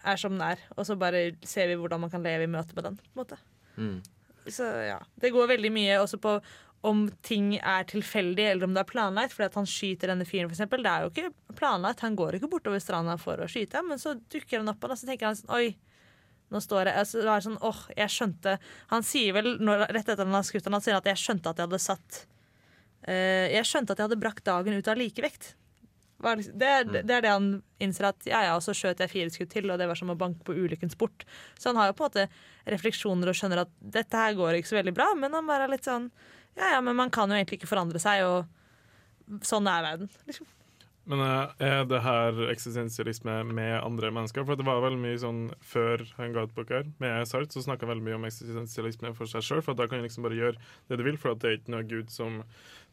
er 0.00 0.20
som 0.20 0.32
den 0.32 0.46
er. 0.48 0.64
Og 0.78 0.88
så 0.88 0.96
bare 0.96 1.26
ser 1.44 1.68
vi 1.68 1.76
hvordan 1.80 2.06
man 2.06 2.12
kan 2.12 2.24
leve 2.24 2.48
i 2.48 2.52
møte 2.56 2.72
med 2.76 2.88
den. 2.88 3.00
på 3.04 3.12
en 3.12 3.20
måte. 3.20 3.40
Mm. 3.76 3.98
Så 4.48 4.64
ja, 4.88 4.98
Det 5.20 5.32
går 5.32 5.52
veldig 5.54 5.72
mye 5.72 6.00
også 6.00 6.20
på 6.24 6.38
om 6.84 7.06
ting 7.24 7.54
er 7.56 7.86
tilfeldig 7.88 8.44
eller 8.50 8.68
om 8.68 8.74
det 8.76 8.82
er 8.84 8.90
planlagt. 8.90 9.32
Fordi 9.32 9.48
at 9.48 9.56
han 9.60 9.68
skyter 9.68 10.12
denne 10.12 10.26
fyren, 10.28 10.50
eksempel. 10.52 10.84
Det 10.84 10.92
er 10.92 11.06
jo 11.06 11.12
ikke 11.12 11.56
planlagt. 11.56 12.04
Han 12.04 12.18
går 12.18 12.38
ikke 12.38 12.50
bortover 12.52 12.82
stranda 12.82 13.16
for 13.20 13.40
å 13.40 13.48
skyte, 13.50 13.80
men 13.88 14.00
så 14.02 14.14
dukker 14.20 14.60
han 14.60 14.70
opp, 14.72 14.84
og 14.84 14.96
så 14.98 15.08
tenker 15.08 15.30
han 15.30 15.38
sånn 15.38 15.54
Oi, 15.56 15.72
nå 16.52 16.60
står 16.62 16.90
jeg 16.90 17.00
altså, 17.00 17.24
det 17.24 17.32
er 17.32 17.44
sånn, 17.48 17.58
åh, 17.64 17.82
jeg 17.96 18.12
skjønte 18.12 18.52
Han 18.92 19.04
sier 19.06 19.34
vel 19.34 19.54
når, 19.64 19.86
rett 19.96 20.08
etter 20.12 20.26
han 20.26 20.36
har 20.36 20.46
skutt 20.46 20.68
han, 20.68 20.82
sier 20.84 20.98
at 20.98 21.08
jeg 21.08 21.22
skjønte 21.22 21.50
at 21.50 21.60
jeg 21.60 21.70
hadde 21.70 21.82
satt 21.82 22.18
uh, 23.08 23.46
Jeg 23.50 23.68
skjønte 23.70 23.94
at 23.94 24.02
jeg 24.02 24.10
hadde 24.10 24.20
brakt 24.20 24.44
dagen 24.46 24.76
ut 24.76 24.90
av 24.90 25.00
likevekt. 25.00 25.54
Var 26.24 26.36
liksom- 26.36 26.58
Det 26.60 26.70
det 27.08 27.16
er 27.16 27.24
det 27.24 27.32
han 27.32 27.48
innser 27.80 28.10
at 28.12 28.28
ja, 28.28 28.44
ja, 28.46 28.52
og 28.56 28.62
så 28.62 28.76
skjøt 28.76 29.00
jeg 29.02 29.10
fire 29.10 29.32
skudd 29.32 29.50
til, 29.50 29.70
og 29.70 29.80
det 29.80 29.88
var 29.88 29.98
som 29.98 30.12
å 30.12 30.18
banke 30.18 30.44
på 30.44 30.54
ulykkens 30.54 30.96
port. 31.00 31.24
Så 31.58 31.72
han 31.72 31.80
har 31.80 31.90
jo 31.90 31.98
på 31.98 32.06
en 32.06 32.12
måte 32.12 32.28
refleksjoner 32.70 33.28
og 33.28 33.36
skjønner 33.36 33.64
at 33.64 33.74
dette 33.80 34.16
her 34.16 34.36
går 34.38 34.60
ikke 34.60 34.72
så 34.72 34.78
veldig 34.78 34.94
bra, 34.94 35.10
men 35.18 35.32
han 35.32 35.46
bare 35.46 35.64
er 35.66 35.74
litt 35.74 35.84
sånn 35.88 36.10
ja, 36.58 36.74
ja, 36.76 36.80
men 36.84 36.96
man 36.98 37.12
kan 37.14 37.30
jo 37.30 37.38
egentlig 37.38 37.60
ikke 37.60 37.70
forandre 37.70 38.02
seg, 38.02 38.24
og 38.26 39.40
sånn 39.46 39.70
er 39.70 39.86
verden. 39.86 40.12
Liksom. 40.28 40.50
Men 41.10 41.20
eh, 41.20 41.64
er 41.66 41.82
det 41.88 42.00
her 42.04 42.38
eksistensialisme 42.48 43.36
med 43.50 43.74
andre 43.76 44.10
mennesker? 44.14 44.44
For 44.48 44.56
det 44.56 44.64
var 44.66 44.80
veldig 44.84 45.00
mye 45.02 45.18
sånn 45.20 45.42
Før 45.64 46.04
han 46.16 46.32
ga 46.32 46.46
ut 46.46 46.54
bok 46.56 46.72
her, 46.72 46.86
med 47.02 47.28
Sart, 47.28 47.52
så 47.52 47.64
snakka 47.64 47.88
veldig 47.90 48.06
mye 48.06 48.16
om 48.16 48.24
eksistensialisme 48.28 49.12
for 49.16 49.28
seg 49.30 49.44
sjøl. 49.44 49.60
For 49.64 49.76
da 49.76 49.88
kan 49.88 50.00
du 50.00 50.06
liksom 50.06 50.24
bare 50.24 50.38
gjøre 50.38 50.56
det 50.88 51.00
du 51.00 51.04
vil, 51.06 51.20
for 51.20 51.36
det 51.36 51.50
er 51.50 51.60
ikke 51.60 51.76
noe 51.76 51.88
Gud 51.90 52.14
som 52.14 52.40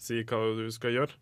sier 0.01 0.27
hva 0.27 0.43
du 0.59 0.67
skal 0.75 0.97
gjøre. 0.97 1.15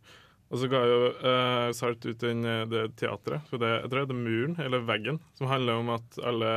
Og 0.49 0.58
så 0.58 0.69
ga 0.71 0.80
jo 0.89 1.02
uh, 1.21 1.69
Sart 1.78 2.06
ut 2.10 2.23
den, 2.23 2.41
eh, 2.41 2.65
det 2.69 2.88
teatret, 2.97 3.45
for 3.52 3.62
det, 3.62 3.69
jeg 3.84 3.91
tror 3.91 4.08
det 4.10 4.15
er 4.15 4.23
Muren, 4.23 4.56
eller 4.63 4.88
Veggen, 4.88 5.19
som 5.38 5.52
handler 5.52 5.84
om 5.84 5.91
at 5.93 6.17
alle 6.25 6.54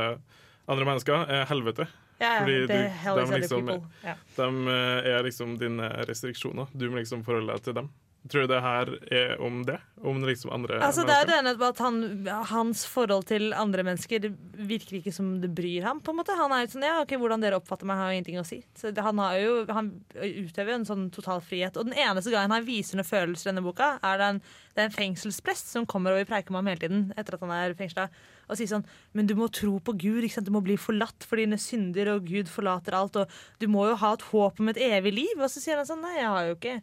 andre 0.65 0.87
mennesker 0.87 1.27
er 1.29 1.45
helvete. 1.51 1.85
Ja, 2.23 2.39
Fordi 2.39 2.55
du- 2.61 2.67
de 2.67 2.77
liksom-. 3.41 3.83
De 4.35 4.67
er 5.11 5.23
liksom 5.27 5.57
dine 5.59 5.89
restriksjoner. 6.09 6.67
Du 6.77 6.89
må 6.89 7.01
liksom 7.01 7.23
forholde 7.27 7.53
deg 7.53 7.63
til 7.67 7.73
dem. 7.81 7.89
Tror 8.31 8.45
du 8.45 8.53
det 8.53 8.59
her 8.63 8.89
er 9.11 9.41
om 9.43 9.57
det? 9.67 9.75
Om 10.03 10.21
liksom 10.23 10.51
andre 10.55 10.77
Altså, 10.83 11.03
det 11.07 11.11
er 11.15 11.25
jo 11.27 11.41
det 11.43 11.67
at 11.67 11.79
han, 11.83 11.97
hans 12.47 12.83
forhold 12.87 13.25
til 13.27 13.51
andre 13.55 13.83
mennesker 13.83 14.29
virker 14.67 14.99
ikke 14.99 15.11
som 15.15 15.33
det 15.43 15.49
bryr 15.55 15.83
ham. 15.83 15.99
på 15.99 16.13
en 16.13 16.19
måte. 16.21 16.35
Han 16.39 16.51
er 16.55 16.63
jo 16.63 16.69
sånn, 16.71 16.85
ja, 16.87 17.01
ok, 17.03 17.11
Hvordan 17.19 17.43
dere 17.43 17.59
oppfatter 17.59 17.87
meg, 17.87 17.99
har 17.99 18.11
jo 18.11 18.17
ingenting 18.17 18.39
å 18.39 18.45
si. 18.47 18.61
Så 18.79 18.93
det, 18.95 19.03
Han 19.03 19.19
har 19.19 19.35
jo, 19.41 19.57
han 19.67 19.91
utøver 20.15 20.71
jo 20.71 20.79
en 20.79 20.87
sånn 20.87 21.05
total 21.11 21.43
frihet. 21.43 21.75
Og 21.75 21.89
den 21.89 21.99
eneste 21.99 22.31
gangen 22.31 22.55
han 22.55 22.67
viser 22.67 22.99
noen 22.99 23.09
følelser 23.11 23.49
i 23.49 23.51
denne 23.51 23.65
boka, 23.65 23.93
er 23.99 24.19
det 24.21 24.31
en, 24.31 24.41
det 24.71 24.83
er 24.85 24.89
en 24.89 24.97
fengselsprest 24.97 25.75
som 25.75 25.87
kommer 25.89 26.15
og 26.15 26.23
vil 26.23 26.31
preike 26.31 26.51
med 26.55 26.63
ham 26.63 26.71
hele 26.71 26.83
tiden 26.85 27.05
etter 27.19 27.35
at 27.35 27.43
han 27.43 27.55
er 27.59 27.75
fengsla, 27.77 28.07
og 28.47 28.59
sier 28.59 28.71
sånn 28.71 28.87
Men 29.13 29.27
du 29.27 29.35
må 29.35 29.51
tro 29.51 29.77
på 29.83 29.95
Gud. 29.99 30.23
ikke 30.23 30.39
sant? 30.39 30.47
Du 30.47 30.55
må 30.55 30.63
bli 30.63 30.79
forlatt 30.79 31.27
for 31.27 31.43
dine 31.43 31.59
synder, 31.59 32.15
og 32.15 32.27
Gud 32.31 32.47
forlater 32.51 32.95
alt. 32.95 33.19
Og 33.19 33.27
du 33.59 33.67
må 33.67 33.89
jo 33.91 33.99
ha 33.99 34.15
et 34.15 34.29
håp 34.31 34.63
om 34.63 34.71
et 34.71 34.79
evig 34.79 35.13
liv. 35.19 35.35
Og 35.39 35.51
så 35.51 35.59
sier 35.59 35.79
han 35.79 35.87
sånn 35.87 36.03
Nei, 36.03 36.21
jeg 36.21 36.31
har 36.31 36.47
jo 36.47 36.55
ikke 36.55 36.79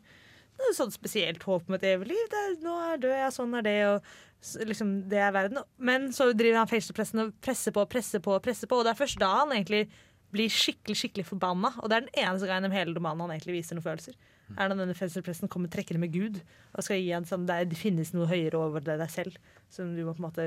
noe 0.63 0.77
sånn 0.77 0.93
spesielt 0.95 1.45
håp 1.47 1.69
om 1.69 1.77
et 1.77 1.87
evig 1.91 2.11
liv. 2.13 2.27
Det 2.33 2.43
er, 2.43 2.59
nå 2.65 2.77
er 2.87 3.01
død 3.03 3.17
jeg, 3.17 3.33
sånn 3.37 3.57
er 3.59 3.67
det, 3.67 3.79
og 3.89 4.67
liksom, 4.71 4.93
det 5.11 5.21
er 5.21 5.35
verden. 5.37 5.63
Men 5.77 6.11
så 6.17 6.31
driver 6.37 6.63
han 6.63 6.71
fengselspressen 6.71 7.25
og 7.25 7.35
presser 7.45 7.75
på, 7.77 7.85
presser 7.91 8.23
på, 8.25 8.37
presser 8.45 8.71
på, 8.71 8.81
og 8.81 8.87
det 8.87 8.95
er 8.95 9.01
først 9.01 9.21
da 9.23 9.31
han 9.43 9.55
egentlig 9.57 9.87
blir 10.31 10.53
skikkelig 10.53 10.99
skikkelig 11.01 11.27
forbanna. 11.33 11.73
Og 11.81 11.91
det 11.91 11.97
er 11.97 12.07
den 12.07 12.21
eneste 12.25 12.51
gangen 12.51 12.71
i 12.71 12.79
hele 12.79 12.95
romanen 12.97 13.27
han 13.27 13.35
egentlig 13.35 13.59
viser 13.59 13.79
noen 13.79 13.89
følelser. 13.89 14.19
Er 14.59 14.71
når 14.71 14.83
denne 14.83 14.97
fengselspresten 14.99 15.51
kommer 15.51 15.71
trekkende 15.71 16.03
med 16.03 16.15
Gud 16.15 16.41
og 16.75 16.83
skal 16.83 16.99
gi 16.99 17.13
en 17.15 17.27
sånn 17.29 17.47
det, 17.47 17.77
finnes 17.79 18.11
noe 18.17 18.27
høyere 18.31 18.59
over 18.59 18.83
deg 18.83 19.05
selv, 19.13 19.37
som 19.71 19.93
du 19.95 20.03
må 20.03 20.15
på 20.17 20.23
en 20.23 20.27
måte 20.27 20.47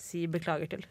si 0.00 0.24
beklager 0.30 0.70
til. 0.72 0.86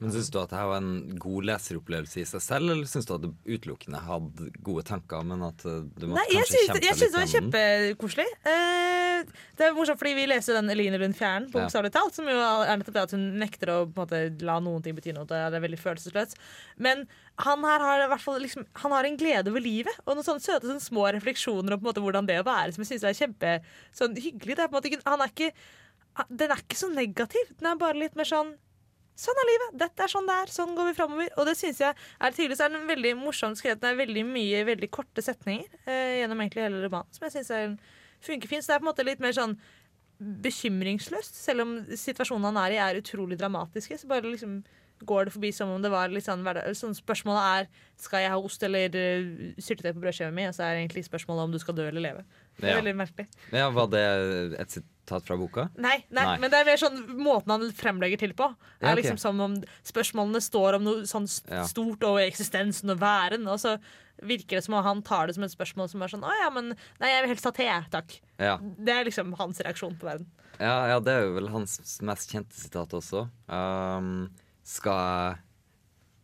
Men 0.00 0.10
Syns 0.10 0.30
du 0.34 0.38
at 0.40 0.50
det 0.50 0.62
var 0.66 0.80
en 0.80 1.18
god 1.22 1.46
leseropplevelse 1.46 2.18
i 2.20 2.26
seg 2.26 2.42
selv, 2.42 2.72
eller 2.74 2.88
syns 2.90 3.06
du 3.06 3.12
at 3.14 3.22
det 3.22 3.30
utelukkende 3.46 4.00
hadde 4.02 4.48
gode 4.66 4.82
tanker, 4.88 5.22
men 5.28 5.44
at 5.46 5.62
eh, 5.70 5.84
du 5.94 6.08
måtte 6.10 6.18
Nei, 6.18 6.24
jeg 6.32 6.40
kanskje 6.40 6.54
syns, 6.56 6.70
kjempe 6.72 6.88
jeg 6.88 6.98
syns 6.98 7.12
det 7.14 7.20
var 7.20 7.30
kjempekoselig. 7.34 8.26
Eh, 8.50 9.44
det 9.54 9.66
er 9.68 9.76
morsomt 9.76 10.00
fordi 10.00 10.14
vi 10.18 10.26
leser 10.28 10.58
den 10.58 10.72
Eline 10.74 10.98
Lund 10.98 11.14
Fjæren, 11.18 11.46
Ja. 11.46 11.52
bokstavelig 11.54 11.92
talt, 11.94 12.16
som 12.18 12.26
jo 12.28 12.34
er 12.40 12.72
nettopp 12.80 12.96
det 12.98 13.04
at 13.06 13.14
hun 13.14 13.28
nekter 13.38 13.70
å 13.70 13.78
måte, 13.94 14.24
la 14.42 14.58
noen 14.64 14.82
ting 14.82 14.98
bety 14.98 15.14
noe. 15.14 15.28
Det 15.30 15.38
er 15.38 15.62
veldig 15.62 15.78
følelsesløst. 15.80 16.34
Men 16.76 17.06
han 17.46 17.64
her 17.66 17.86
har 17.86 18.04
i 18.04 18.10
hvert 18.10 18.22
fall 18.22 18.42
liksom, 18.42 18.66
Han 18.82 18.92
har 18.92 19.04
en 19.06 19.16
glede 19.20 19.50
over 19.50 19.62
livet, 19.62 19.94
og 20.06 20.16
noen 20.18 20.26
sånne 20.26 20.42
søte 20.42 20.66
sånne 20.66 20.82
små 20.82 21.06
refleksjoner 21.14 21.78
om 21.78 21.86
måte, 21.86 22.02
hvordan 22.02 22.26
det 22.26 22.40
å 22.42 22.46
være 22.46 22.74
som 22.74 22.82
jeg 22.82 22.92
syns 22.98 23.06
er 23.06 23.18
kjempe 23.22 23.54
sånn, 23.94 24.18
hyggelig. 24.18 24.58
Er 24.58 24.74
måte 24.74 24.90
han 25.06 25.22
er 25.22 25.30
ikke, 25.32 25.52
den 26.28 26.50
er 26.50 26.60
ikke 26.66 26.82
så 26.82 26.90
negativ. 26.90 27.54
Den 27.60 27.70
er 27.72 27.80
bare 27.80 27.98
litt 27.98 28.18
mer 28.18 28.28
sånn 28.28 28.54
Sånn 29.14 29.38
er 29.38 29.46
livet. 29.46 29.76
Dette 29.78 30.02
er 30.02 30.10
sånn 30.10 30.26
det 30.26 30.34
er. 30.42 30.50
Sånn 30.50 30.72
går 30.74 30.88
vi 30.90 30.94
framover. 30.98 31.28
Og 31.38 31.46
det 31.46 31.54
synes 31.56 31.78
jeg 31.84 31.94
er 31.94 32.34
tydelig. 32.34 32.56
Så 32.58 32.64
er 32.66 32.74
den 32.74 32.88
veldig 32.88 33.12
morsomt 33.20 33.60
skrevet. 33.60 33.80
Det 33.82 33.92
er 33.92 34.00
veldig 34.00 34.24
mye 34.26 34.64
veldig 34.66 34.90
korte 34.90 35.22
setninger 35.22 35.68
eh, 35.86 36.20
gjennom 36.20 36.40
egentlig 36.42 36.64
hele 36.66 36.82
romanen, 36.82 37.10
som 37.14 37.28
jeg 37.28 37.36
syns 37.36 37.78
funker 38.24 38.50
fint. 38.50 38.64
Så 38.64 38.72
det 38.72 38.76
er 38.76 38.82
på 38.82 38.88
en 38.88 38.90
måte 38.90 39.06
litt 39.06 39.22
mer 39.22 39.36
sånn 39.36 39.54
bekymringsløst, 40.44 41.34
selv 41.36 41.64
om 41.64 41.74
situasjonen 41.98 42.46
han 42.50 42.58
er 42.64 42.74
i, 42.76 42.80
er 42.82 43.00
utrolig 43.02 43.38
dramatiske. 43.40 43.98
Så 44.00 44.10
bare 44.10 44.26
liksom 44.30 44.60
går 45.04 45.26
det 45.26 45.34
forbi 45.34 45.50
som 45.52 45.72
om 45.74 45.82
det 45.82 45.90
var 45.92 46.12
litt 46.12 46.24
sånn. 46.26 46.44
Sånn 46.78 46.94
spørsmålet 46.96 47.44
er 47.58 47.66
skal 48.00 48.22
jeg 48.24 48.32
ha 48.32 48.38
ost 48.40 48.62
eller 48.66 48.94
uh, 48.94 49.52
syltetøy 49.58 49.92
på 49.96 50.04
brødskiva 50.04 50.30
mi, 50.34 50.46
og 50.48 50.54
så 50.56 50.64
er 50.68 50.80
egentlig 50.80 51.04
spørsmålet 51.08 51.48
om 51.48 51.54
du 51.54 51.60
skal 51.60 51.76
dø 51.76 51.88
eller 51.90 52.04
leve. 52.06 52.24
Det 52.58 52.68
er 52.68 52.74
Ja. 52.76 52.80
veldig 52.80 52.96
merkelig. 53.02 53.26
Ja, 53.52 53.70
Var 53.74 53.90
det 53.92 54.04
et 54.62 54.78
sitat 55.04 55.26
fra 55.28 55.36
boka? 55.36 55.68
Nei, 55.76 55.98
nei, 56.10 56.24
Nei. 56.24 56.38
men 56.40 56.50
det 56.50 56.60
er 56.62 56.64
mer 56.64 56.80
sånn 56.80 56.96
måten 57.20 57.52
han 57.52 57.66
fremlegger 57.76 58.18
til 58.24 58.32
på. 58.34 58.48
Det 58.80 58.88
Ja, 58.88 58.92
er 58.92 58.96
liksom 59.02 59.18
som 59.20 59.40
om 59.40 59.58
spørsmålene 59.84 60.40
står 60.42 60.74
om 60.78 60.84
noe 60.84 61.02
sånn 61.06 61.28
stort 61.28 62.00
Ja. 62.02 62.08
over 62.08 62.24
eksistensen 62.24 62.90
og 62.90 62.98
væren, 63.00 63.46
og 63.46 63.58
så 63.60 63.78
virker 64.22 64.56
det 64.56 64.64
som 64.64 64.74
om 64.74 64.84
han 64.84 65.02
tar 65.02 65.26
det 65.26 65.34
som 65.34 65.44
et 65.44 65.50
spørsmål 65.52 65.90
som 65.90 66.00
er 66.02 66.08
sånn 66.08 66.22
Å 66.24 66.32
ja, 66.40 66.50
men 66.50 66.68
nei, 67.00 67.08
jeg 67.10 67.22
vil 67.22 67.28
helst 67.34 67.44
ha 67.44 67.50
te. 67.50 67.68
Takk. 67.90 68.20
Ja. 68.38 68.56
Det 68.58 68.88
er 68.94 69.04
liksom 69.04 69.34
hans 69.36 69.58
reaksjon 69.60 69.98
på 69.98 70.06
verden. 70.08 70.26
Ja, 70.60 70.86
ja, 70.86 71.00
det 71.00 71.12
er 71.12 71.24
jo 71.26 71.34
vel 71.34 71.48
hans 71.50 72.00
mest 72.00 72.30
kjente 72.30 72.54
sitat 72.54 72.88
også. 72.94 73.28
Um, 73.48 74.30
skal 74.62 74.92
jeg 75.32 75.38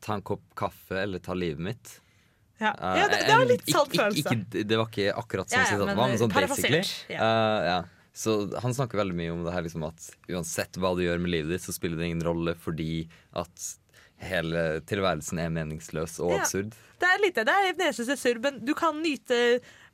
ta 0.01 0.14
en 0.14 0.23
kopp 0.23 0.40
kaffe 0.57 1.03
eller 1.03 1.19
ta 1.19 1.35
livet 1.35 1.59
mitt? 1.61 2.01
Ja, 2.61 2.75
Uh, 2.77 2.97
ja 2.99 3.09
det, 3.09 3.19
det 3.27 3.37
var 3.37 3.47
litt 3.49 3.66
salt 3.73 3.88
følelse. 3.90 4.21
ikke- 4.37 4.66
det 4.69 4.77
var 4.79 4.87
ikke 4.87 5.14
akkurat 5.16 5.49
sånn 5.49 5.64
sitatet 5.64 5.97
var, 5.97 6.09
men 6.09 6.19
sånn 6.19 6.29
basically. 6.31 6.83
ja. 7.09 7.19
Uh, 7.21 7.64
ja. 7.64 7.83
Så 8.20 8.35
han 8.61 8.74
snakker 8.76 9.00
veldig 9.00 9.16
mye 9.16 9.33
om 9.33 9.44
det 9.46 9.52
her 9.54 9.64
liksom 9.64 9.87
at 9.88 10.11
uansett 10.28 10.76
hva 10.76 10.92
du 10.98 11.00
gjør 11.06 11.22
med 11.22 11.33
livet 11.33 11.54
ditt, 11.54 11.64
så 11.64 11.72
spiller 11.72 11.96
det 12.00 12.11
ingen 12.11 12.24
rolle 12.26 12.52
fordi 12.59 13.06
at 13.40 13.68
hele 14.20 14.83
tilværelsen 14.85 15.40
er 15.40 15.52
meningsløs 15.54 16.18
og 16.20 16.35
Ja. 16.35 16.42
absurd. 16.42 16.74
Det 17.00 17.09
er 17.09 17.22
litt 17.22 17.38
det. 17.38 17.46
Det 17.48 17.54
er 17.56 17.78
neseste 17.78 18.16
surr, 18.20 18.40
men 18.44 18.59
du 18.64 18.74
kan 18.76 18.98
nyte 19.00 19.38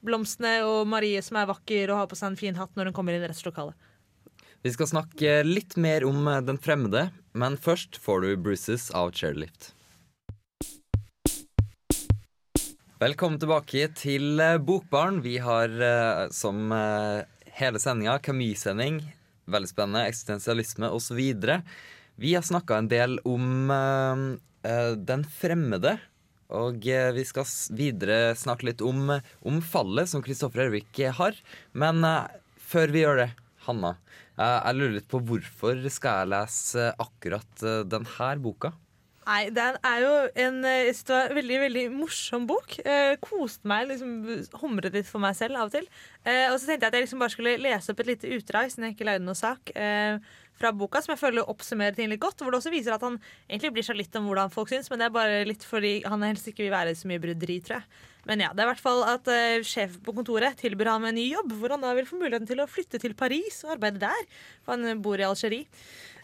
blomstene 0.02 0.56
og 0.66 0.88
Marie 0.90 1.22
som 1.22 1.38
er 1.38 1.46
vakker 1.46 1.92
og 1.92 2.00
har 2.00 2.08
på 2.10 2.18
seg 2.18 2.32
en 2.32 2.40
fin 2.40 2.58
hatt 2.58 2.74
når 2.74 2.90
hun 2.90 2.96
kommer 2.98 3.14
inn 3.14 3.22
i 3.22 3.28
rettslokalet. 3.30 3.74
Vi 4.66 4.72
skal 4.74 4.90
snakke 4.90 5.36
litt 5.46 5.76
mer 5.78 6.02
om 6.08 6.26
eh, 6.26 6.40
Den 6.42 6.58
fremmede, 6.58 7.12
men 7.38 7.54
først 7.56 8.00
får 8.02 8.22
du 8.24 8.36
Bruces 8.42 8.90
av 8.90 9.12
Chairlift. 9.14 9.70
Velkommen 12.98 13.38
tilbake 13.38 13.86
til 13.94 14.40
eh, 14.40 14.56
Bokbarn. 14.58 15.20
Vi 15.22 15.36
har 15.44 15.70
eh, 15.70 16.26
som 16.34 16.72
hele 17.56 17.80
sendinga 17.80 18.18
Camus-sending. 18.22 19.00
Veldig 19.46 19.70
spennende. 19.70 20.06
Eksistensialisme 20.10 20.90
osv. 20.92 21.20
Vi 22.16 22.34
har 22.34 22.44
snakka 22.44 22.80
en 22.80 22.90
del 22.90 23.18
om 23.24 23.70
eh, 23.72 24.92
Den 24.96 25.24
fremmede. 25.24 25.96
Og 26.54 26.86
eh, 26.86 27.10
vi 27.16 27.24
skal 27.26 27.48
videre 27.74 28.36
snakke 28.38 28.68
litt 28.68 28.84
om, 28.84 29.10
om 29.42 29.60
fallet 29.62 30.10
som 30.10 30.22
Kristoffer 30.22 30.66
Ervik 30.66 31.00
har. 31.18 31.38
Men 31.74 32.04
uh, 32.06 32.28
før 32.56 32.94
vi 32.94 33.02
gjør 33.02 33.22
det, 33.24 33.30
Hanna. 33.66 33.96
uh, 34.38 34.60
jeg 34.62 34.78
lurer 34.78 34.96
litt 35.00 35.10
på 35.10 35.22
hvorfor 35.26 35.82
skal 35.90 36.22
jeg 36.22 36.32
lese 36.36 36.90
akkurat 37.02 37.64
uh, 37.66 37.82
denne 37.88 38.30
boka? 38.44 38.76
Nei, 39.26 39.48
den 39.50 39.74
er 39.82 40.02
jo 40.04 40.10
en 40.38 40.60
eh, 40.70 41.08
veldig 41.34 41.56
veldig 41.64 41.84
morsom 41.90 42.44
bok. 42.46 42.76
Eh, 42.86 43.16
koste 43.18 43.66
meg, 43.66 43.88
liksom 43.90 44.12
humret 44.60 44.94
litt 44.94 45.08
for 45.10 45.22
meg 45.22 45.34
selv 45.34 45.58
av 45.58 45.66
og 45.66 45.74
til. 45.74 45.88
Eh, 46.22 46.46
og 46.52 46.60
så 46.60 46.68
tenkte 46.68 46.86
jeg 46.86 46.92
at 46.92 46.98
jeg 46.98 47.06
liksom 47.08 47.24
bare 47.24 47.34
skulle 47.34 47.56
lese 47.58 47.90
opp 47.90 48.02
et 48.04 48.12
lite 48.12 48.30
utdrag, 48.36 48.70
siden 48.70 48.86
jeg 48.86 48.94
ikke 48.94 49.08
lagde 49.08 49.26
noe 49.26 49.38
sak, 49.38 49.72
eh, 49.74 50.22
fra 50.56 50.70
boka, 50.72 51.02
som 51.02 51.12
jeg 51.12 51.20
føler 51.24 51.50
oppsummerer 51.50 51.98
ting 51.98 52.12
litt 52.12 52.22
godt. 52.22 52.38
Hvor 52.38 52.54
det 52.54 52.60
også 52.60 52.72
viser 52.72 52.94
at 52.94 53.02
han 53.02 53.18
egentlig 53.48 53.72
blir 53.74 53.88
seg 53.88 53.98
litt 53.98 54.14
om 54.14 54.30
hvordan 54.30 54.54
folk 54.54 54.70
syns, 54.70 54.92
men 54.92 55.02
det 55.02 55.10
er 55.10 55.18
bare 55.18 55.42
litt 55.50 55.66
fordi 55.66 55.96
han 56.06 56.22
helst 56.22 56.46
ikke 56.52 56.68
vil 56.68 56.76
være 56.76 56.94
så 56.94 57.10
mye 57.10 57.26
bryderi, 57.26 57.58
tror 57.66 57.80
jeg. 57.80 58.00
Men 58.30 58.46
ja, 58.46 58.54
det 58.54 58.62
er 58.62 58.70
i 58.70 58.72
hvert 58.76 58.86
fall 58.86 59.04
at 59.10 59.28
eh, 59.34 59.58
sjef 59.66 59.98
på 60.06 60.14
kontoret 60.14 60.54
tilbyr 60.62 60.94
ham 60.94 61.10
en 61.10 61.18
ny 61.18 61.28
jobb, 61.32 61.58
hvor 61.58 61.74
han 61.74 61.82
da 61.82 61.98
vil 61.98 62.06
få 62.06 62.22
muligheten 62.22 62.46
til 62.46 62.62
å 62.62 62.70
flytte 62.70 63.02
til 63.02 63.18
Paris 63.18 63.64
og 63.66 63.74
arbeide 63.74 64.06
der. 64.06 64.26
For 64.62 64.78
han 64.78 65.02
bor 65.02 65.18
i 65.18 65.26
Algerie. 65.26 65.66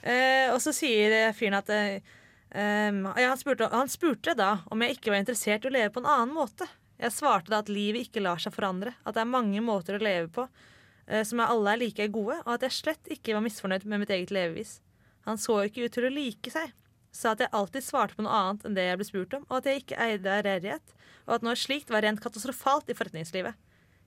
Eh, 0.02 0.54
og 0.54 0.62
så 0.62 0.70
sier 0.74 1.34
fyren 1.34 1.58
at 1.58 1.70
eh, 1.74 2.18
Um, 2.52 3.06
han, 3.16 3.38
spurte, 3.40 3.68
han 3.72 3.88
spurte 3.88 4.34
da 4.36 4.58
om 4.68 4.82
jeg 4.84 4.98
ikke 4.98 5.12
var 5.14 5.22
interessert 5.22 5.64
i 5.64 5.70
å 5.70 5.72
leve 5.72 5.92
på 5.94 6.02
en 6.02 6.10
annen 6.12 6.34
måte. 6.36 6.66
Jeg 7.00 7.14
svarte 7.16 7.48
da 7.48 7.62
at 7.62 7.72
livet 7.72 8.06
ikke 8.06 8.22
lar 8.22 8.42
seg 8.42 8.52
forandre, 8.52 8.92
at 9.02 9.16
det 9.16 9.22
er 9.24 9.30
mange 9.30 9.62
måter 9.64 9.96
å 9.96 10.02
leve 10.02 10.28
på 10.34 10.44
uh, 10.44 11.22
som 11.24 11.40
er 11.40 11.52
alle 11.54 11.72
er 11.72 11.80
like 11.80 12.08
gode, 12.12 12.36
og 12.44 12.52
at 12.56 12.66
jeg 12.68 12.78
slett 12.82 13.12
ikke 13.16 13.36
var 13.36 13.44
misfornøyd 13.46 13.86
med 13.88 14.04
mitt 14.04 14.12
eget 14.12 14.34
levevis. 14.34 14.80
Han 15.24 15.40
så 15.40 15.62
ikke 15.64 15.86
ut 15.86 15.96
til 15.96 16.08
å 16.08 16.12
like 16.12 16.52
seg, 16.52 16.74
sa 17.12 17.32
at 17.32 17.44
jeg 17.44 17.52
alltid 17.56 17.86
svarte 17.86 18.18
på 18.18 18.24
noe 18.26 18.36
annet 18.36 18.66
enn 18.66 18.76
det 18.76 18.88
jeg 18.88 19.00
ble 19.00 19.08
spurt 19.08 19.38
om, 19.38 19.46
og 19.48 19.58
at 19.60 19.70
jeg 19.70 19.82
ikke 19.82 20.00
eide 20.04 20.36
ærgjerrighet, 20.40 20.94
og 21.28 21.36
at 21.36 21.46
noe 21.46 21.58
slikt 21.58 21.92
var 21.94 22.04
rent 22.04 22.20
katastrofalt 22.24 22.90
i 22.90 22.96
forretningslivet. 22.98 23.56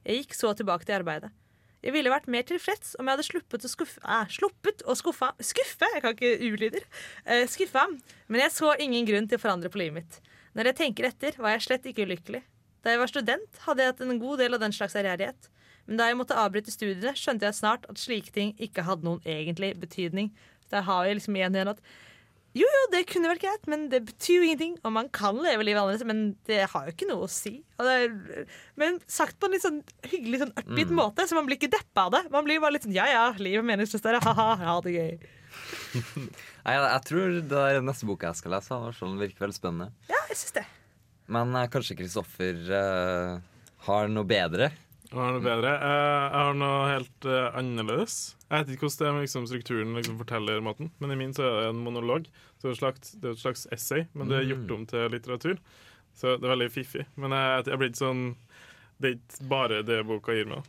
Jeg 0.05 0.21
gikk 0.21 0.37
så 0.37 0.53
tilbake 0.57 0.85
til 0.85 0.99
arbeidet. 0.99 1.31
Jeg 1.85 1.93
ville 1.93 2.09
vært 2.09 2.25
mer 2.33 2.45
tilfreds 2.49 2.95
om 2.97 3.05
jeg 3.05 3.13
hadde 3.13 3.27
sluppet 3.27 3.65
å 3.67 3.69
skuffe 3.69 4.01
eh, 4.01 4.29
Sluppet 4.33 4.81
å 4.89 4.95
skuffe 4.97 5.27
Skuffe! 5.45 5.89
Jeg 5.93 6.01
kan 6.01 6.15
ikke 6.15 6.31
ulyder. 6.41 6.87
Eh, 7.29 7.43
skuffe. 7.51 7.83
Men 8.25 8.41
jeg 8.41 8.53
så 8.55 8.71
ingen 8.81 9.05
grunn 9.05 9.27
til 9.29 9.37
å 9.37 9.43
forandre 9.43 9.69
på 9.69 9.83
livet 9.83 9.99
mitt. 9.99 10.17
Når 10.57 10.71
jeg 10.71 10.79
tenker 10.79 11.09
etter, 11.11 11.37
var 11.37 11.53
jeg 11.53 11.67
slett 11.67 11.85
ikke 11.91 12.07
ulykkelig. 12.07 12.41
Da 12.81 12.93
jeg 12.93 13.01
var 13.03 13.11
student, 13.11 13.61
hadde 13.67 13.83
jeg 13.83 13.93
hatt 13.93 14.01
en 14.01 14.21
god 14.21 14.41
del 14.41 14.57
av 14.57 14.63
den 14.63 14.73
slags 14.73 14.97
ærgjerrighet. 14.97 15.51
Men 15.85 16.01
da 16.01 16.09
jeg 16.09 16.17
måtte 16.17 16.37
avbryte 16.41 16.73
studiene, 16.73 17.13
skjønte 17.17 17.45
jeg 17.45 17.59
snart 17.59 17.85
at 17.91 18.01
slike 18.01 18.33
ting 18.33 18.55
ikke 18.57 18.87
hadde 18.87 19.05
noen 19.05 19.21
egentlig 19.29 19.75
betydning. 19.81 20.31
Der 20.73 20.87
har 20.87 21.05
jeg 21.05 21.19
liksom 21.19 21.37
igjen 21.37 21.57
igjen 21.59 21.73
at 21.75 21.85
jo, 22.55 22.65
jo, 22.65 22.81
det 22.93 23.01
kunne 23.11 23.27
vært 23.33 23.43
greit, 23.43 23.65
men 23.71 23.87
det 23.91 23.99
betyr 24.07 24.37
jo 24.39 24.45
ingenting. 24.47 24.75
Og 24.87 24.93
man 24.95 25.09
kan 25.13 25.35
leve 25.43 25.65
livet 25.67 25.81
annerledes, 25.81 26.05
men 26.07 26.21
det 26.47 26.61
har 26.71 26.87
jo 26.87 26.93
ikke 26.95 27.07
noe 27.09 27.25
å 27.27 27.31
si. 27.31 27.57
Og 27.75 27.83
det 27.87 27.95
er, 28.05 28.47
men 28.79 28.99
sagt 29.11 29.37
på 29.41 29.49
en 29.49 29.55
litt 29.57 29.65
sånn 29.65 29.81
hyggelig, 30.07 30.39
sånn 30.45 30.53
upbeat 30.55 30.91
Mm. 30.91 30.95
måte, 31.01 31.25
så 31.27 31.35
man 31.35 31.45
blir 31.49 31.59
ikke 31.59 31.71
deppa 31.75 32.05
av 32.07 32.11
det. 32.15 32.23
Man 32.31 32.45
blir 32.47 32.61
bare 32.63 32.77
litt 32.77 32.87
sånn 32.87 32.95
ja 32.95 33.05
ja, 33.11 33.25
livet 33.37 33.59
er 33.63 33.67
meningsløst. 33.73 34.07
Ha-ha, 34.23 34.47
ha 34.61 34.77
det 34.85 34.95
gøy. 34.95 35.17
Nei, 36.65 36.73
jeg, 36.73 36.81
jeg 36.85 37.03
tror 37.09 37.35
det 37.51 37.59
er 37.75 37.81
neste 37.85 38.07
boka 38.09 38.31
jeg 38.31 38.39
skal 38.41 38.55
lese. 38.55 38.79
Sånn. 38.99 39.19
Virker 39.21 39.45
veldig 39.45 39.57
spennende. 39.59 39.91
Ja, 40.09 40.21
jeg 40.31 40.39
synes 40.39 40.55
det. 40.61 40.65
Men 41.31 41.55
eh, 41.57 41.67
kanskje 41.73 41.95
Kristoffer 41.99 42.59
eh, 42.79 43.37
har 43.87 44.09
noe 44.11 44.27
bedre? 44.29 44.71
Jeg 45.05 45.17
har 45.19 45.31
noe 45.35 45.43
bedre. 45.45 45.71
Eh, 45.75 46.23
Jeg 46.25 46.41
har 46.45 46.57
noe 46.59 46.89
helt 46.91 47.25
eh, 47.29 47.47
annerledes. 47.61 48.34
Jeg 48.45 48.61
vet 48.61 48.75
ikke 48.75 48.85
hvordan 48.87 49.19
liksom, 49.23 49.47
strukturen 49.49 49.95
liksom, 49.97 50.19
forteller 50.21 50.61
maten, 50.61 50.91
men 51.01 51.11
i 51.11 51.17
min 51.17 51.33
så 51.33 51.43
er 51.47 51.55
det 51.63 51.69
en 51.71 51.83
monolog. 51.83 52.27
Så 52.59 52.67
det 52.67 52.69
er 52.69 52.75
et 52.75 52.81
slags, 52.83 53.15
er 53.17 53.31
et 53.31 53.41
slags 53.41 53.65
essay, 53.73 54.03
men 54.13 54.29
det 54.29 54.37
er 54.37 54.49
gjort 54.51 54.67
Mm. 54.69 54.75
om 54.75 54.85
til 54.85 55.09
litteratur. 55.09 55.57
Så 56.13 56.37
det 56.39 56.45
er 56.45 56.53
veldig 56.55 56.71
fiffig. 56.71 57.05
Men 57.17 57.31
jeg, 57.31 57.65
jeg 57.67 57.77
blir 57.81 57.89
ikke 57.89 58.03
sånn 58.05 58.35
Det 59.01 59.09
er 59.09 59.15
ikke 59.17 59.47
bare 59.49 59.81
det 59.83 59.97
boka 60.07 60.31
gir 60.31 60.45
meg. 60.47 60.63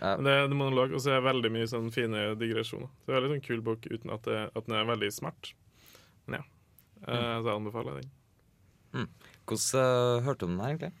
Ja. 0.00 0.16
Men 0.18 0.24
det 0.26 0.32
er 0.34 0.42
en 0.44 0.56
monolog, 0.58 0.92
og 0.92 1.00
så 1.00 1.14
er 1.14 1.20
det 1.22 1.28
veldig 1.32 1.50
mye 1.54 1.68
sånn 1.70 1.86
fine 1.94 2.34
digresjoner. 2.36 2.90
Så 3.00 3.06
det 3.06 3.14
er 3.14 3.20
veldig 3.20 3.30
sånn 3.38 3.46
kul 3.46 3.62
bok 3.64 3.86
uten 3.88 4.10
at, 4.12 4.26
det, 4.28 4.50
at 4.52 4.66
den 4.66 4.74
er 4.76 4.84
veldig 4.90 5.08
smart. 5.14 5.54
Men 6.26 6.40
ja. 6.40 6.44
Eh, 7.06 7.38
Så 7.40 7.46
jeg 7.48 7.54
anbefaler 7.56 8.02
den. 8.02 8.10
Hvordan 9.46 9.80
uh, 9.80 10.22
hørte 10.26 10.44
du 10.44 10.50
om 10.50 10.58
den 10.58 10.60
her, 10.60 10.74
egentlig? 10.74 10.92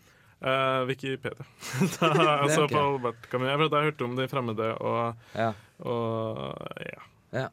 Uh, 0.44 0.84
Wikipedia. 0.84 1.46
da, 1.96 2.08
altså 2.44 2.66
på 2.68 2.76
Albert 2.76 3.28
Camus. 3.32 3.48
Jeg 3.48 3.60
jeg 3.64 3.86
hørte 3.88 4.04
om 4.04 4.16
De 4.18 4.26
fremmede 4.28 4.66
og, 4.76 5.14
Ja. 5.34 5.52
og 5.80 6.58
ja. 6.84 7.04
Ja. 7.32 7.48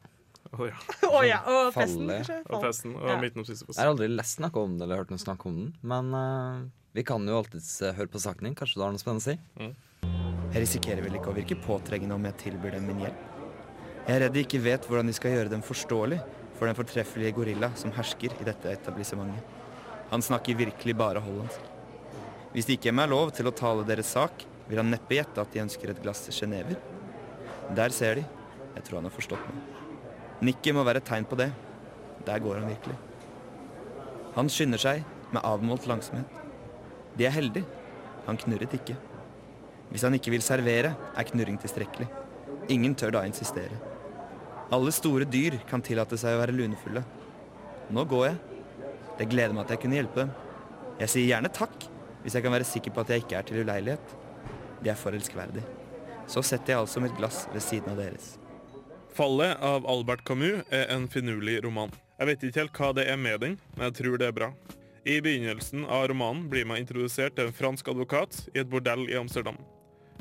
Og, 0.52 0.66
ja. 0.68 0.76
oh, 1.08 1.22
ja. 1.24 1.38
Og 1.48 1.70
festen, 1.72 2.10
kanskje? 2.10 2.34
og 2.52 2.60
festen 2.60 2.92
og 2.98 3.06
Ja. 3.08 3.14
midten 3.22 3.40
om 3.40 3.44
Sisyfos. 3.48 3.78
Jeg 3.78 3.86
har 3.86 3.94
aldri 3.94 4.08
lest 4.12 4.42
noe 4.44 4.52
om 4.60 4.74
det 4.76 4.84
eller 4.84 5.00
hørt 5.00 5.08
noe 5.14 5.22
snakk 5.22 5.46
om 5.48 5.54
den, 5.56 5.70
men 5.80 6.10
uh, 6.12 6.68
vi 6.92 7.04
kan 7.08 7.24
jo 7.24 7.38
alltids 7.38 7.70
uh, 7.80 7.94
høre 7.96 8.12
på 8.12 8.20
saken 8.20 8.50
din. 8.50 8.54
Kanskje 8.58 8.76
du 8.76 8.84
har 8.84 8.92
noe 8.92 9.00
spennende 9.00 9.24
å 9.24 9.32
si? 9.32 9.72
Jeg 10.52 10.64
risikerer 10.66 11.00
vel 11.06 11.16
ikke 11.16 11.32
å 11.32 11.36
virke 11.38 11.56
påtrengende 11.56 12.18
om 12.18 12.28
jeg 12.28 12.36
tilbyr 12.44 12.76
dem 12.76 12.84
min 12.90 13.00
hjelp. 13.06 13.24
Jeg 14.02 14.12
er 14.18 14.24
redd 14.26 14.36
de 14.36 14.44
ikke 14.44 14.60
vet 14.60 14.84
hvordan 14.90 15.08
de 15.08 15.16
skal 15.16 15.32
gjøre 15.38 15.54
dem 15.54 15.64
forståelig 15.64 16.20
for 16.58 16.68
den 16.68 16.76
fortreffelige 16.76 17.32
gorilla 17.38 17.72
som 17.80 17.94
hersker 17.96 18.36
i 18.36 18.44
dette 18.44 18.76
etablissementet. 18.76 19.60
Han 20.12 20.20
snakker 20.20 20.58
virkelig 20.58 20.98
bare 21.00 21.22
hollandsk. 21.24 21.71
Hvis 22.52 22.68
de 22.68 22.76
ikke 22.76 22.90
gir 22.90 22.96
meg 22.96 23.08
lov 23.08 23.30
til 23.32 23.48
å 23.48 23.54
tale 23.56 23.84
deres 23.88 24.10
sak, 24.12 24.44
vil 24.68 24.80
han 24.80 24.90
neppe 24.92 25.16
gjette 25.16 25.40
at 25.40 25.52
de 25.54 25.62
ønsker 25.62 25.92
et 25.92 26.02
glass 26.04 26.26
genever. 26.32 26.76
Der 27.76 27.94
ser 27.94 28.20
de. 28.20 28.24
Jeg 28.72 28.84
tror 28.86 29.00
han 29.00 29.08
har 29.08 29.14
forstått 29.14 29.46
meg. 29.48 29.62
Nikket 30.48 30.76
må 30.76 30.84
være 30.84 31.00
et 31.02 31.08
tegn 31.08 31.28
på 31.28 31.38
det. 31.38 31.50
Der 32.26 32.42
går 32.42 32.60
han 32.60 32.68
virkelig. 32.70 32.96
Han 34.36 34.48
skynder 34.52 34.80
seg 34.80 35.02
med 35.32 35.44
avmålt 35.44 35.86
langsomhet. 35.88 36.28
De 37.16 37.26
er 37.28 37.34
heldige. 37.34 37.68
Han 38.26 38.38
knurret 38.40 38.74
ikke. 38.76 38.96
Hvis 39.92 40.04
han 40.06 40.16
ikke 40.16 40.32
vil 40.32 40.44
servere, 40.44 40.94
er 40.96 41.28
knurring 41.28 41.58
tilstrekkelig. 41.60 42.08
Ingen 42.72 42.94
tør 42.96 43.16
da 43.16 43.24
insistere. 43.28 43.76
Alle 44.72 44.92
store 44.94 45.26
dyr 45.28 45.58
kan 45.68 45.84
tillate 45.84 46.16
seg 46.20 46.36
å 46.36 46.40
være 46.40 46.54
lunefulle. 46.56 47.02
Nå 47.92 48.04
går 48.08 48.26
jeg. 48.30 48.38
Det 49.18 49.28
gleder 49.28 49.56
meg 49.56 49.66
at 49.66 49.74
jeg 49.74 49.82
kunne 49.82 49.98
hjelpe 49.98 50.22
dem. 50.22 50.30
Jeg 51.02 51.12
sier 51.12 51.28
gjerne 51.34 51.50
takk, 51.52 51.88
hvis 52.22 52.36
jeg 52.36 52.44
kan 52.44 52.54
være 52.54 52.68
sikker 52.68 52.94
på 52.94 53.02
at 53.02 53.10
jeg 53.10 53.24
ikke 53.24 53.38
er 53.38 53.48
til 53.48 53.62
uleilighet. 53.62 54.14
De 54.82 54.90
er 54.90 54.98
for 54.98 55.14
elskverdig. 55.14 55.64
Så 56.30 56.42
setter 56.46 56.74
jeg 56.74 56.84
altså 56.84 57.02
mitt 57.02 57.16
glass 57.18 57.46
ved 57.52 57.62
siden 57.62 57.92
av 57.92 57.98
deres. 57.98 58.38
'Fallet' 59.12 59.60
av 59.60 59.84
Albert 59.86 60.24
Camus 60.24 60.62
er 60.72 60.86
en 60.94 61.08
finurlig 61.08 61.58
roman. 61.64 61.90
Jeg 62.18 62.26
vet 62.26 62.44
ikke 62.46 62.60
helt 62.62 62.78
hva 62.78 62.92
det 62.96 63.04
er 63.10 63.18
med 63.20 63.40
den, 63.42 63.58
men 63.76 63.90
jeg 63.90 63.94
tror 63.98 64.16
det 64.16 64.28
er 64.30 64.36
bra. 64.36 64.48
I 65.04 65.18
begynnelsen 65.20 65.84
av 65.84 66.06
romanen 66.08 66.46
blir 66.48 66.64
man 66.64 66.78
introdusert 66.78 67.34
til 67.36 67.50
en 67.50 67.56
fransk 67.56 67.88
advokat 67.90 68.38
i 68.54 68.62
et 68.62 68.70
bordell 68.70 69.04
i 69.10 69.18
Amsterdam. 69.18 69.58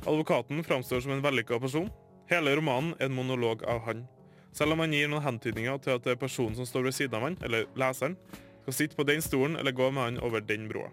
Advokaten 0.01 0.63
framstår 0.65 1.05
som 1.05 1.13
en 1.13 1.21
vellykka 1.23 1.59
person. 1.61 1.87
Hele 2.27 2.55
romanen 2.57 2.95
er 2.99 3.05
en 3.05 3.15
monolog 3.15 3.63
av 3.63 3.83
han. 3.85 4.07
Selv 4.51 4.73
om 4.73 4.81
han 4.83 4.91
gir 4.91 5.07
noen 5.07 5.23
hentydninger 5.23 5.77
til 5.85 5.95
at 5.95 6.03
det 6.03 6.15
er 6.15 6.19
personen 6.19 6.57
som 6.57 6.65
står 6.65 6.89
ved 6.89 6.97
siden 6.97 7.15
av 7.15 7.27
han, 7.29 7.37
eller 7.45 7.69
leseren, 7.79 8.17
skal 8.65 8.75
sitte 8.75 8.97
på 8.97 9.05
den 9.07 9.21
stolen 9.23 9.55
eller 9.55 9.71
gå 9.71 9.87
med 9.93 10.03
han 10.03 10.19
over 10.25 10.43
den 10.43 10.67
broa. 10.67 10.89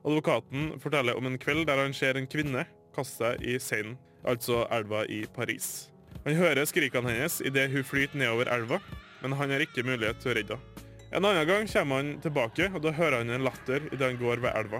Advokaten 0.00 0.78
forteller 0.80 1.18
om 1.18 1.26
en 1.28 1.38
kveld 1.38 1.66
der 1.68 1.82
han 1.82 1.94
ser 1.96 2.16
en 2.16 2.28
kvinne 2.30 2.64
kaste 2.96 3.20
seg 3.20 3.42
i 3.46 3.58
Seinen, 3.60 3.98
altså 4.26 4.64
elva 4.72 5.04
i 5.06 5.22
Paris. 5.34 5.90
Han 6.24 6.36
hører 6.36 6.66
skrikene 6.68 7.12
hennes 7.12 7.40
idet 7.46 7.70
hun 7.72 7.86
flyter 7.86 8.18
nedover 8.18 8.50
elva, 8.52 8.80
men 9.20 9.36
han 9.36 9.52
har 9.52 9.64
ikke 9.64 9.84
mulighet 9.86 10.20
til 10.22 10.32
å 10.32 10.38
redde 10.38 10.56
henne. 10.56 10.86
En 11.10 11.26
annen 11.26 11.46
gang 11.48 11.64
kommer 11.66 11.98
han 11.98 12.10
tilbake, 12.22 12.68
og 12.70 12.84
da 12.84 12.92
hører 12.94 13.24
han 13.24 13.32
en 13.34 13.42
latter 13.42 13.82
idet 13.90 14.04
han 14.04 14.18
går 14.20 14.42
ved 14.44 14.54
elva. 14.54 14.78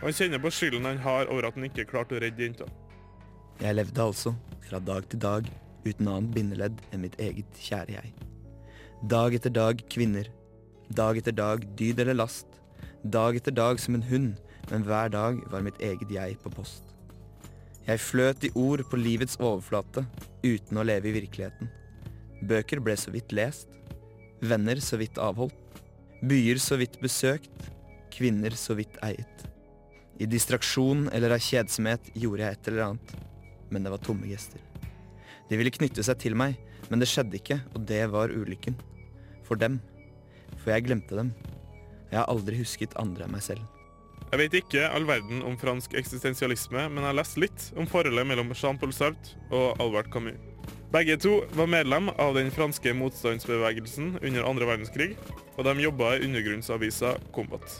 Og 0.00 0.08
han 0.08 0.16
kjenner 0.18 0.42
på 0.42 0.50
skylden 0.50 0.88
han 0.88 0.98
har 1.04 1.30
over 1.30 1.46
at 1.46 1.58
han 1.58 1.68
ikke 1.68 1.86
klarte 1.86 2.16
å 2.16 2.22
redde 2.24 2.42
jenta. 2.42 2.66
Jeg 3.62 3.76
levde 3.78 4.02
altså, 4.02 4.32
fra 4.66 4.80
dag 4.82 5.06
til 5.06 5.22
dag, 5.22 5.46
uten 5.86 6.10
annet 6.10 6.34
bindeledd 6.34 6.82
enn 6.90 7.04
mitt 7.04 7.14
eget 7.22 7.62
kjære 7.62 7.94
jeg. 7.94 8.10
Dag 9.12 9.36
etter 9.38 9.54
dag 9.54 9.86
kvinner. 9.90 10.26
Dag 10.90 11.20
etter 11.22 11.36
dag 11.36 11.62
dyd 11.78 12.02
eller 12.02 12.18
last. 12.18 12.51
Dag 13.02 13.34
etter 13.34 13.50
dag 13.50 13.80
som 13.82 13.96
en 13.96 14.04
hund, 14.06 14.34
men 14.70 14.84
hver 14.86 15.08
dag 15.10 15.40
var 15.50 15.64
mitt 15.66 15.80
eget 15.82 16.10
jeg 16.14 16.36
på 16.38 16.52
post. 16.54 16.84
Jeg 17.82 17.98
fløt 17.98 18.44
i 18.46 18.52
ord 18.54 18.84
på 18.86 19.00
livets 19.00 19.34
overflate, 19.42 20.04
uten 20.46 20.78
å 20.78 20.84
leve 20.86 21.10
i 21.10 21.16
virkeligheten. 21.16 21.66
Bøker 22.46 22.78
ble 22.78 22.94
så 22.94 23.10
vidt 23.10 23.34
lest. 23.34 23.66
Venner 24.38 24.78
så 24.78 25.00
vidt 25.00 25.18
avholdt. 25.18 25.82
Byer 26.22 26.62
så 26.62 26.78
vidt 26.78 27.00
besøkt. 27.02 27.50
Kvinner 28.14 28.54
så 28.54 28.76
vidt 28.78 28.94
eiet. 29.02 29.48
I 30.22 30.28
distraksjon 30.30 31.08
eller 31.10 31.34
av 31.34 31.42
kjedsomhet 31.42 32.12
gjorde 32.14 32.46
jeg 32.46 32.54
et 32.54 32.70
eller 32.70 32.84
annet, 32.86 33.16
men 33.74 33.82
det 33.82 33.90
var 33.96 34.04
tomme 34.06 34.30
gester. 34.30 34.62
De 35.50 35.58
ville 35.58 35.74
knytte 35.74 36.06
seg 36.06 36.22
til 36.22 36.38
meg, 36.38 36.54
men 36.86 37.02
det 37.02 37.10
skjedde 37.10 37.40
ikke, 37.40 37.58
og 37.74 37.82
det 37.90 38.04
var 38.14 38.30
ulykken. 38.30 38.78
For 39.42 39.58
dem. 39.58 39.80
For 40.62 40.70
jeg 40.70 40.86
glemte 40.86 41.18
dem. 41.18 41.34
Jeg 42.12 42.20
har 42.20 42.28
aldri 42.28 42.60
husket 42.60 42.94
andre 43.00 43.24
enn 43.26 43.32
meg 43.32 43.42
selv. 43.44 43.64
Jeg 44.32 44.40
vet 44.40 44.54
ikke 44.62 44.86
all 44.88 45.04
verden 45.08 45.42
om 45.44 45.58
fransk 45.60 45.92
eksistensialisme, 45.98 46.86
men 46.88 47.02
jeg 47.02 47.08
har 47.08 47.18
lest 47.18 47.38
litt 47.40 47.68
om 47.76 47.88
forholdet 47.88 48.28
mellom 48.28 48.52
Jean-Paul 48.56 48.92
Sartre 48.96 49.36
og 49.52 49.80
Albert 49.82 50.12
Camus. 50.12 50.40
Begge 50.92 51.16
to 51.16 51.38
var 51.56 51.70
medlem 51.72 52.10
av 52.20 52.34
den 52.36 52.50
franske 52.52 52.92
motstandsbevegelsen 52.96 54.18
under 54.20 54.44
andre 54.44 54.68
verdenskrig, 54.68 55.14
og 55.56 55.64
de 55.64 55.86
jobba 55.86 56.14
i 56.16 56.26
undergrunnsavisa 56.26 57.14
Combat. 57.32 57.78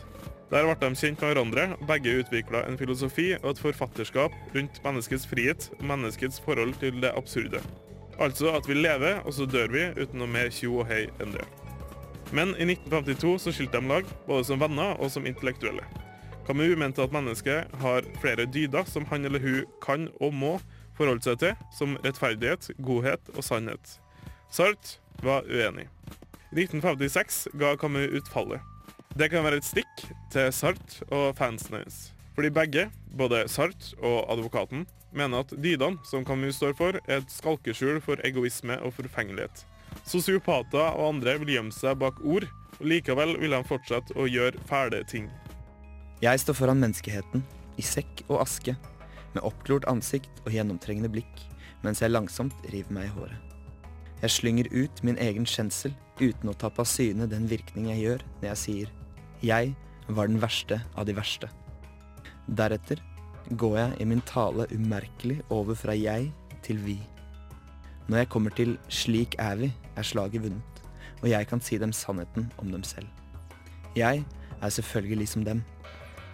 Der 0.52 0.68
ble 0.68 0.76
de 0.80 0.96
kjent 0.96 1.20
med 1.20 1.32
hverandre, 1.32 1.66
og 1.76 1.86
begge 1.88 2.18
utvikla 2.20 2.66
en 2.68 2.76
filosofi 2.80 3.30
og 3.38 3.50
et 3.54 3.64
forfatterskap 3.68 4.36
rundt 4.56 4.80
menneskets 4.84 5.28
frihet 5.28 5.70
og 5.78 5.86
menneskets 5.92 6.40
forhold 6.44 6.76
til 6.80 7.00
det 7.04 7.12
absurde. 7.16 7.60
Altså 8.20 8.52
at 8.56 8.68
vi 8.68 8.80
lever, 8.80 9.20
og 9.24 9.32
så 9.36 9.48
dør 9.48 9.72
vi, 9.72 9.88
uten 9.96 10.20
noe 10.20 10.28
mer 10.28 10.52
tjo 10.52 10.82
og 10.82 10.88
hei 10.92 11.06
enn 11.20 11.32
det. 11.36 11.48
Men 12.32 12.54
i 12.56 12.64
1952 12.64 13.38
så 13.38 13.52
skilte 13.52 13.80
de 13.80 13.88
lag, 13.88 14.08
både 14.26 14.44
som 14.48 14.60
venner 14.60 14.96
og 14.96 15.10
som 15.12 15.26
intellektuelle. 15.28 15.84
Camus 16.46 16.78
mente 16.80 17.04
at 17.04 17.12
mennesket 17.12 17.74
har 17.82 18.06
flere 18.22 18.46
dyder 18.50 18.88
som 18.88 19.04
han 19.10 19.24
eller 19.28 19.42
hun 19.42 19.66
kan 19.84 20.08
og 20.20 20.32
må 20.34 20.56
forholde 20.96 21.22
seg 21.24 21.38
til, 21.42 21.52
som 21.76 21.98
rettferdighet, 22.02 22.70
godhet 22.82 23.30
og 23.36 23.44
sannhet. 23.44 23.98
Sartre 24.52 24.98
var 25.22 25.46
uenig. 25.46 25.86
I 26.52 26.64
1956 26.64 27.46
ga 27.60 27.76
Camus 27.80 28.10
ut 28.16 28.32
Fallet. 28.32 28.60
Det 29.16 29.28
kan 29.28 29.44
være 29.44 29.60
et 29.60 29.68
stikk 29.68 30.06
til 30.32 30.48
Sartre 30.56 31.06
og 31.12 31.36
fansen 31.36 31.78
hans. 31.78 32.00
Fordi 32.34 32.48
begge, 32.52 32.88
både 33.16 33.44
Sartre 33.52 33.96
og 34.00 34.32
advokaten, 34.32 34.86
mener 35.12 35.44
at 35.44 35.52
dydene 35.52 36.00
som 36.08 36.24
Camus 36.24 36.56
står 36.56 36.72
for, 36.76 36.96
er 37.06 37.20
et 37.20 37.32
skalkeskjul 37.32 38.00
for 38.04 38.20
egoisme 38.24 38.80
og 38.80 38.96
forfengelighet. 38.96 39.66
Sosiopater 40.08 40.92
og 40.96 41.14
andre 41.14 41.36
vil 41.42 41.54
gjemme 41.56 41.74
seg 41.74 41.98
bak 42.00 42.18
ord, 42.24 42.48
og 42.78 42.88
likevel 42.88 43.36
vil 43.40 43.54
de 43.54 43.62
fortsette 43.68 44.16
å 44.18 44.26
gjøre 44.30 44.60
fæle 44.68 45.02
ting. 45.08 45.28
Jeg 46.22 46.42
står 46.42 46.58
foran 46.58 46.82
menneskeheten, 46.82 47.44
i 47.80 47.84
sekk 47.86 48.24
og 48.28 48.42
aske, 48.42 48.76
med 49.32 49.44
oppglort 49.46 49.86
ansikt 49.90 50.42
og 50.44 50.52
gjennomtrengende 50.54 51.10
blikk, 51.12 51.46
mens 51.82 52.02
jeg 52.02 52.12
langsomt 52.12 52.56
river 52.72 52.94
meg 52.94 53.08
i 53.08 53.14
håret. 53.16 53.52
Jeg 54.22 54.36
slynger 54.36 54.68
ut 54.70 55.00
min 55.02 55.18
egen 55.18 55.46
skjensel 55.48 55.94
uten 56.20 56.52
å 56.52 56.54
tappe 56.54 56.84
av 56.84 56.86
syne 56.86 57.26
den 57.26 57.48
virkning 57.50 57.88
jeg 57.90 58.04
gjør 58.04 58.20
når 58.38 58.48
jeg 58.52 58.60
sier 58.60 58.92
jeg 59.42 59.72
var 60.06 60.30
den 60.30 60.38
verste 60.42 60.78
av 60.94 61.08
de 61.08 61.16
verste. 61.16 61.48
Deretter 62.46 63.02
går 63.58 63.78
jeg 63.80 63.96
i 64.04 64.06
min 64.06 64.22
tale 64.28 64.68
umerkelig 64.70 65.40
over 65.50 65.74
fra 65.78 65.96
jeg 65.98 66.30
til 66.62 66.78
vi. 66.84 67.00
Når 68.12 68.26
jeg 68.26 68.28
kommer 68.28 68.52
til 68.52 68.74
slik 68.92 69.34
er 69.40 69.54
vi, 69.56 69.70
er 69.96 70.04
slaget 70.04 70.42
vunnet, 70.44 70.80
og 71.22 71.30
jeg 71.30 71.46
kan 71.48 71.62
si 71.64 71.78
dem 71.80 71.94
sannheten 71.96 72.50
om 72.60 72.68
dem 72.68 72.82
selv. 72.84 73.08
Jeg 73.96 74.20
er 74.60 74.68
selvfølgelig 74.68 75.28
som 75.30 75.46
dem. 75.46 75.62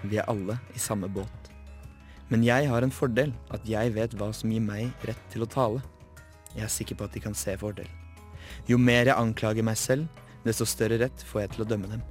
Vi 0.03 0.19
er 0.19 0.27
alle 0.27 0.57
i 0.75 0.83
samme 0.83 1.07
båt. 1.07 1.53
Men 2.35 2.43
jeg 2.43 2.67
har 2.67 2.83
en 2.83 2.91
fordel, 2.91 3.31
at 3.55 3.63
jeg 3.63 3.95
vet 3.95 4.19
hva 4.19 4.33
som 4.35 4.51
gir 4.51 4.65
meg 4.65 4.91
rett 5.07 5.23
til 5.31 5.47
å 5.47 5.51
tale. 5.55 5.85
Jeg 6.57 6.67
er 6.67 6.75
sikker 6.81 6.99
på 6.99 7.07
at 7.07 7.15
de 7.15 7.23
kan 7.23 7.39
se 7.39 7.55
fordel. 7.63 7.87
Jo 8.67 8.75
mer 8.83 9.07
jeg 9.07 9.15
anklager 9.15 9.63
meg 9.63 9.79
selv, 9.79 10.11
desto 10.43 10.67
større 10.67 10.99
rett 11.05 11.27
får 11.31 11.45
jeg 11.45 11.53
til 11.55 11.63
å 11.63 11.69
dømme 11.77 11.93
dem. 11.95 12.03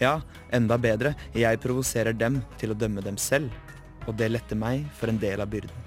Ja, 0.00 0.22
enda 0.56 0.80
bedre, 0.80 1.12
jeg 1.36 1.60
provoserer 1.60 2.16
dem 2.16 2.40
til 2.56 2.72
å 2.72 2.80
dømme 2.80 3.04
dem 3.04 3.20
selv, 3.20 3.52
og 4.06 4.16
det 4.16 4.32
letter 4.32 4.56
meg 4.56 4.88
for 4.96 5.12
en 5.12 5.20
del 5.20 5.44
av 5.44 5.52
byrden. 5.52 5.85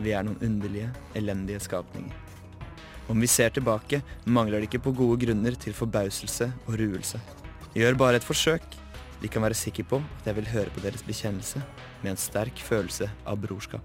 Vi 0.00 0.14
er 0.16 0.24
noen 0.24 0.40
underlige, 0.40 0.90
elendige 1.18 1.60
skapninger. 1.60 2.14
Om 3.10 3.20
vi 3.20 3.28
ser 3.28 3.50
tilbake, 3.52 4.00
mangler 4.24 4.62
det 4.62 4.70
ikke 4.70 4.84
på 4.86 4.94
gode 4.96 5.18
grunner 5.26 5.56
til 5.58 5.74
forbauselse 5.76 6.48
og 6.64 6.78
ruelse. 6.80 7.20
Gjør 7.76 7.98
bare 8.00 8.20
et 8.20 8.26
forsøk. 8.26 8.64
De 9.22 9.28
kan 9.30 9.42
være 9.44 9.58
sikre 9.58 9.84
på 9.86 9.98
at 10.00 10.28
jeg 10.30 10.38
vil 10.38 10.48
høre 10.50 10.72
på 10.74 10.82
deres 10.84 11.04
bekjennelse 11.06 11.62
med 12.02 12.14
en 12.14 12.20
sterk 12.20 12.58
følelse 12.62 13.10
av 13.26 13.40
brorskap. 13.42 13.84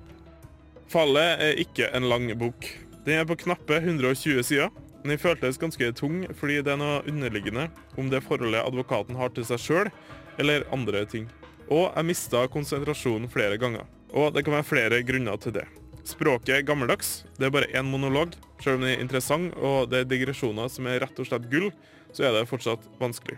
Fallet 0.87 1.43
er 1.43 1.59
ikke 1.61 1.89
en 1.97 2.07
lang 2.07 2.29
bok. 2.39 2.69
Den 3.05 3.19
er 3.19 3.27
på 3.27 3.37
knappe 3.43 3.81
120 3.81 4.43
sider. 4.47 4.71
Den 5.03 5.19
føltes 5.19 5.59
ganske 5.59 5.91
tung 5.95 6.23
fordi 6.39 6.61
det 6.63 6.73
er 6.73 6.79
noe 6.81 7.03
underliggende 7.07 7.67
om 7.99 8.09
det 8.11 8.23
forholdet 8.25 8.63
advokaten 8.63 9.19
har 9.19 9.33
til 9.35 9.45
seg 9.47 9.61
sjøl 9.61 9.91
eller 10.39 10.65
andre 10.73 11.03
ting. 11.09 11.27
Og 11.67 11.91
jeg 11.91 12.07
mista 12.07 12.45
konsentrasjonen 12.51 13.29
flere 13.31 13.59
ganger. 13.59 13.83
Og 14.15 14.33
det 14.33 14.45
kan 14.45 14.55
være 14.55 14.67
flere 14.67 15.03
grunner 15.03 15.39
til 15.43 15.57
det. 15.59 15.67
Språket 16.07 16.53
er 16.55 16.63
gammeldags. 16.63 17.25
Det 17.35 17.49
er 17.49 17.51
bare 17.51 17.67
én 17.75 17.87
monolog. 17.91 18.35
Selv 18.63 18.77
om 18.77 18.85
den 18.85 18.93
er 18.95 19.03
interessant 19.03 19.55
og 19.59 19.89
det 19.91 20.01
er 20.01 20.07
digresjoner 20.07 20.69
som 20.71 20.87
er 20.87 21.01
rett 21.03 21.19
og 21.19 21.27
slett 21.27 21.49
gull, 21.51 21.67
så 22.15 22.29
er 22.29 22.37
det 22.37 22.47
fortsatt 22.47 22.85
vanskelig. 23.01 23.35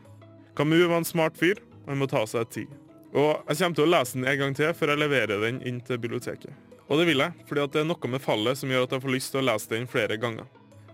Camus 0.58 0.86
var 0.86 1.02
en 1.02 1.08
smart 1.08 1.40
fyr, 1.40 1.62
og 1.86 1.90
han 1.94 2.02
må 2.02 2.08
ta 2.12 2.22
seg 2.30 2.52
tid. 2.54 2.78
Og 3.10 3.32
jeg 3.50 3.58
kommer 3.58 3.80
til 3.80 3.88
å 3.88 3.92
lese 3.96 4.20
den 4.20 4.30
en 4.30 4.40
gang 4.44 4.56
til 4.58 4.74
før 4.78 4.94
jeg 4.94 5.02
leverer 5.02 5.42
den 5.48 5.62
inn 5.66 5.82
til 5.82 5.98
biblioteket. 5.98 6.54
Og 6.90 7.02
det 7.02 7.10
vil 7.10 7.24
jeg, 7.26 7.34
fordi 7.50 7.66
det 7.74 7.82
er 7.82 7.90
noe 7.90 8.14
med 8.14 8.22
fallet 8.22 8.62
som 8.62 8.70
gjør 8.70 8.86
at 8.86 8.96
jeg 8.96 9.06
får 9.06 9.16
lyst 9.18 9.34
til 9.34 9.42
å 9.42 9.48
lese 9.50 9.74
den 9.74 9.90
flere 9.90 10.20
ganger. 10.22 10.46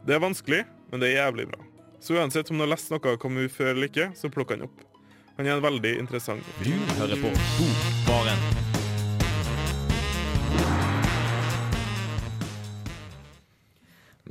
Det 0.08 0.16
er 0.16 0.24
vanskelig, 0.24 0.64
men 0.92 1.04
det 1.04 1.12
er 1.12 1.26
jævlig 1.26 1.50
bra. 1.52 1.60
Så 2.00 2.16
uansett 2.16 2.52
om 2.52 2.60
du 2.60 2.68
har 2.68 2.72
lest 2.72 2.92
noe 2.94 3.16
av 3.16 3.20
Camus 3.20 3.52
før 3.56 3.74
eller 3.74 3.92
ikke, 3.92 4.12
så 4.16 4.32
plukk 4.32 4.56
han 4.56 4.68
opp. 4.70 4.84
Han 5.36 5.48
er 5.48 5.58
en 5.58 5.66
veldig 5.66 5.98
interessant 6.00 6.56
Du 6.64 6.72
hører 6.96 7.20
på 7.20 7.32
Bokbaren. 7.36 8.05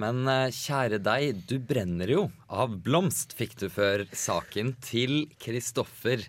Men 0.01 0.27
eh, 0.27 0.51
kjære 0.55 0.99
deg, 1.05 1.45
du 1.47 1.57
brenner 1.63 2.11
jo 2.11 2.27
av 2.51 2.75
blomst, 2.83 3.37
fikk 3.39 3.55
du 3.61 3.69
før 3.71 4.05
saken 4.11 4.75
til 4.83 5.25
Kristoffer. 5.43 6.25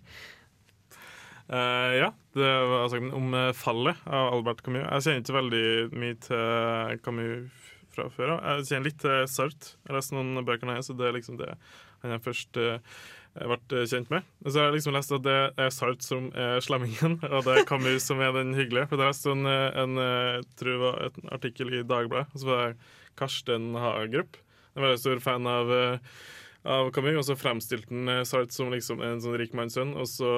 Uh, 1.45 1.91
ja, 1.93 2.09
det 2.33 2.51
var 2.69 2.87
saken 2.89 3.11
om 3.13 3.33
eh, 3.37 3.51
'Fallet' 3.53 4.05
av 4.05 4.31
Albert 4.33 4.63
Camus. 4.65 4.85
Jeg 4.85 5.05
kjenner 5.05 5.21
ikke 5.21 5.37
veldig 5.39 5.65
mye 6.01 6.15
til 6.25 7.01
Camus 7.05 7.67
fra 7.95 8.07
før 8.13 8.35
av. 8.35 8.47
Jeg 8.47 8.69
kjenner 8.69 8.89
litt 8.89 9.01
til 9.01 9.27
Sartre. 9.29 9.75
Jeg 9.81 9.91
har 9.91 9.99
lest 9.99 10.15
noen 10.15 10.45
bøker 10.45 10.73
av 10.73 10.81
så 10.85 10.97
det 10.97 11.09
er 11.09 11.17
liksom 11.17 11.37
det 11.41 11.51
han 12.01 12.13
jeg 12.13 12.25
først 12.25 12.59
eh, 12.61 12.97
ble 13.35 13.85
kjent 13.89 14.11
med. 14.13 14.25
Og 14.43 14.51
så 14.51 14.61
har 14.61 14.69
jeg 14.69 14.77
liksom 14.79 14.97
lest 14.97 15.15
at 15.15 15.25
det 15.25 15.37
er 15.65 15.73
Sart 15.73 16.05
som 16.05 16.27
er 16.33 16.61
slemmingen, 16.65 17.17
og 17.33 17.45
det 17.47 17.55
er 17.55 17.69
Camus 17.69 18.05
som 18.09 18.21
er 18.21 18.35
den 18.35 18.53
hyggelige. 18.57 18.89
For 18.91 19.01
jeg 19.01 19.13
leste 19.13 19.33
en, 19.33 19.49
en, 19.49 19.97
en 20.01 21.33
artikkel 21.33 21.73
i 21.73 21.85
Dagbladet, 21.85 22.29
og 22.33 22.41
så 22.41 22.51
var 22.51 22.61
det 22.65 22.93
Karsten 23.19 23.73
Hagerup. 23.79 24.39
Jeg 24.73 24.81
er 24.81 24.87
veldig 24.89 25.03
stor 25.03 25.21
fan 25.23 25.47
av 25.49 25.71
eh, 25.71 26.17
av 26.65 26.87
Camus, 26.89 27.19
og 27.19 27.25
så 27.27 27.35
fremstilte 27.37 27.93
han 27.93 28.09
Sart 28.25 28.49
Sartre 28.49 28.55
som 28.55 28.71
liksom 28.73 29.01
en 29.05 29.19
sånn 29.21 29.35
rik 29.37 29.53
manns 29.53 29.75
sønn, 29.77 29.91
og 29.93 30.07
så 30.09 30.29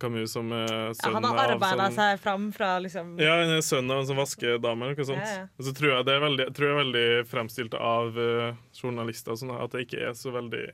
Camus 0.00 0.32
som 0.32 0.48
sønn 0.48 0.96
Ja, 0.96 1.10
han 1.12 1.26
har 1.28 1.52
arbeida 1.58 1.90
sånn 1.90 1.98
seg 1.98 2.22
fram 2.24 2.46
fra 2.56 2.70
liksom 2.80 3.10
ja, 3.20 3.34
han 3.42 3.52
er 3.58 3.64
sønn 3.64 3.92
av 3.92 4.00
en 4.00 4.08
sånn 4.08 4.20
vaskedame 4.20 4.86
eller 4.86 4.96
noe 4.96 5.08
sånt. 5.10 5.20
Ja, 5.20 5.42
ja. 5.42 5.48
Og 5.60 5.68
så 5.68 5.74
tror 5.76 5.92
jeg 5.92 6.08
det 6.08 6.14
er 6.14 6.24
veldig, 6.24 6.46
jeg 6.48 6.70
er 6.70 6.80
veldig 6.80 7.06
fremstilt 7.28 7.76
av 7.76 8.16
eh, 8.22 8.56
journalister, 8.80 9.36
sånn, 9.36 9.52
at 9.60 9.76
det 9.76 9.84
ikke 9.84 10.06
er 10.08 10.16
så 10.16 10.32
veldig 10.32 10.64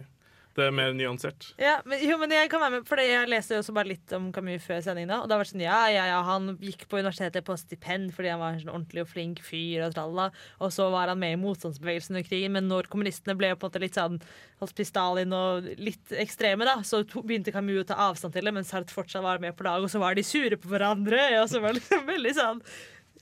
Det 0.54 0.68
er 0.68 0.74
mer 0.74 0.92
nyansert. 0.94 1.48
Ja, 1.58 1.80
men, 1.88 1.98
jo, 2.06 2.14
men 2.20 2.30
jeg 2.30 2.46
kan 2.52 2.62
være 2.62 2.76
med, 2.76 2.84
for 2.86 3.00
jeg 3.02 3.26
leste 3.30 3.56
også 3.58 3.74
bare 3.74 3.90
litt 3.90 4.12
om 4.14 4.28
Camus 4.34 4.62
før 4.62 4.84
sendingen. 4.84 5.10
da, 5.10 5.18
Og 5.24 5.30
da 5.30 5.38
var 5.38 5.46
det 5.46 5.50
sånn, 5.50 5.64
ja, 5.64 5.80
ja, 5.90 6.04
ja, 6.12 6.20
Han 6.28 6.52
gikk 6.62 6.86
på 6.90 7.00
universitetet 7.00 7.46
på 7.46 7.56
stipend 7.58 8.12
fordi 8.14 8.30
han 8.30 8.42
var 8.42 8.54
en 8.54 8.62
sånn 8.62 8.70
ordentlig 8.70 9.02
og 9.02 9.10
flink 9.10 9.42
fyr. 9.42 9.82
Og 9.88 9.96
tralla, 9.96 10.28
og 10.62 10.72
så 10.74 10.86
var 10.94 11.10
han 11.10 11.18
med 11.18 11.34
i 11.34 11.40
motstandsbevegelsen 11.42 12.14
under 12.14 12.28
krigen. 12.28 12.54
Men 12.54 12.70
når 12.70 12.90
kommunistene 12.92 13.34
ble 13.38 13.50
på 13.54 13.66
en 13.66 13.72
måte 13.72 13.82
litt 13.82 13.98
sånn 13.98 14.20
holdt 14.62 14.84
Stalin 14.86 15.34
og 15.34 15.66
litt 15.82 16.14
ekstreme, 16.22 16.66
da, 16.68 16.78
så 16.86 17.02
begynte 17.02 17.54
Camus 17.54 17.82
å 17.82 17.88
ta 17.90 17.98
avstand 18.08 18.36
til 18.36 18.46
det, 18.46 18.54
mens 18.54 18.70
Sart 18.70 18.94
fortsatt 18.94 19.26
var 19.26 19.42
med 19.42 19.58
på 19.58 19.66
lag. 19.66 19.82
Og 19.82 19.90
så 19.90 20.02
var 20.02 20.14
de 20.14 20.22
sure 20.26 20.58
på 20.60 20.70
hverandre. 20.70 21.26
Og 21.42 21.50
så 21.50 21.62
var 21.64 21.74
det 21.74 22.02
veldig 22.14 22.38
sånn 22.38 22.62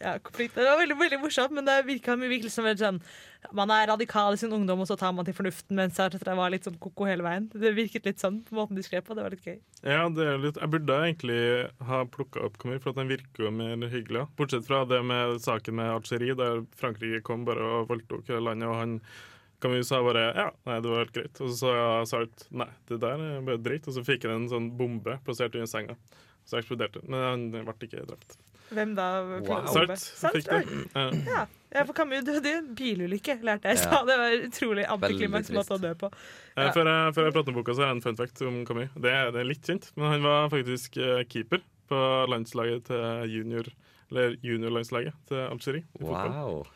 ja, 0.03 0.17
konflikt. 0.19 0.57
Det 0.59 0.67
var 0.67 0.81
veldig, 0.81 0.97
veldig 1.01 1.19
morsomt, 1.23 1.55
men 1.57 1.69
det 1.69 1.79
virka 1.87 2.17
virkelig 2.19 2.53
som 2.53 2.67
sånn 2.79 3.01
Man 3.57 3.73
er 3.75 3.89
radikal 3.91 4.35
i 4.35 4.39
sin 4.39 4.53
ungdom, 4.55 4.83
og 4.83 4.87
så 4.87 4.97
tar 4.99 5.15
man 5.15 5.27
til 5.27 5.35
fornuften, 5.35 5.75
mens 5.79 5.99
jeg 5.99 6.21
var 6.25 6.53
litt 6.53 6.67
sånn 6.69 6.79
ko-ko 6.83 7.09
hele 7.09 7.25
veien. 7.27 7.49
Det 7.51 7.73
virket 7.75 8.07
litt 8.07 8.23
sånn 8.23 8.43
på 8.47 8.55
måten 8.55 8.79
de 8.79 8.85
skrev 8.87 9.03
på. 9.07 9.17
Det 9.19 9.25
var 9.25 9.35
litt 9.35 9.47
gøy. 9.47 9.59
Ja, 9.83 10.07
litt, 10.09 10.61
Jeg 10.61 10.71
burde 10.71 11.01
egentlig 11.09 11.41
ha 11.89 12.05
plukka 12.07 12.45
opp 12.47 12.61
Kamir, 12.63 12.79
for 12.83 12.93
at 12.93 13.01
den 13.01 13.11
virker 13.11 13.49
jo 13.49 13.51
mer 13.55 13.91
hyggelig. 13.91 14.29
Bortsett 14.39 14.69
fra 14.69 14.85
det 14.87 15.03
med 15.07 15.41
saken 15.43 15.79
med 15.81 15.91
Algerie, 15.97 16.39
der 16.39 16.65
Frankrike 16.79 17.23
kom 17.27 17.47
bare 17.49 17.67
og 17.81 17.91
voldtok 17.91 18.31
hele 18.31 18.47
landet, 18.51 18.71
og 18.71 18.79
han 18.79 18.99
Camus 19.63 19.89
sa 19.89 20.01
bare 20.03 20.25
ja, 20.35 20.49
nei, 20.67 20.79
det 20.83 20.91
var 20.91 21.05
helt 21.05 21.15
greit. 21.15 21.39
Og 21.39 21.53
så 21.53 21.59
sa 21.61 21.75
Sart 22.11 22.47
nei, 22.51 22.67
det 22.91 22.99
der 23.03 23.21
er 23.23 23.45
bare 23.47 23.63
dritt. 23.63 23.87
Og 23.87 23.95
så 23.95 24.03
fikk 24.07 24.27
han 24.27 24.41
en 24.41 24.51
sånn 24.51 24.73
bombe 24.79 25.19
plassert 25.27 25.55
under 25.55 25.71
senga. 25.71 25.99
Så 26.49 26.59
eksploderte 26.59 27.03
den. 27.03 27.13
Men 27.15 27.23
han 27.29 27.45
ble 27.53 27.77
ikke 27.87 28.03
drept. 28.09 28.39
Hvem 28.77 28.95
da? 28.99 29.07
Wow. 29.47 29.67
Fikk 29.97 30.49
det. 30.49 30.63
Ja. 30.95 31.47
Ja. 31.73 31.85
for 31.89 31.95
Camus 31.97 32.25
døde 32.27 32.51
i 32.51 32.57
en 32.59 32.71
bilulykke, 32.77 33.39
lærte 33.47 33.71
jeg. 33.73 33.81
Ja. 33.87 34.03
det 34.09 34.17
var 34.21 34.35
utrolig 34.49 34.85
antiklimaks 34.93 35.53
måte 35.57 35.77
å 35.77 35.81
dø 35.81 35.95
på. 36.03 36.11
Eh, 36.57 36.67
Ja. 36.67 36.73
Før, 36.77 36.91
jeg, 36.91 37.15
før 37.17 37.29
jeg 37.29 37.37
prater 37.39 37.55
om 37.55 37.59
boka, 37.61 37.75
så 37.79 37.85
er 37.87 37.93
det 37.93 37.97
en 37.97 38.05
fun 38.05 38.19
fact 38.21 38.43
om 38.49 38.59
Camus. 38.69 38.91
Det 38.97 39.15
det 39.33 39.41
er 39.41 39.49
litt 39.49 39.65
kjent, 39.71 39.89
men 39.97 40.11
han 40.17 40.27
var 40.27 40.51
faktisk 40.53 40.97
eh, 41.01 41.23
keeper 41.33 41.63
på 41.93 42.03
landslaget 42.33 42.85
til 42.91 43.33
junior 43.33 43.67
Eller 44.13 44.37
juniorlandslaget 44.45 45.15
til 45.29 45.41
Algerie. 45.49 45.85
i. 45.97 46.05
Wow. 46.05 46.67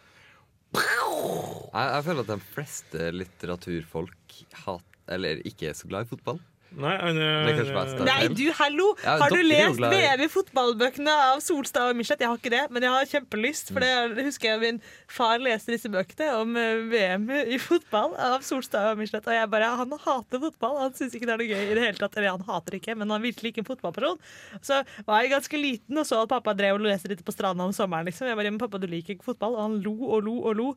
Jeg, 0.72 1.88
jeg 1.92 2.04
føler 2.06 2.20
at 2.24 2.30
de 2.32 2.38
fleste 2.54 3.08
litteraturfolk 3.14 4.38
hat, 4.64 4.84
eller 5.12 5.42
ikke 5.46 5.68
er 5.70 5.76
så 5.78 5.88
glad 5.90 6.06
i 6.06 6.10
fotball. 6.14 6.40
Nei, 6.76 6.92
det 7.14 7.26
er 7.62 8.00
Nei, 8.04 8.26
du, 8.36 8.42
hallo! 8.58 8.88
Ja, 9.00 9.14
har 9.22 9.32
du 9.32 9.40
lest 9.46 9.78
VM 9.80 10.22
i 10.24 10.28
fotballbøkene 10.28 11.12
av 11.30 11.40
Solstad 11.44 11.92
og 11.92 11.96
Michelet? 11.96 12.24
Jeg 12.24 12.28
har 12.28 12.40
ikke 12.40 12.52
det, 12.52 12.64
men 12.74 12.84
jeg 12.84 12.92
har 12.92 13.08
kjempelyst. 13.12 13.70
For 13.72 13.84
det 13.84 14.26
husker 14.26 14.50
jeg 14.50 14.60
min 14.64 14.80
far 15.08 15.40
leste 15.40 15.72
disse 15.72 15.88
bøkene 15.92 16.28
om 16.36 16.58
eh, 16.60 16.82
VM 16.90 17.30
i 17.54 17.60
fotball 17.62 18.16
av 18.18 18.44
Solstad 18.44 18.90
og 18.90 19.00
Michelet. 19.00 19.24
Og 19.24 19.38
jeg 19.38 19.52
bare 19.54 19.70
Han 19.78 19.94
hater 19.94 20.42
fotball. 20.42 20.76
Han 20.82 20.98
syns 20.98 21.16
ikke 21.16 21.30
det 21.30 21.36
er 21.36 21.42
noe 21.44 21.48
gøy 21.54 21.64
i 21.70 21.78
det 21.78 21.86
hele 21.86 22.02
tatt. 22.02 22.18
Eller 22.18 22.34
han 22.34 22.44
hater 22.50 22.76
ikke, 22.80 22.98
men 22.98 23.08
han 23.08 23.22
er 23.22 23.26
virkelig 23.30 23.54
ikke 23.54 23.64
en 23.64 23.70
fotballperson. 23.70 24.20
Så 24.60 24.82
var 25.08 25.24
jeg 25.24 25.32
ganske 25.32 25.62
liten 25.62 26.02
og 26.02 26.08
så 26.10 26.20
at 26.26 26.34
pappa 26.34 26.56
drev 26.58 26.80
og 26.80 26.86
leste 26.90 27.12
litt 27.12 27.24
på 27.24 27.34
stranda 27.34 27.64
om 27.64 27.72
sommeren. 27.76 28.10
Liksom. 28.10 28.28
Jeg 28.28 28.36
bare, 28.36 28.52
men 28.52 28.60
pappa, 28.60 28.82
du 28.82 28.90
liker 28.90 29.16
ikke 29.16 29.30
fotball. 29.32 29.56
Og 29.56 29.68
han 29.68 29.80
lo 29.86 29.96
og 30.10 30.26
lo 30.28 30.38
og 30.42 30.60
lo. 30.60 30.70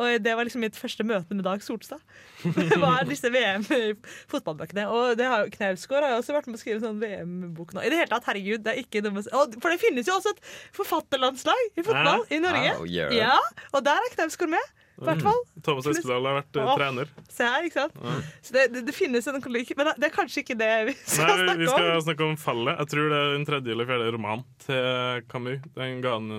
Og 0.00 0.22
det 0.24 0.34
var 0.36 0.46
liksom 0.46 0.64
mitt 0.64 0.76
første 0.78 1.06
møte 1.06 1.36
med 1.36 1.44
Dag 1.46 1.62
Solstad. 1.64 2.02
Det 2.44 2.78
var 2.82 3.06
disse 3.08 3.30
VM-fotballbøkene. 3.32 4.86
Og 4.90 5.16
det 5.18 5.28
har 5.30 5.44
jo 5.44 5.52
Knausgård 5.54 6.04
har 6.04 6.14
jo 6.14 6.20
også 6.22 6.36
vært 6.36 6.48
med 6.50 6.58
å 6.58 6.62
skrive 6.62 6.82
sånn 6.82 7.00
VM-bok 7.02 7.74
nå. 7.76 7.84
I 7.84 7.92
det 7.92 8.00
hele 8.02 8.10
tatt, 8.12 8.26
herregud, 8.30 8.64
det 8.66 8.74
er 8.74 8.82
ikke 8.82 9.04
med 9.14 9.28
For 9.62 9.70
det 9.70 9.80
finnes 9.82 10.08
jo 10.10 10.16
også 10.18 10.34
et 10.34 10.42
forfatterlandslag 10.76 11.62
i 11.78 11.84
fotball 11.86 12.24
i 12.34 12.40
Norge. 12.42 12.74
Ja, 13.16 13.38
og 13.72 13.84
der 13.86 14.02
er 14.02 14.16
Knausgård 14.16 14.52
med. 14.56 14.72
I 14.94 15.04
hvert 15.08 15.22
fall. 15.26 15.40
Mm. 15.42 15.62
Thomas 15.66 15.86
Espedal 15.90 16.26
har 16.28 16.36
vært 16.36 16.58
Åh. 16.62 16.68
trener. 16.78 17.08
Se 17.34 17.46
her, 17.48 17.64
ikke 17.66 17.80
sant? 17.80 17.96
Ja. 17.98 18.12
Så 18.46 18.54
det, 18.54 18.62
det, 18.74 18.82
det 18.86 18.94
finnes 18.94 19.26
en 19.26 19.40
kollega, 19.42 19.74
men 19.80 19.88
det 19.98 20.06
er 20.06 20.12
kanskje 20.14 20.44
ikke 20.44 20.56
det 20.60 20.68
vi 20.86 20.94
skal 21.00 21.32
Nei, 21.32 21.48
vi, 21.48 21.64
vi 21.64 21.70
skal 21.72 21.88
om. 21.96 22.04
snakke 22.06 22.28
om 22.28 22.36
Fallet. 22.38 22.78
Jeg 22.78 22.90
tror 22.92 23.08
det 23.10 23.18
er 23.18 23.32
den 23.34 23.46
tredje 23.48 23.74
eller 23.74 23.88
fjerde 23.90 24.12
romanen 24.14 24.44
til 24.62 25.24
Camus. 25.32 25.66
Den 25.74 25.98
ga 26.04 26.14
han 26.14 26.30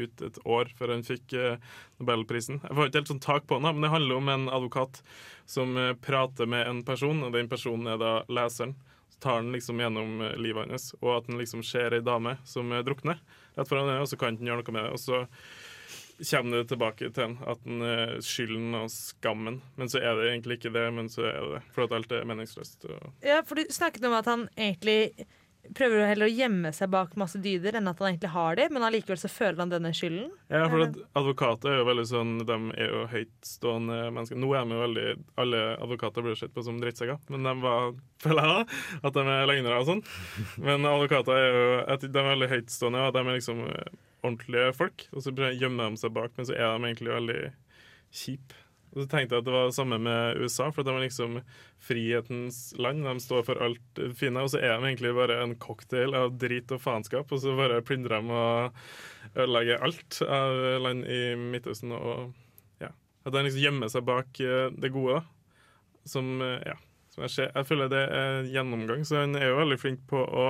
ut 0.00 0.24
et 0.26 0.40
år 0.42 0.72
før 0.78 0.94
han 0.96 1.06
fikk 1.06 1.36
eh, 1.38 1.70
Nobelprisen. 2.02 2.58
Jeg 2.66 2.76
får 2.80 2.90
ikke 2.90 3.02
helt 3.02 3.12
sånn 3.14 3.22
tak 3.22 3.46
på 3.46 3.60
den, 3.60 3.70
men 3.70 3.86
det 3.86 3.92
handler 3.94 4.18
om 4.18 4.32
en 4.34 4.48
advokat 4.58 5.02
som 5.50 5.76
eh, 5.78 5.92
prater 6.02 6.50
med 6.50 6.66
en 6.66 6.82
person, 6.86 7.22
og 7.26 7.34
den 7.38 7.50
personen 7.52 7.94
er 7.94 8.00
da 8.02 8.12
leseren. 8.26 8.74
Så 9.14 9.22
tar 9.22 9.38
han 9.40 9.54
liksom 9.54 9.78
gjennom 9.82 10.18
livet 10.38 10.66
hans, 10.70 10.90
og 11.00 11.16
at 11.20 11.30
han 11.30 11.38
liksom 11.38 11.62
ser 11.66 11.94
ei 11.94 12.02
dame 12.06 12.36
som 12.46 12.70
drukner 12.86 13.22
rett 13.58 13.70
foran 13.70 13.86
øynene, 13.86 14.02
og 14.02 14.10
så 14.10 14.18
kan 14.18 14.34
han 14.38 14.50
gjøre 14.50 14.62
noe 14.64 14.74
med 14.76 14.86
det. 14.86 14.92
Og 14.94 15.02
så 15.02 15.24
kommer 16.30 16.60
det 16.60 16.68
tilbake 16.72 17.10
til 17.14 17.24
en, 17.24 17.36
at 17.48 17.60
den 17.64 17.82
er 17.86 18.14
skylden 18.24 18.76
og 18.78 18.88
skammen. 18.92 19.60
Men 19.80 19.92
så 19.92 20.02
er 20.02 20.16
det 20.18 20.30
egentlig 20.30 20.60
ikke 20.60 20.74
det, 20.74 20.86
men 20.96 21.10
så 21.12 21.26
er 21.30 21.38
det 21.40 21.50
det. 21.58 21.60
For 21.74 21.86
at 21.86 21.96
alt 21.96 22.14
er 22.16 22.28
meningsløst. 22.28 22.88
Ja, 23.26 23.42
for 23.46 23.60
du 23.60 23.70
snakket 23.72 24.04
om 24.08 24.16
at 24.18 24.28
han 24.30 24.48
egentlig 24.56 25.28
prøver 25.76 26.06
heller 26.08 26.26
å 26.26 26.32
gjemme 26.32 26.72
seg 26.74 26.90
bak 26.92 27.12
masse 27.20 27.38
dyder 27.42 27.76
enn 27.78 27.88
at 27.90 28.00
han 28.00 28.10
egentlig 28.10 28.32
har 28.32 28.56
de, 28.58 28.66
men 28.72 28.84
allikevel 28.86 29.20
så 29.20 29.30
føler 29.30 29.60
han 29.62 29.72
denne 29.72 29.92
skylden. 29.96 30.30
Ja, 30.52 30.64
for 30.72 30.86
advokater 31.20 31.74
er 31.74 31.80
jo 31.80 31.88
veldig 31.90 32.06
sånn 32.10 32.32
De 32.48 32.56
er 32.74 32.90
jo 32.90 33.04
høytstående 33.12 33.98
mennesker. 34.08 34.40
Nå 34.40 34.50
er 34.56 34.66
de 34.66 34.76
jo 34.76 34.82
veldig 34.84 35.06
Alle 35.42 35.62
advokater 35.76 36.26
blir 36.26 36.38
sett 36.38 36.54
på 36.56 36.64
som 36.66 36.80
drittsekker, 36.82 37.20
men 37.30 37.46
de 37.46 37.54
var 37.62 37.90
føler 38.24 38.46
jeg 38.46 38.54
da, 38.56 38.78
at 39.08 39.16
de 39.16 39.26
er 39.36 39.50
løgnere 39.50 39.80
og 39.80 39.90
sånn. 39.90 40.04
Men 40.64 40.88
advokater 40.88 41.36
er 41.38 41.50
jo 41.50 41.66
at 41.96 42.06
De 42.06 42.22
er 42.22 42.30
veldig 42.32 42.50
høytstående, 42.54 43.04
og 43.06 43.14
de 43.16 43.24
er 43.24 43.36
liksom 43.38 43.66
eh, 43.68 43.98
ordentlige 44.22 44.72
folk. 44.76 45.06
Og 45.14 45.24
så 45.24 45.34
gjemmer 45.34 45.90
de 45.90 46.00
seg 46.00 46.14
bak, 46.16 46.34
men 46.36 46.48
så 46.48 46.56
er 46.56 46.74
de 46.74 46.90
egentlig 46.90 47.14
veldig 47.14 47.40
kjipe. 48.22 48.66
Og 48.90 49.04
så 49.04 49.06
tenkte 49.06 49.36
jeg 49.36 49.44
at 49.44 49.46
det 49.46 49.54
var 49.54 49.68
det 49.68 49.76
samme 49.76 50.00
med 50.02 50.40
USA, 50.42 50.66
for 50.74 50.86
de 50.86 50.90
er 50.90 51.04
liksom 51.04 51.36
frihetens 51.86 52.58
land. 52.80 53.04
De 53.06 53.22
står 53.22 53.44
for 53.46 53.62
alt 53.62 54.00
fine, 54.18 54.42
og 54.42 54.50
så 54.50 54.58
er 54.58 54.72
de 54.74 54.88
egentlig 54.88 55.12
bare 55.14 55.38
en 55.44 55.54
cocktail 55.62 56.16
av 56.18 56.34
drit 56.42 56.74
og 56.74 56.82
faenskap, 56.82 57.30
og 57.30 57.42
så 57.42 57.54
bare 57.58 57.84
plyndrer 57.86 58.18
de 58.18 58.34
og 58.34 59.36
ødelegger 59.36 59.84
alt 59.86 60.18
av 60.26 60.58
land 60.82 61.06
i 61.06 61.20
Midtøsten. 61.38 61.94
Og 61.94 62.82
ja, 62.82 62.90
at 62.90 63.36
de 63.36 63.44
liksom 63.46 63.62
gjemmer 63.62 63.92
seg 63.94 64.08
bak 64.10 64.42
eh, 64.42 64.66
det 64.74 64.90
gode. 64.94 65.22
Som, 66.10 66.40
eh, 66.42 66.58
ja, 66.66 66.74
jeg, 67.16 67.66
føler 67.66 67.90
det 67.90 68.02
er 68.14 68.48
gjennomgang, 68.52 69.04
så 69.04 69.24
han 69.24 69.34
er 69.36 69.50
jo 69.50 69.58
veldig 69.58 69.78
flink 69.82 70.02
på 70.10 70.20
å 70.22 70.46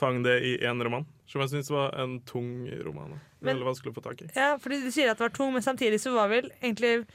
fange 0.00 0.24
det 0.26 0.38
i 0.44 0.52
én 0.66 0.82
roman. 0.84 1.06
Som 1.26 1.40
jeg 1.40 1.54
syns 1.54 1.70
var 1.72 1.94
en 2.00 2.18
tung 2.28 2.68
roman. 2.84 3.18
Men- 3.40 3.54
Veldig 3.54 3.68
vanskelig 3.70 3.92
å 3.92 3.96
få 3.96 4.04
tak 4.04 4.22
i. 4.22 4.30
Ja, 4.36 4.56
fordi 4.60 4.82
Du 4.84 4.90
sier 4.90 5.10
at 5.10 5.18
det 5.18 5.24
var 5.24 5.36
tung, 5.36 5.52
men 5.52 5.62
samtidig 5.62 6.00
så 6.00 6.12
var 6.12 6.28
vel 6.28 6.50
egentlig 6.60 7.06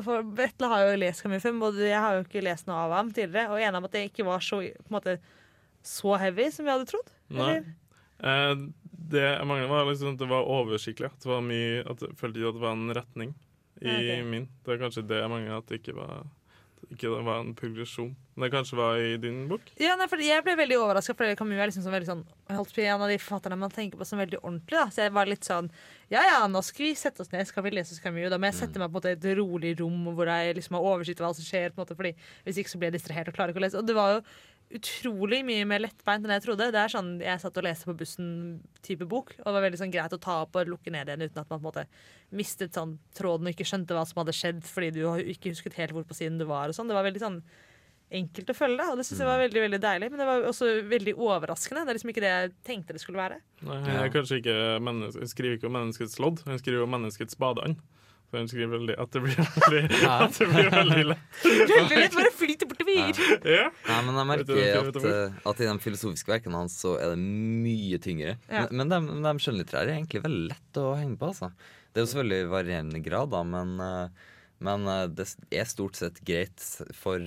for 0.00 0.22
Vetle 0.22 0.68
har 0.68 0.86
jo 0.86 0.96
lest 0.96 1.22
Kamifem, 1.22 1.60
og 1.62 1.76
jeg 1.76 1.98
har 1.98 2.16
jo 2.16 2.24
ikke 2.24 2.42
lest 2.42 2.66
noe 2.66 2.80
av 2.86 2.94
ham 2.96 3.12
tidligere, 3.12 3.50
og 3.52 3.60
enig 3.60 3.76
om 3.76 3.84
at 3.84 3.92
det 3.92 4.04
ikke 4.08 4.24
var 4.24 4.40
så, 4.40 4.62
måte, 4.92 5.18
så 5.84 6.16
heavy 6.18 6.50
som 6.50 6.66
jeg 6.66 6.78
hadde 6.78 6.88
trodd. 6.88 7.12
Nei. 7.36 7.56
Eh, 8.22 8.54
det 9.12 9.24
jeg 9.24 9.48
manglet, 9.48 9.68
var 9.68 9.88
liksom 9.88 10.14
at 10.14 10.22
det 10.22 10.28
var 10.30 10.48
oversiktlig. 10.48 11.10
At 11.10 11.24
det 11.24 11.30
var 11.30 11.42
mye, 11.44 11.82
at 11.84 12.04
jeg 12.06 12.16
følte 12.20 12.40
ikke 12.40 12.52
at 12.52 12.58
det 12.58 12.64
var 12.64 12.78
en 12.78 12.94
retning 12.96 13.34
i 13.82 13.96
okay. 13.96 14.22
min. 14.24 14.48
Det 14.62 14.74
er 14.74 14.82
kanskje 14.84 15.06
det 15.10 15.20
jeg 15.20 15.32
mangler, 15.32 15.58
at 15.58 15.68
det 15.68 15.80
ikke 15.82 15.96
var, 15.98 16.24
ikke 16.94 17.10
det 17.10 17.24
var 17.26 17.40
en 17.42 17.54
progresjon. 17.56 18.12
Men 18.34 18.46
det 18.46 18.50
kanskje 18.54 18.76
var 18.78 18.96
i 18.96 19.16
din 19.20 19.42
bok? 19.50 19.72
Ja, 19.80 19.92
nei, 20.00 20.06
for 20.08 20.20
Jeg 20.24 20.44
ble 20.44 20.54
veldig 20.56 20.78
overraska, 20.80 21.14
for 21.16 21.34
Camus 21.36 21.58
er 21.60 21.68
liksom 21.68 21.84
sånn, 21.84 21.92
veldig 21.92 22.08
sånn, 22.08 22.22
holdt 22.56 22.72
på 22.72 22.84
en 22.84 23.04
av 23.04 23.10
de 23.12 23.18
forfatterne 23.20 23.58
man 23.60 23.74
tenker 23.74 24.00
på 24.00 24.06
som 24.08 24.20
veldig 24.22 24.40
ordentlig. 24.40 24.78
Da. 24.78 24.86
Så 24.94 25.04
jeg 25.04 25.12
var 25.12 25.28
litt 25.28 25.44
sånn 25.48 25.68
Ja 26.12 26.22
ja, 26.28 26.38
nå 26.48 26.62
skal 26.64 26.86
vi 26.86 26.94
sette 26.96 27.24
oss 27.24 27.32
ned, 27.32 27.44
skal 27.48 27.66
vi 27.66 27.74
lese 27.74 27.98
Camus. 28.00 28.30
Da 28.32 28.38
må 28.40 28.48
jeg 28.48 28.60
sette 28.60 28.80
meg 28.80 28.92
på 28.92 29.04
et 29.10 29.28
rolig 29.36 29.74
rom 29.80 30.08
hvor 30.16 30.30
jeg 30.32 30.56
liksom 30.56 30.78
har 30.78 30.88
oversikt 30.94 31.20
over 31.20 31.32
hva 31.32 31.36
som 31.40 31.48
skjer. 31.48 31.72
på 31.72 31.80
en 31.80 31.84
måte, 31.84 31.98
fordi 31.98 32.14
Hvis 32.46 32.62
ikke 32.62 32.72
så 32.72 32.80
blir 32.80 32.92
jeg 32.92 33.00
distrahert 33.00 33.28
og 33.28 33.36
klarer 33.36 33.52
ikke 33.52 33.60
å 33.60 33.66
lese. 33.66 33.78
Og 33.80 33.86
det 33.86 33.98
var 33.98 34.16
jo 34.16 34.22
utrolig 34.76 35.42
mye 35.46 35.64
mer 35.68 35.82
lettbeint 35.84 36.24
enn 36.26 36.34
jeg 36.36 36.44
trodde. 36.46 36.70
Det 36.74 36.80
er 36.80 36.92
sånn 36.92 37.10
Jeg 37.22 37.42
satt 37.42 37.58
og 37.60 37.66
leste 37.66 37.88
på 37.88 37.96
bussen-type 37.98 39.08
bok, 39.08 39.34
og 39.38 39.44
det 39.48 39.56
var 39.56 39.66
veldig 39.66 39.80
sånn 39.82 39.92
greit 39.94 40.16
å 40.16 40.20
ta 40.22 40.38
opp 40.46 40.56
og 40.60 40.70
lukke 40.70 40.92
ned 40.94 41.10
igjen 41.10 41.26
uten 41.26 41.42
at 41.42 41.50
man 41.50 41.58
på 41.58 41.60
en 41.60 41.68
måte 41.70 41.84
mistet 42.32 42.78
sånn 42.78 42.96
tråden 43.16 43.48
og 43.48 43.54
ikke 43.54 43.68
skjønte 43.68 43.96
hva 43.96 44.06
som 44.08 44.22
hadde 44.22 44.36
skjedd 44.36 44.64
fordi 44.68 44.94
du 44.96 45.02
ikke 45.34 45.52
husket 45.52 45.76
helt 45.80 45.96
hvor 45.96 46.06
på 46.08 46.16
siden 46.18 46.40
du 46.40 46.46
var. 46.48 46.72
og 46.72 46.76
sånn. 46.78 46.90
Det 46.90 46.98
var 46.98 47.06
veldig 47.08 47.22
sånn 47.22 47.40
enkelt 48.12 48.52
å 48.52 48.56
følge, 48.56 48.90
og 48.92 48.98
det 49.00 49.06
synes 49.08 49.22
jeg 49.22 49.28
var 49.30 49.40
veldig 49.40 49.64
veldig 49.66 49.80
deilig. 49.82 50.10
Men 50.12 50.20
det 50.20 50.28
var 50.28 50.50
også 50.50 50.68
veldig 50.90 51.16
overraskende. 51.16 51.86
Det 51.86 51.92
er 51.92 51.98
liksom 51.98 52.12
ikke 52.12 52.24
det 52.24 52.32
jeg 52.32 52.52
tenkte 52.68 52.96
det 52.96 53.02
skulle 53.04 53.22
være. 53.22 53.40
Nei, 53.68 53.80
jeg, 53.88 54.12
kanskje 54.16 54.42
ikke 54.42 54.58
jeg 54.60 55.32
skriver 55.32 55.58
ikke 55.58 55.70
om 55.70 55.76
menneskets 55.80 56.20
lodd, 56.22 56.44
jeg 56.48 56.64
skriver 56.64 56.86
om 56.86 56.96
menneskets 56.98 57.38
badeand. 57.40 57.80
Så 58.32 58.40
hun 58.40 58.46
skriver 58.48 58.70
veldig 58.72 58.94
at 58.96 59.12
det 59.12 59.20
blir 59.20 59.40
veldig, 59.60 59.80
at 60.08 60.38
det 60.38 60.46
blir 60.48 60.70
veldig 60.72 61.02
lett. 61.10 61.40
Veldig 61.72 61.98
lett 61.98 62.14
bare 62.16 62.30
flyter 62.32 62.70
bortover. 62.96 63.52
Ja. 63.56 63.68
Nei, 63.88 63.98
men 64.06 64.18
jeg 64.20 64.28
merker 64.32 64.62
at, 64.80 64.98
eh, 65.12 65.38
at 65.52 65.62
i 65.62 65.68
de 65.70 65.76
filosofiske 65.84 66.32
verkene 66.34 66.60
hans 66.62 66.76
så 66.82 66.96
er 67.00 67.14
det 67.14 67.20
mye 67.22 68.00
tyngre. 68.04 68.36
Ja. 68.48 68.66
Men, 68.70 68.88
men 68.88 68.92
de, 69.08 69.22
de 69.28 69.34
skjønnlitterære 69.44 69.88
er 69.92 69.96
egentlig 70.00 70.24
veldig 70.26 70.44
lett 70.52 70.82
å 70.82 70.92
henge 70.98 71.18
på. 71.20 71.32
Altså. 71.32 71.52
Det 71.92 72.00
er 72.00 72.06
jo 72.06 72.12
selvfølgelig 72.14 72.52
varierende 72.52 73.02
grad, 73.04 73.32
da, 73.34 73.42
men, 73.44 73.74
eh, 73.84 74.30
men 74.62 74.86
eh, 74.88 75.04
det 75.18 75.28
er 75.58 75.68
stort 75.70 75.98
sett 75.98 76.20
greit 76.28 76.62
for 76.96 77.18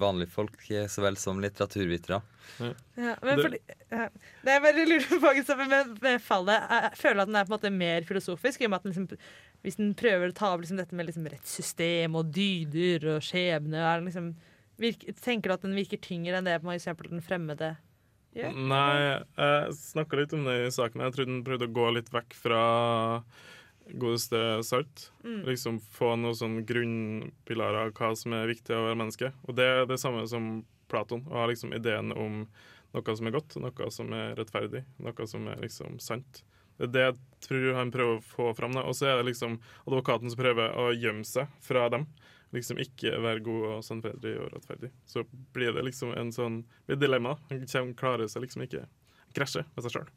vanlige 0.00 0.32
folk 0.32 0.56
så 0.88 1.04
vel 1.04 1.18
som 1.20 1.42
litteraturvitere. 1.44 2.22
Ja, 2.60 3.14
men 3.22 3.36
Det- 3.36 3.44
fordi, 3.44 3.58
ja. 3.90 4.08
Det 4.44 4.50
jeg 4.56 4.62
bare 4.62 4.86
lurer 4.86 5.44
på 5.46 5.56
med, 5.68 5.92
med 6.02 6.22
fallet 6.22 6.70
Jeg 6.70 6.96
føler 6.98 7.22
at 7.22 7.28
den 7.28 7.36
er 7.36 7.44
på 7.44 7.52
en 7.52 7.58
måte 7.58 7.72
mer 7.72 8.02
filosofisk. 8.02 8.60
I 8.60 8.64
og 8.66 8.70
med 8.70 8.76
at 8.76 8.82
den 8.82 8.92
liksom, 8.92 9.18
hvis 9.62 9.76
den 9.78 9.94
prøver 9.94 10.30
å 10.32 10.34
ta 10.34 10.52
opp 10.52 10.60
liksom 10.64 10.76
dette 10.80 10.92
med 10.98 11.06
liksom 11.06 11.28
rettssystem 11.30 12.16
og 12.18 12.32
dyder 12.34 13.06
og 13.16 13.22
skjebne 13.22 13.78
er 13.78 14.00
den 14.00 14.08
liksom, 14.10 14.32
virker, 14.80 15.16
Tenker 15.20 15.50
du 15.50 15.54
at 15.56 15.64
den 15.66 15.76
virker 15.76 16.00
tyngre 16.02 16.38
enn 16.38 16.48
det 16.48 16.58
for 16.62 16.74
eksempel 16.74 17.10
Den 17.12 17.24
fremmede 17.24 17.74
gjør? 18.36 18.54
Nei, 18.72 19.22
jeg 19.36 19.78
snakka 19.78 20.20
litt 20.20 20.36
om 20.36 20.46
det 20.48 20.58
i 20.66 20.74
saken. 20.74 21.04
Jeg 21.04 21.16
trodde 21.16 21.34
den 21.34 21.42
prøvde 21.46 21.68
å 21.68 21.74
gå 21.80 21.88
litt 21.96 22.12
vekk 22.14 22.36
fra 22.38 22.62
godeste 23.98 24.62
Salt. 24.66 25.08
Mm. 25.24 25.40
Liksom 25.48 25.80
få 25.92 26.14
noen 26.16 26.38
sånn 26.38 26.60
grunnpilarer 26.66 27.88
av 27.88 27.96
hva 27.98 28.12
som 28.18 28.36
er 28.36 28.50
viktig 28.50 28.76
å 28.76 28.86
være 28.86 29.00
menneske. 29.00 29.32
Og 29.46 29.58
det 29.58 29.66
er 29.68 29.82
det 29.90 30.00
samme 30.00 30.24
som 30.30 30.62
Platon. 30.92 31.26
Å 31.28 31.42
ha 31.42 31.50
liksom 31.50 31.74
ideen 31.76 32.14
om 32.14 32.44
noe 32.92 33.16
som 33.16 33.28
er 33.28 33.34
godt, 33.34 33.56
noe 33.60 33.92
som 33.94 34.12
er 34.16 34.34
rettferdig, 34.38 34.84
noe 35.02 35.28
som 35.28 35.48
er 35.48 35.62
liksom 35.62 35.98
sant. 36.02 36.42
Det 36.78 36.88
er 36.88 36.92
det 36.92 37.04
jeg 37.04 37.18
tror 37.46 37.66
han 37.76 37.92
prøver 37.94 38.18
å 38.18 38.24
få 38.26 38.52
fram. 38.58 38.76
Og 38.82 38.94
så 38.96 39.10
er 39.10 39.20
det 39.20 39.30
liksom 39.30 39.58
advokaten 39.86 40.32
som 40.32 40.40
prøver 40.40 40.76
å 40.78 40.90
gjemme 40.96 41.24
seg 41.28 41.50
fra 41.64 41.88
dem. 41.92 42.08
Liksom 42.52 42.80
ikke 42.82 43.14
være 43.24 43.44
god 43.44 43.68
og 43.70 43.84
sannferdig 43.86 44.34
og 44.40 44.50
rettferdig. 44.52 44.92
Så 45.08 45.24
blir 45.56 45.72
det 45.72 45.86
liksom 45.88 46.12
en 46.16 46.32
sånn 46.34 46.62
blir 46.88 47.00
dilemma. 47.00 47.38
Han 47.50 47.94
klarer 47.98 48.28
seg 48.28 48.44
liksom 48.44 48.66
ikke 48.66 48.84
krasje 49.36 49.64
med 49.72 49.86
seg 49.86 49.96
sjøl. 49.96 50.10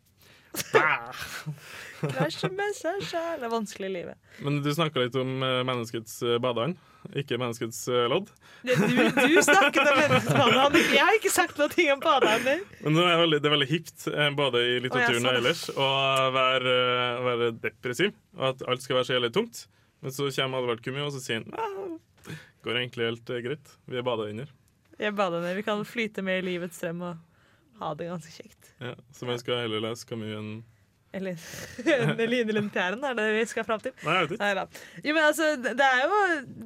Krasje 2.16 2.50
med 2.56 2.76
seg 2.78 3.02
selv. 3.04 3.40
Det 3.40 3.48
er 3.48 3.52
vanskelig 3.52 3.90
i 3.90 3.94
livet. 3.94 4.20
Men 4.44 4.60
du 4.64 4.70
snakka 4.76 5.04
litt 5.04 5.16
om 5.20 5.44
eh, 5.44 5.62
menneskets 5.68 6.18
eh, 6.24 6.38
badeand, 6.44 6.80
ikke 7.18 7.40
menneskets 7.42 7.82
eh, 7.92 8.06
lodd. 8.12 8.32
Du, 8.64 8.72
du 8.72 9.38
snakket 9.44 9.82
om 9.84 10.00
menneskehandel. 10.00 10.80
Jeg 10.96 11.04
har 11.04 11.20
ikke 11.20 11.34
sagt 11.34 11.60
noe 11.62 11.88
om 11.96 12.04
badehander. 12.04 12.64
Men 12.86 12.98
nå 12.98 13.06
er 13.06 13.12
det, 13.12 13.20
veldig, 13.24 13.42
det 13.42 13.50
er 13.50 13.56
veldig 13.58 13.70
hipt, 13.72 14.08
både 14.40 14.64
i 14.64 14.76
litteraturen 14.86 15.22
og 15.22 15.30
sånn. 15.30 15.40
ellers, 15.42 15.64
å 15.76 15.90
være, 16.36 16.76
være 17.30 17.54
depressiv, 17.64 18.16
og 18.40 18.52
at 18.54 18.68
alt 18.70 18.86
skal 18.86 19.00
være 19.00 19.10
så 19.10 19.18
jævlig 19.18 19.34
tungt. 19.36 19.66
Men 20.04 20.14
så 20.14 20.30
kommer 20.36 20.62
Advard 20.62 20.84
Kumi, 20.86 21.02
og 21.04 21.16
så 21.16 21.24
sier 21.24 21.42
han 21.42 21.50
«Ah, 21.58 21.96
går 22.66 22.80
egentlig 22.82 23.10
helt 23.10 23.34
eh, 23.34 23.44
greit. 23.46 23.74
Vi 23.90 24.00
er 24.00 24.06
badeender. 24.06 24.54
Jeg 25.00 25.16
bader 25.16 25.42
ned. 25.44 25.56
Vi 25.58 25.64
kan 25.64 25.84
flyte 25.86 26.24
med 26.24 26.40
i 26.40 26.46
livets 26.46 26.80
strøm 26.80 27.04
og 27.04 27.82
ha 27.82 27.92
det 28.00 28.08
ganske 28.08 28.32
kjekt. 28.32 28.72
Ja, 28.80 28.96
så 29.12 29.28
man 29.28 29.42
skal 29.42 29.66
heller 29.66 29.84
lese 29.84 30.08
Camus 30.08 30.32
enn 30.38 30.54
Eller 31.16 31.36
Line 32.32 32.56
Lundtjæren, 32.56 33.04
er 33.04 33.16
det 33.16 33.28
vi 33.36 33.44
skal 33.48 33.68
fram 33.68 33.84
til? 33.84 33.94
Nei, 34.04 34.16
jeg 34.16 34.26
vet 34.26 34.34
ikke. 34.36 34.44
Neida. 34.44 34.66
Jo, 35.04 35.14
men 35.16 35.22
altså, 35.24 35.52
det 35.64 35.90
er 35.90 36.02
jo 36.04 36.18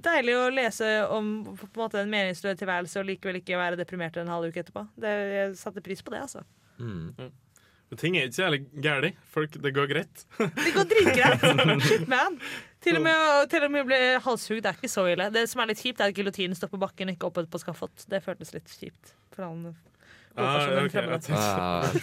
deilig 0.05 0.37
å 0.37 0.45
lese 0.53 0.87
om 1.13 1.27
på 1.49 1.69
en 1.69 1.83
måte 1.83 2.01
en 2.01 2.13
meningsløs 2.13 2.57
tilværelse 2.61 3.01
og 3.01 3.09
likevel 3.09 3.41
ikke 3.41 3.59
være 3.61 3.77
deprimert 3.81 4.17
en 4.17 4.31
halv 4.31 4.49
uke 4.49 4.63
etterpå. 4.63 4.87
Det, 4.97 5.13
jeg 5.35 5.59
satte 5.61 5.85
pris 5.85 6.01
på 6.05 6.13
det, 6.13 6.23
altså. 6.25 6.45
Mm. 6.79 7.29
Men 7.89 7.97
ting 7.97 8.17
er 8.17 8.27
ikke 8.29 8.37
så 8.37 8.45
jævlig 8.45 8.61
gærent. 8.85 9.55
Det 9.63 9.73
går 9.73 9.89
greit. 9.89 10.25
Det 10.37 10.73
går 10.75 10.89
dritgreit. 10.93 11.45
Shit, 11.87 12.09
man. 12.09 12.37
Til 12.81 12.95
og, 12.95 13.03
med, 13.03 13.13
å- 13.15 13.47
til 13.51 13.63
og 13.65 13.71
med 13.73 13.83
å 13.83 13.87
bli 13.89 13.97
halshugd 14.23 14.65
er 14.69 14.77
ikke 14.77 14.87
så 14.91 15.03
ille. 15.11 15.25
Det 15.35 15.41
som 15.51 15.59
er 15.61 15.67
litt 15.73 15.81
kjipt, 15.83 15.99
er 15.99 16.13
at 16.13 16.15
giljotinen 16.15 16.55
står 16.55 16.69
på 16.71 16.79
bakken, 16.79 17.09
ikke 17.11 17.27
oppe 17.27 17.43
på 17.51 17.59
skafott. 17.59 18.05
Det 18.07 18.21
føltes 18.23 18.53
litt 18.55 18.71
kjipt. 18.71 19.15
For 19.35 19.43
han 19.49 19.75
Ah, 20.39 20.87
ja, 20.87 21.17
Ah, 21.35 21.83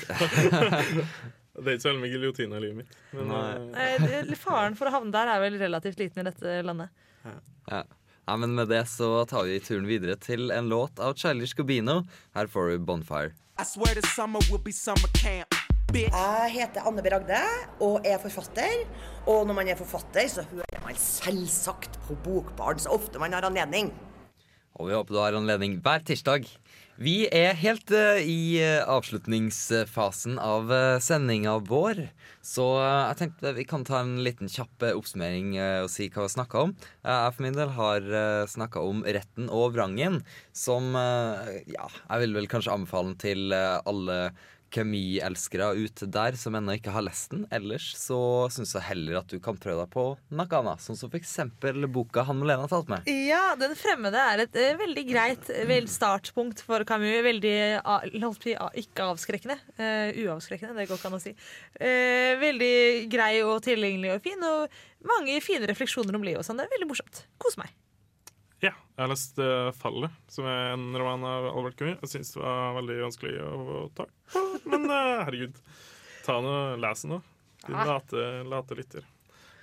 Det 1.56 1.70
er 1.70 1.76
ikke 1.78 1.84
så 1.86 1.88
veldig 1.88 2.02
mye 2.02 2.10
giljotin 2.12 2.52
i 2.52 2.58
livet 2.60 2.76
mitt. 2.82 2.96
Men, 3.16 3.30
Nei. 3.30 3.92
det- 4.04 4.36
Faren 4.36 4.74
for 4.76 4.90
å 4.90 4.92
havne 4.92 5.14
der 5.14 5.30
er 5.32 5.40
vel 5.40 5.56
relativt 5.62 5.96
liten 6.02 6.20
i 6.20 6.26
dette 6.28 6.58
landet. 6.66 6.90
ja. 7.24 7.82
ja, 8.26 8.36
men 8.36 8.52
med 8.58 8.68
det 8.68 8.82
så 8.92 9.24
tar 9.30 9.46
vi 9.48 9.56
turen 9.64 9.86
videre 9.88 10.18
til 10.20 10.50
en 10.52 10.68
låt 10.68 11.00
av 11.00 11.14
Childish 11.16 11.54
Gobino. 11.56 12.02
Her 12.36 12.46
får 12.52 12.74
du 12.74 12.84
Bonfire. 12.84 13.32
I 13.58 13.64
swear 13.64 13.94
the 13.96 14.02
summer 14.12 14.40
will 14.50 14.58
be 14.60 14.72
summer 14.72 15.08
camp. 15.16 15.55
Bitch. 15.96 16.12
Jeg 16.12 16.52
heter 16.52 16.84
Anne 16.84 17.00
B. 17.00 17.08
Ragde 17.12 17.38
og 17.80 18.04
er 18.04 18.20
forfatter. 18.20 18.82
Og 19.24 19.46
når 19.48 19.56
man 19.56 19.70
er 19.72 19.78
forfatter, 19.78 20.28
så 20.28 20.44
hører 20.50 20.82
man 20.84 20.98
selvsagt 21.00 21.96
på 22.04 22.18
Bokbarn 22.24 22.82
så 22.82 22.92
ofte 22.92 23.20
man 23.22 23.32
har 23.32 23.46
anledning. 23.48 23.94
Og 24.76 24.90
vi 24.90 24.96
håper 24.96 25.16
du 25.16 25.22
har 25.22 25.36
anledning 25.38 25.78
hver 25.80 26.04
tirsdag. 26.04 26.44
Vi 27.00 27.26
er 27.32 27.56
helt 27.60 27.90
uh, 27.92 28.16
i 28.20 28.56
uh, 28.60 28.84
avslutningsfasen 28.88 30.38
av 30.40 30.70
uh, 30.72 30.96
sendinga 31.00 31.58
vår. 31.64 32.02
Så 32.44 32.64
uh, 32.76 33.08
jeg 33.10 33.18
tenkte 33.20 33.52
vi 33.56 33.66
kan 33.68 33.84
ta 33.84 34.00
en 34.00 34.18
liten 34.24 34.52
kjapp 34.52 34.84
oppsummering 34.94 35.54
og 35.82 35.90
si 35.92 36.08
hva 36.12 36.24
vi 36.24 36.32
snakka 36.32 36.66
om. 36.68 36.74
Jeg 37.04 37.36
for 37.36 37.44
min 37.44 37.56
del 37.56 37.72
har 37.76 38.08
uh, 38.12 38.48
snakka 38.48 38.84
om 38.84 39.00
Retten 39.04 39.48
og 39.52 39.76
vrangen, 39.76 40.20
som 40.56 40.92
Ja, 40.96 41.88
jeg 41.88 42.22
vil 42.24 42.36
vel 42.36 42.48
kanskje 42.52 42.72
anbefale 42.76 43.16
til 43.20 43.52
alle 43.52 44.18
kjemielskere 44.76 45.72
ute 45.76 46.08
der 46.12 46.36
som 46.38 46.56
ennå 46.58 46.76
ikke 46.76 46.92
har 46.94 47.04
lest 47.06 47.32
den. 47.32 47.46
Ellers 47.54 47.88
så 47.98 48.18
syns 48.52 48.74
jeg 48.76 48.86
heller 48.90 49.20
at 49.22 49.32
du 49.32 49.38
kan 49.42 49.58
prøve 49.60 49.84
deg 49.84 49.92
på 49.92 50.06
noe 50.36 50.60
annet, 50.60 50.84
sånn 50.84 50.98
som 50.98 51.14
eksempel 51.16 51.88
boka 51.92 52.26
han 52.26 52.40
Malene 52.40 52.66
har 52.66 52.72
talt 52.72 52.90
med. 52.92 53.08
Ja, 53.08 53.54
Den 53.58 53.76
fremmede 53.78 54.20
er 54.20 54.44
et 54.44 54.58
uh, 54.58 54.76
veldig 54.80 55.06
greit 55.08 55.50
eh, 55.54 55.64
vel 55.68 55.88
startpunkt 55.90 56.62
for 56.66 56.84
Camus. 56.88 57.22
Veldig 57.26 57.56
ah, 57.80 58.04
ikke 58.06 59.08
avskrekkende. 59.08 59.58
Uh, 59.80 60.12
uavskrekkende, 60.26 60.76
det 60.76 60.88
går 60.90 61.00
ikke 61.00 61.10
an 61.10 61.18
å 61.18 61.22
si. 61.22 61.32
Veldig 61.76 62.76
grei 63.12 63.32
og 63.44 63.58
tilgjengelig 63.64 64.14
og 64.16 64.22
fin, 64.24 64.46
og 64.46 65.06
mange 65.06 65.40
fine 65.44 65.68
refleksjoner 65.70 66.16
om 66.16 66.24
livet. 66.26 66.42
og 66.42 66.48
sånn. 66.48 66.60
Det 66.60 66.68
er 66.68 66.76
veldig 66.76 66.92
morsomt. 66.92 67.26
Kos 67.42 67.58
meg. 67.60 67.72
Ja, 68.64 68.70
jeg 68.72 69.02
har 69.02 69.10
lest 69.12 69.38
uh, 69.38 69.68
'Fallet', 69.76 70.14
som 70.32 70.46
er 70.48 70.72
en 70.72 70.86
roman 70.96 71.24
av 71.28 71.50
Albert 71.50 71.76
Camus. 71.76 71.98
Jeg 72.06 72.08
syns 72.14 72.32
det 72.34 72.40
var 72.40 72.72
veldig 72.78 72.96
vanskelig 73.04 73.34
å, 73.44 73.50
å 73.76 73.82
ta 73.94 74.06
men 74.64 74.88
uh, 74.90 75.24
herregud. 75.26 75.58
Ta 76.24 76.38
nå, 76.42 76.54
Les 76.80 77.04
nå. 77.04 77.20
Din 77.66 77.76
Ah. 77.76 77.84
late, 77.88 78.22
late 78.48 78.74
lytter. 78.78 79.04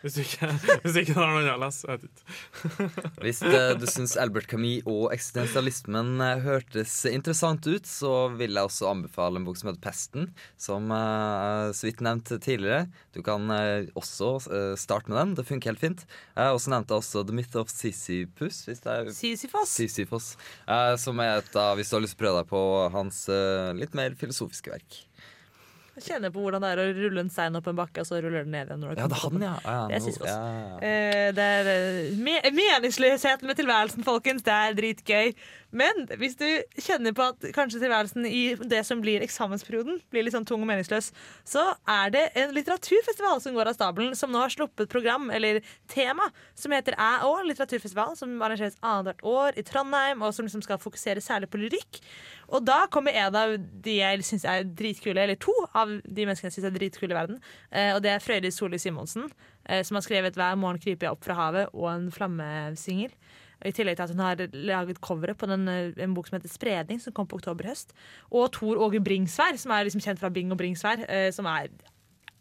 Hvis 0.03 0.17
du 0.17 0.19
ikke, 0.19 0.47
hvis 0.83 0.97
ikke 0.99 1.13
har 1.15 1.29
noen 1.31 1.45
å 1.47 1.59
lese. 1.61 1.87
Jeg 1.87 2.01
vet 2.01 2.09
ikke. 2.09 2.87
Hvis 3.23 3.37
eh, 3.47 3.69
du 3.79 3.85
syns 3.87 4.15
Albert 4.19 4.49
Camus 4.51 4.83
og 4.89 5.13
eksistensialismen 5.15 6.19
eh, 6.25 6.41
hørtes 6.43 6.95
interessant 7.07 7.63
ut, 7.63 7.87
så 7.87 8.11
vil 8.35 8.51
jeg 8.51 8.67
også 8.67 8.89
anbefale 8.89 9.39
en 9.39 9.47
bok 9.47 9.59
som 9.59 9.71
heter 9.71 9.79
'Pesten', 9.83 10.27
som 10.59 10.91
uh, 10.91 11.71
så 11.71 11.87
vidt 11.87 12.03
nevnt 12.03 12.33
tidligere. 12.43 12.89
Du 13.15 13.21
kan 13.23 13.47
uh, 13.47 13.87
også 13.95 14.33
uh, 14.51 14.73
starte 14.79 15.07
med 15.07 15.21
den. 15.21 15.33
Det 15.39 15.47
funker 15.47 15.71
helt 15.71 15.83
fint. 15.85 16.03
Jeg 16.35 16.49
har 16.49 16.57
også 16.57 16.75
nevnt 16.75 16.91
også 16.91 17.23
'The 17.23 17.39
Myth 17.39 17.61
of 17.63 17.71
Sisyphus'. 17.71 18.65
Hvis 18.67 18.83
det 18.83 18.97
er 18.97 19.11
Sisyfos. 19.15 19.71
Sisyfos 19.71 20.33
uh, 20.67 20.97
som 20.99 21.23
er 21.23 21.39
et 21.39 21.55
av, 21.55 21.77
hvis 21.79 21.87
du 21.87 21.95
har 21.95 22.03
lyst 22.03 22.19
til 22.19 22.25
å 22.25 22.27
prøve 22.27 22.43
deg 22.43 22.51
på 22.51 22.63
hans 22.91 23.23
litt 23.79 23.95
mer 23.95 24.19
filosofiske 24.19 24.75
verk. 24.75 25.03
Kjenner 26.01 26.31
på 26.33 26.41
hvordan 26.41 26.63
det 26.63 26.69
er 26.73 26.79
å 26.81 26.85
rulle 26.97 27.21
en 27.21 27.29
stein 27.29 27.53
opp 27.59 27.67
en 27.69 27.75
bakke, 27.77 28.01
og 28.01 28.07
så 28.09 28.17
ruller 28.17 28.47
den 28.47 28.53
ned 28.55 28.71
igjen. 28.71 28.85
Ja, 28.97 29.05
det 29.05 29.13
er 29.13 29.21
han, 29.21 29.41
ja. 29.45 29.51
ja 29.61 29.75
Det 29.91 29.95
er 29.95 29.99
nå- 29.99 30.05
Sisyfos. 30.07 30.29
ja. 30.31 30.77
Eh, 30.81 31.27
det 31.37 31.45
er 31.59 31.69
eh, 31.69 32.15
me 32.17 32.39
meningsløsheten 32.49 33.45
med 33.45 33.59
tilværelsen, 33.59 34.03
folkens. 34.07 34.41
Det 34.47 34.55
er 34.57 34.73
dritgøy. 34.79 35.33
Men 35.73 36.05
hvis 36.21 36.35
du 36.37 36.45
kjenner 36.77 37.15
på 37.17 37.25
at 37.31 37.47
kanskje 37.55 37.81
tilværelsen 37.81 38.27
i 38.29 38.41
det 38.69 38.83
som 38.85 39.01
blir 39.01 39.23
eksamensperioden, 39.25 39.97
blir 40.13 40.25
litt 40.25 40.35
sånn 40.35 40.45
tung 40.45 40.61
og 40.61 40.69
meningsløs, 40.69 41.09
så 41.49 41.63
er 41.89 42.13
det 42.13 42.23
en 42.37 42.53
litteraturfestival 42.53 43.41
som 43.41 43.57
går 43.57 43.71
av 43.71 43.77
stabelen, 43.79 44.13
som 44.17 44.29
nå 44.33 44.43
har 44.43 44.53
sluppet 44.53 44.91
program, 44.91 45.31
eller 45.33 45.63
tema, 45.89 46.29
som 46.53 46.75
heter 46.75 46.93
Æ 46.93 47.11
òg, 47.25 47.41
litteraturfestival, 47.49 48.13
som 48.19 48.35
arrangeres 48.45 48.77
annethvert 48.85 49.25
år 49.25 49.57
i 49.57 49.65
Trondheim, 49.65 50.21
og 50.21 50.35
som 50.37 50.45
liksom 50.45 50.61
skal 50.65 50.81
fokusere 50.81 51.23
særlig 51.25 51.49
på 51.49 51.63
lyrikk. 51.63 52.03
Og 52.53 52.61
da 52.67 52.83
kommer 52.93 53.17
en 53.17 53.39
av 53.39 53.55
de 53.57 53.97
jeg 53.97 54.25
syns 54.27 54.45
er 54.45 54.67
dritkule, 54.69 55.25
eller 55.25 55.41
to 55.41 55.55
av 55.73 55.89
de 55.89 56.27
menneskene 56.27 56.51
jeg 56.51 56.59
syns 56.59 56.69
er 56.69 56.77
dritkule 56.77 57.15
i 57.15 57.17
verden, 57.17 57.41
eh, 57.71 57.95
og 57.95 58.03
det 58.05 58.13
er 58.13 58.21
Frøydis 58.21 58.61
Solli 58.61 58.77
Simonsen, 58.77 59.31
eh, 59.65 59.81
som 59.81 59.97
har 59.97 60.05
skrevet 60.05 60.37
'Hver 60.37 60.55
morgen 60.55 60.77
kryper 60.77 61.07
jeg 61.07 61.17
opp 61.17 61.23
fra 61.25 61.33
havet' 61.33 61.73
og 61.73 61.89
en 61.89 62.11
flammesingel. 62.11 63.09
I 63.65 63.71
tillegg 63.75 63.97
til 63.97 64.03
at 64.07 64.13
hun 64.13 64.23
har 64.23 64.43
laget 64.53 65.01
coveret 65.03 65.39
på 65.39 65.49
den, 65.49 65.67
eh, 65.67 66.03
en 66.03 66.13
bok 66.13 66.27
som 66.27 66.39
heter 66.39 66.49
'Spredning', 66.49 67.01
som 67.01 67.13
kom 67.13 67.27
på 67.27 67.39
oktober-høst. 67.39 67.93
Og 68.31 68.51
Tor 68.51 68.75
Åge 68.77 68.99
Bringsvær, 68.99 69.57
som 69.57 69.71
er 69.71 69.85
liksom 69.85 70.01
kjent 70.01 70.19
fra 70.19 70.29
Bing 70.29 70.51
og 70.51 70.57
Bringsvær, 70.57 71.05
eh, 71.09 71.31
som 71.31 71.45
er 71.45 71.67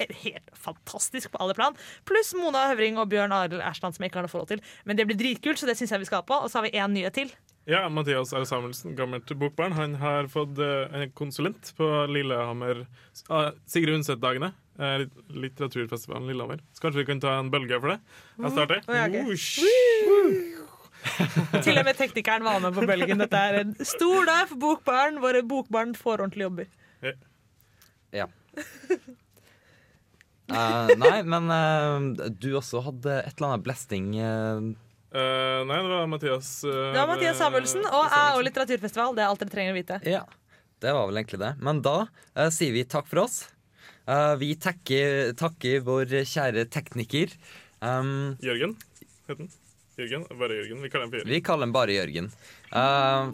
helt 0.00 0.50
fantastisk 0.56 1.32
på 1.32 1.40
alle 1.40 1.54
plan. 1.54 1.76
Pluss 2.04 2.34
Mona 2.34 2.68
Høvring 2.72 2.98
og 2.98 3.08
Bjørn 3.08 3.32
Arild 3.32 3.62
Ersland, 3.62 3.94
som 3.94 4.02
jeg 4.02 4.10
ikke 4.10 4.20
har 4.20 4.26
noe 4.26 4.34
forhold 4.34 4.48
til. 4.48 4.62
Men 4.84 4.96
det 4.96 5.06
blir 5.06 5.18
dritkult, 5.18 5.58
så 5.58 5.66
det 5.66 5.76
syns 5.78 5.90
jeg 5.94 6.00
vi 6.00 6.10
skal 6.10 6.22
ha 6.22 6.28
på. 6.28 6.38
Og 6.42 6.50
så 6.50 6.60
har 6.60 6.68
vi 6.68 6.76
én 6.78 6.94
nyhet 6.94 7.14
til. 7.14 7.32
Ja, 7.70 7.88
Mathias 7.88 8.32
R. 8.34 8.42
Samuelsen, 8.48 8.96
gammelt 8.98 9.28
bokbarn, 9.38 9.72
han 9.72 9.94
har 10.00 10.26
fått 10.26 10.58
eh, 10.58 10.96
en 10.98 11.12
konsulent 11.14 11.70
på 11.78 11.86
Lillehammer 12.10 12.86
ah, 13.30 13.52
Sigrid 13.66 14.00
Undset-dagene. 14.00 14.52
litteraturfestivalen 15.30 16.26
Lillehammer. 16.26 16.58
Så 16.72 16.82
kanskje 16.82 17.04
vi 17.04 17.06
kan 17.06 17.20
ta 17.20 17.38
en 17.38 17.52
bølge 17.52 17.78
for 17.78 17.94
det? 17.94 18.00
Jeg 18.40 18.50
starter. 18.56 18.82
Oh, 18.88 18.96
ja, 18.96 19.06
ok. 19.06 20.61
Til 21.64 21.78
og 21.78 21.86
med 21.86 21.98
teknikeren 21.98 22.44
var 22.46 22.60
med 22.62 22.76
på 22.76 22.84
bølgen. 22.88 23.22
Dette 23.22 23.40
er 23.40 23.58
en 23.62 23.74
stor 23.86 24.28
dag 24.28 24.46
for 24.50 24.60
bokbarn. 24.62 25.18
Våre 25.22 25.42
bokbarn 25.46 25.96
får 25.98 26.20
ordentlige 26.20 26.48
jobber. 26.48 26.70
Ja. 28.12 28.28
Uh, 30.52 30.90
nei, 31.00 31.18
men 31.24 31.48
uh, 31.48 32.28
du 32.28 32.50
også 32.58 32.82
hadde 32.84 33.22
et 33.22 33.38
eller 33.38 33.54
annet 33.54 33.66
blasting 33.66 34.10
uh, 34.20 34.72
Eh, 35.12 35.58
nei, 35.68 35.76
det 35.76 35.88
var 35.90 36.06
Mathias 36.08 36.46
Det 36.64 36.96
var 36.96 37.04
Mathias 37.10 37.36
Samuelsen 37.36 37.82
og 37.84 38.06
jeg 38.06 38.36
og 38.38 38.46
Litteraturfestival. 38.46 39.10
Det 39.12 39.20
er 39.20 39.28
alt 39.28 39.42
dere 39.42 39.52
trenger 39.52 39.74
å 39.74 39.76
vite. 39.76 39.98
Ja, 40.08 40.22
det 40.80 40.94
var 40.96 41.10
vel 41.10 41.20
egentlig 41.20 41.40
det. 41.42 41.50
Men 41.60 41.82
da 41.84 41.96
sier 42.48 42.72
vi 42.72 42.86
takk 42.88 43.10
for 43.10 43.26
oss. 43.26 43.42
Eh, 44.10 44.34
vi 44.40 44.54
takker, 44.58 45.34
takker 45.38 45.82
vår 45.86 46.16
kjære 46.26 46.64
tekniker. 46.72 47.34
Um, 47.82 48.34
Jørgen 48.42 48.74
heter 49.28 49.44
han. 49.44 49.52
Jørgen? 49.98 50.24
Bare 50.38 50.60
Jørgen? 50.60 50.82
Vi 50.82 50.90
kaller 50.92 51.06
den 51.06 51.18
Jørgen. 51.18 51.32
Vi 51.32 51.40
kaller 51.44 51.66
den 51.66 51.74
bare 51.74 51.96
Jørgen. 51.96 52.30
Uh, 52.72 53.32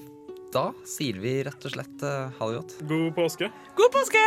da 0.54 0.64
sier 0.88 1.20
vi 1.22 1.36
rett 1.46 1.68
og 1.68 1.74
slett 1.76 2.02
uh, 2.02 2.32
ha 2.38 2.48
det 2.50 2.62
godt. 2.62 2.74
God 2.88 3.12
påske. 3.18 3.50
God 3.78 3.94
påske! 3.94 4.24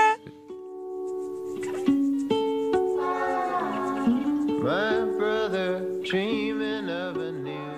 My 4.61 5.01
brother 5.17 5.81
dreaming 6.05 6.87
of 6.89 7.17
a 7.17 7.31
new 7.31 7.70